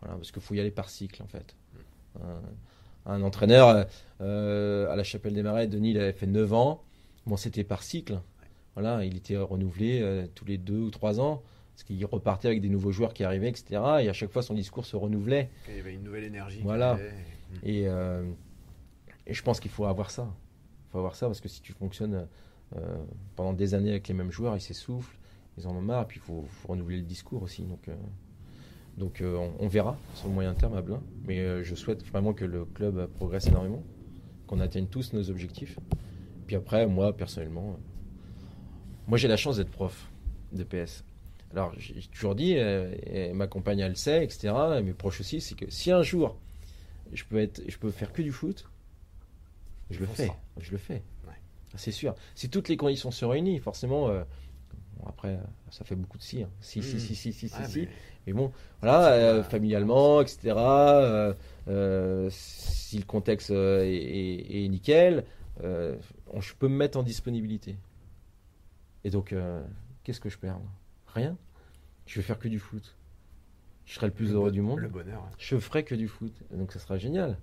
[0.00, 1.54] parce qu'il faut y aller par cycle, en fait.
[3.06, 3.86] Un, entraîneur
[4.20, 6.82] euh, à la Chapelle des Marais, Denis, il avait fait 9 ans.
[7.26, 8.20] Bon, c'était par cycle.
[8.74, 11.42] Voilà, il était renouvelé euh, tous les 2 ou 3 ans.
[11.74, 13.64] Parce qu'il repartait avec des nouveaux joueurs qui arrivaient, etc.
[14.00, 15.50] Et à chaque fois, son discours se renouvelait.
[15.68, 16.60] Il y avait une nouvelle énergie.
[16.62, 16.98] Voilà.
[17.62, 18.24] Et, euh,
[19.26, 20.32] et, je pense qu'il faut avoir ça.
[20.88, 22.26] Il faut avoir ça parce que si tu fonctionnes
[23.36, 25.16] pendant des années avec les mêmes joueurs, ils s'essoufflent
[25.58, 27.62] ils en ont marre, et puis il faut, renouveler le discours aussi.
[27.62, 27.94] Donc, euh,
[28.98, 31.02] donc euh, on, verra sur le moyen terme à Blain.
[31.24, 33.82] Mais euh, je souhaite vraiment que le club progresse énormément,
[34.46, 35.78] qu'on atteigne tous nos objectifs.
[36.46, 37.78] Puis après, moi, personnellement,
[39.06, 40.10] moi j'ai la chance d'être prof
[40.52, 41.04] de PS.
[41.54, 45.40] Alors j'ai toujours dit, et ma compagne elle le sait, etc., et mes proches aussi,
[45.40, 46.36] c'est que si un jour
[47.12, 48.68] je peux, être, je peux faire que du foot,
[49.90, 50.30] je le fais.
[50.58, 51.02] Je le fais.
[51.76, 52.14] C'est sûr.
[52.34, 54.08] Si toutes les conditions se réunissent, forcément,
[55.06, 55.38] après,
[55.70, 56.42] ça fait beaucoup de si.
[56.42, 56.50] Hein.
[56.60, 57.88] Si, si, si, si, si, si, si.
[58.26, 60.54] Mais bon, voilà, euh, familialement, etc.
[60.56, 61.34] Euh,
[61.68, 65.24] euh, si le contexte est, nickel,
[65.62, 67.76] je peux me mettre en disponibilité.
[69.04, 69.34] Et donc,
[70.02, 70.58] qu'est-ce que je perds
[71.08, 71.36] Rien.
[72.06, 72.96] Je vais faire que du foot.
[73.86, 74.78] Je serai le plus heureux du monde.
[74.78, 75.28] Le bonheur.
[75.38, 76.32] Je ferai que du foot.
[76.50, 77.38] Donc, ça sera génial.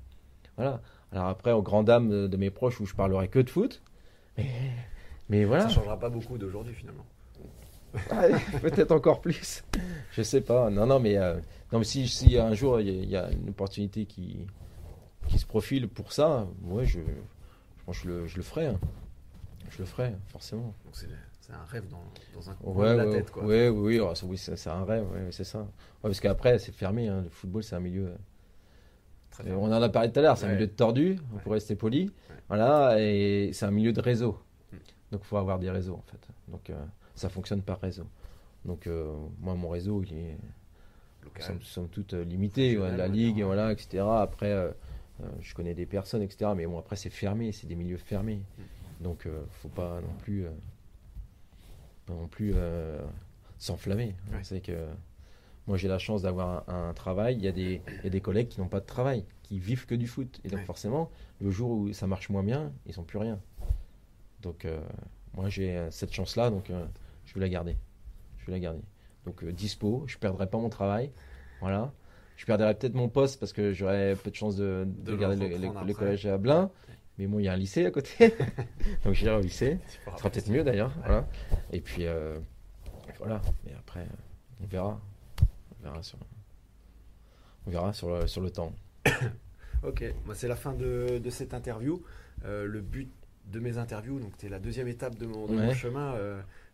[0.58, 0.82] Voilà.
[1.12, 3.82] Alors après, aux grandes dames de mes proches où je parlerai que de foot.
[4.38, 4.50] Mais,
[5.30, 5.68] mais voilà.
[5.68, 7.06] Ça changera pas beaucoup d'aujourd'hui finalement.
[8.62, 9.64] Peut-être encore plus.
[10.12, 10.70] Je sais pas.
[10.70, 11.36] Non, non, mais, euh,
[11.72, 14.48] non, mais si, si un jour il y, a une opportunité qui,
[15.28, 18.68] qui se profile pour ça, ouais, je, je pense que je le, je le ferai.
[18.68, 18.80] Hein.
[19.70, 20.74] Je le ferai, forcément.
[21.52, 23.32] C'est un rêve dans, dans un coin de la tête.
[23.32, 23.44] Quoi.
[23.44, 25.68] Ouais, oui, oui, oui c'est un rêve, c'est ça.
[26.02, 27.08] parce qu'après, c'est fermé.
[27.08, 27.22] Hein.
[27.24, 28.08] Le football, c'est un milieu.
[29.46, 31.56] Euh, on en a parlé tout à l'heure, c'est un milieu de tordu, on pourrait
[31.56, 32.12] rester poli.
[32.48, 34.38] Voilà, et c'est un milieu de réseau.
[34.72, 34.78] Hmm.
[35.12, 36.28] Donc il faut avoir des réseaux en fait.
[36.50, 36.76] Donc euh,
[37.16, 38.08] ça fonctionne par réseau.
[38.66, 40.38] Donc euh, moi mon réseau il est
[41.64, 44.04] somme, toute euh, limité, la ligue, voilà, etc.
[44.04, 44.72] Après euh,
[45.40, 46.52] je connais des personnes, etc.
[46.56, 48.42] Mais bon après c'est fermé, c'est des milieux fermés.
[48.58, 49.04] Mm.
[49.04, 49.28] Donc
[49.62, 50.46] faut pas non plus
[52.16, 52.54] non plus
[53.58, 54.16] s'enflammer.
[54.44, 54.88] C'est que
[55.68, 57.36] moi j'ai la chance d'avoir un, travail.
[57.36, 59.60] Il y, a des, il y a des collègues qui n'ont pas de travail, qui
[59.60, 60.40] vivent que du foot.
[60.44, 61.10] Et donc forcément,
[61.40, 63.40] le jour où ça marche moins bien, ils n'ont plus rien.
[64.42, 64.68] Donc
[65.34, 66.72] moi j'ai cette chance-là, donc
[67.26, 67.78] je vais la garder.
[68.40, 68.82] Je vais la garder.
[69.26, 71.12] Donc euh, dispo, je perdrai pas mon travail.
[71.60, 71.92] Voilà.
[72.38, 76.26] Je perdrai peut-être mon poste parce que j'aurais peu de chance de, garder le, collège
[76.26, 76.72] à Blain.
[77.18, 78.34] Mais bon, il y a un lycée à côté.
[79.04, 79.80] Donc j'irai au lycée.
[79.88, 80.92] Ce sera peut-être mieux d'ailleurs.
[81.06, 81.28] Voilà.
[81.72, 82.40] Et puis euh,
[83.20, 83.42] voilà.
[83.66, 84.08] Mais après,
[84.62, 85.00] on verra.
[85.80, 86.18] On verra sur,
[87.68, 88.74] on verra sur, le, sur le temps.
[89.84, 92.02] ok, moi c'est la fin de, de cette interview.
[92.46, 93.12] Euh, le but
[93.52, 96.16] de mes interviews, donc c'est la deuxième étape de mon, de mon chemin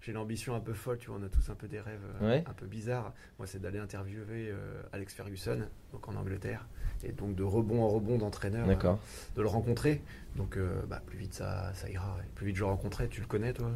[0.01, 2.41] j'ai l'ambition un peu folle, tu vois, on a tous un peu des rêves euh,
[2.45, 3.13] un peu bizarres.
[3.39, 6.67] Moi, c'est d'aller interviewer euh, Alex Ferguson, donc en Angleterre,
[7.03, 8.93] et donc de rebond en rebond d'entraîneur, euh,
[9.35, 10.01] de le rencontrer.
[10.35, 10.57] Donc,
[10.87, 13.09] bah, plus vite ça, ça ira, plus vite je le rencontrerai.
[13.09, 13.71] Tu le connais, toi?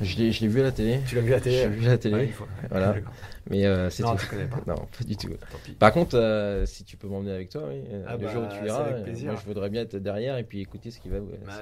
[0.00, 1.00] Je l'ai vu à la télé.
[1.06, 2.30] Tu l'as vu à la télé Je l'ai vu à la télé.
[2.70, 2.94] voilà.
[3.50, 4.60] Mais euh, c'est Non, tu connais pas.
[4.66, 5.30] Non, pas du tout.
[5.78, 8.42] Par contre, euh, si tu peux m'emmener avec toi, oui, euh, ah le bah, jour
[8.44, 11.20] où tu verras, moi je voudrais bien être derrière et puis écouter ce qu'il va.
[11.20, 11.52] Bah,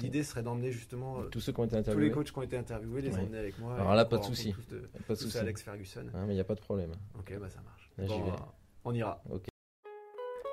[0.00, 2.10] L'idée serait d'emmener justement tous ceux qui ont été interviewés.
[2.10, 3.76] Tous les coachs qui ont été interviewés, les emmener avec moi.
[3.78, 4.54] Alors là, pas de souci.
[5.06, 5.38] Pas de souci.
[5.38, 6.04] Alex Ferguson.
[6.14, 6.90] Ah, mais il n'y a pas de problème.
[7.18, 7.90] Ok, bah ça marche.
[8.84, 9.22] On ira.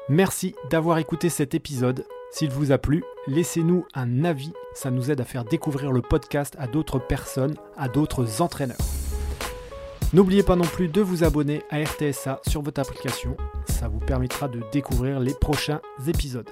[0.10, 2.06] Merci d'avoir écouté cet épisode.
[2.32, 6.56] S'il vous a plu, laissez-nous un avis, ça nous aide à faire découvrir le podcast
[6.60, 8.78] à d'autres personnes, à d'autres entraîneurs.
[10.14, 13.36] N'oubliez pas non plus de vous abonner à RTSA sur votre application,
[13.66, 16.50] ça vous permettra de découvrir les prochains épisodes.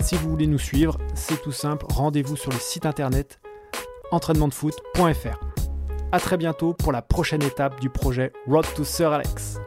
[0.00, 3.40] Si vous voulez nous suivre, c'est tout simple, rendez-vous sur le site internet
[4.10, 5.40] entraînementdefoot.fr.
[6.12, 9.58] A très bientôt pour la prochaine étape du projet Road to Sir Alex.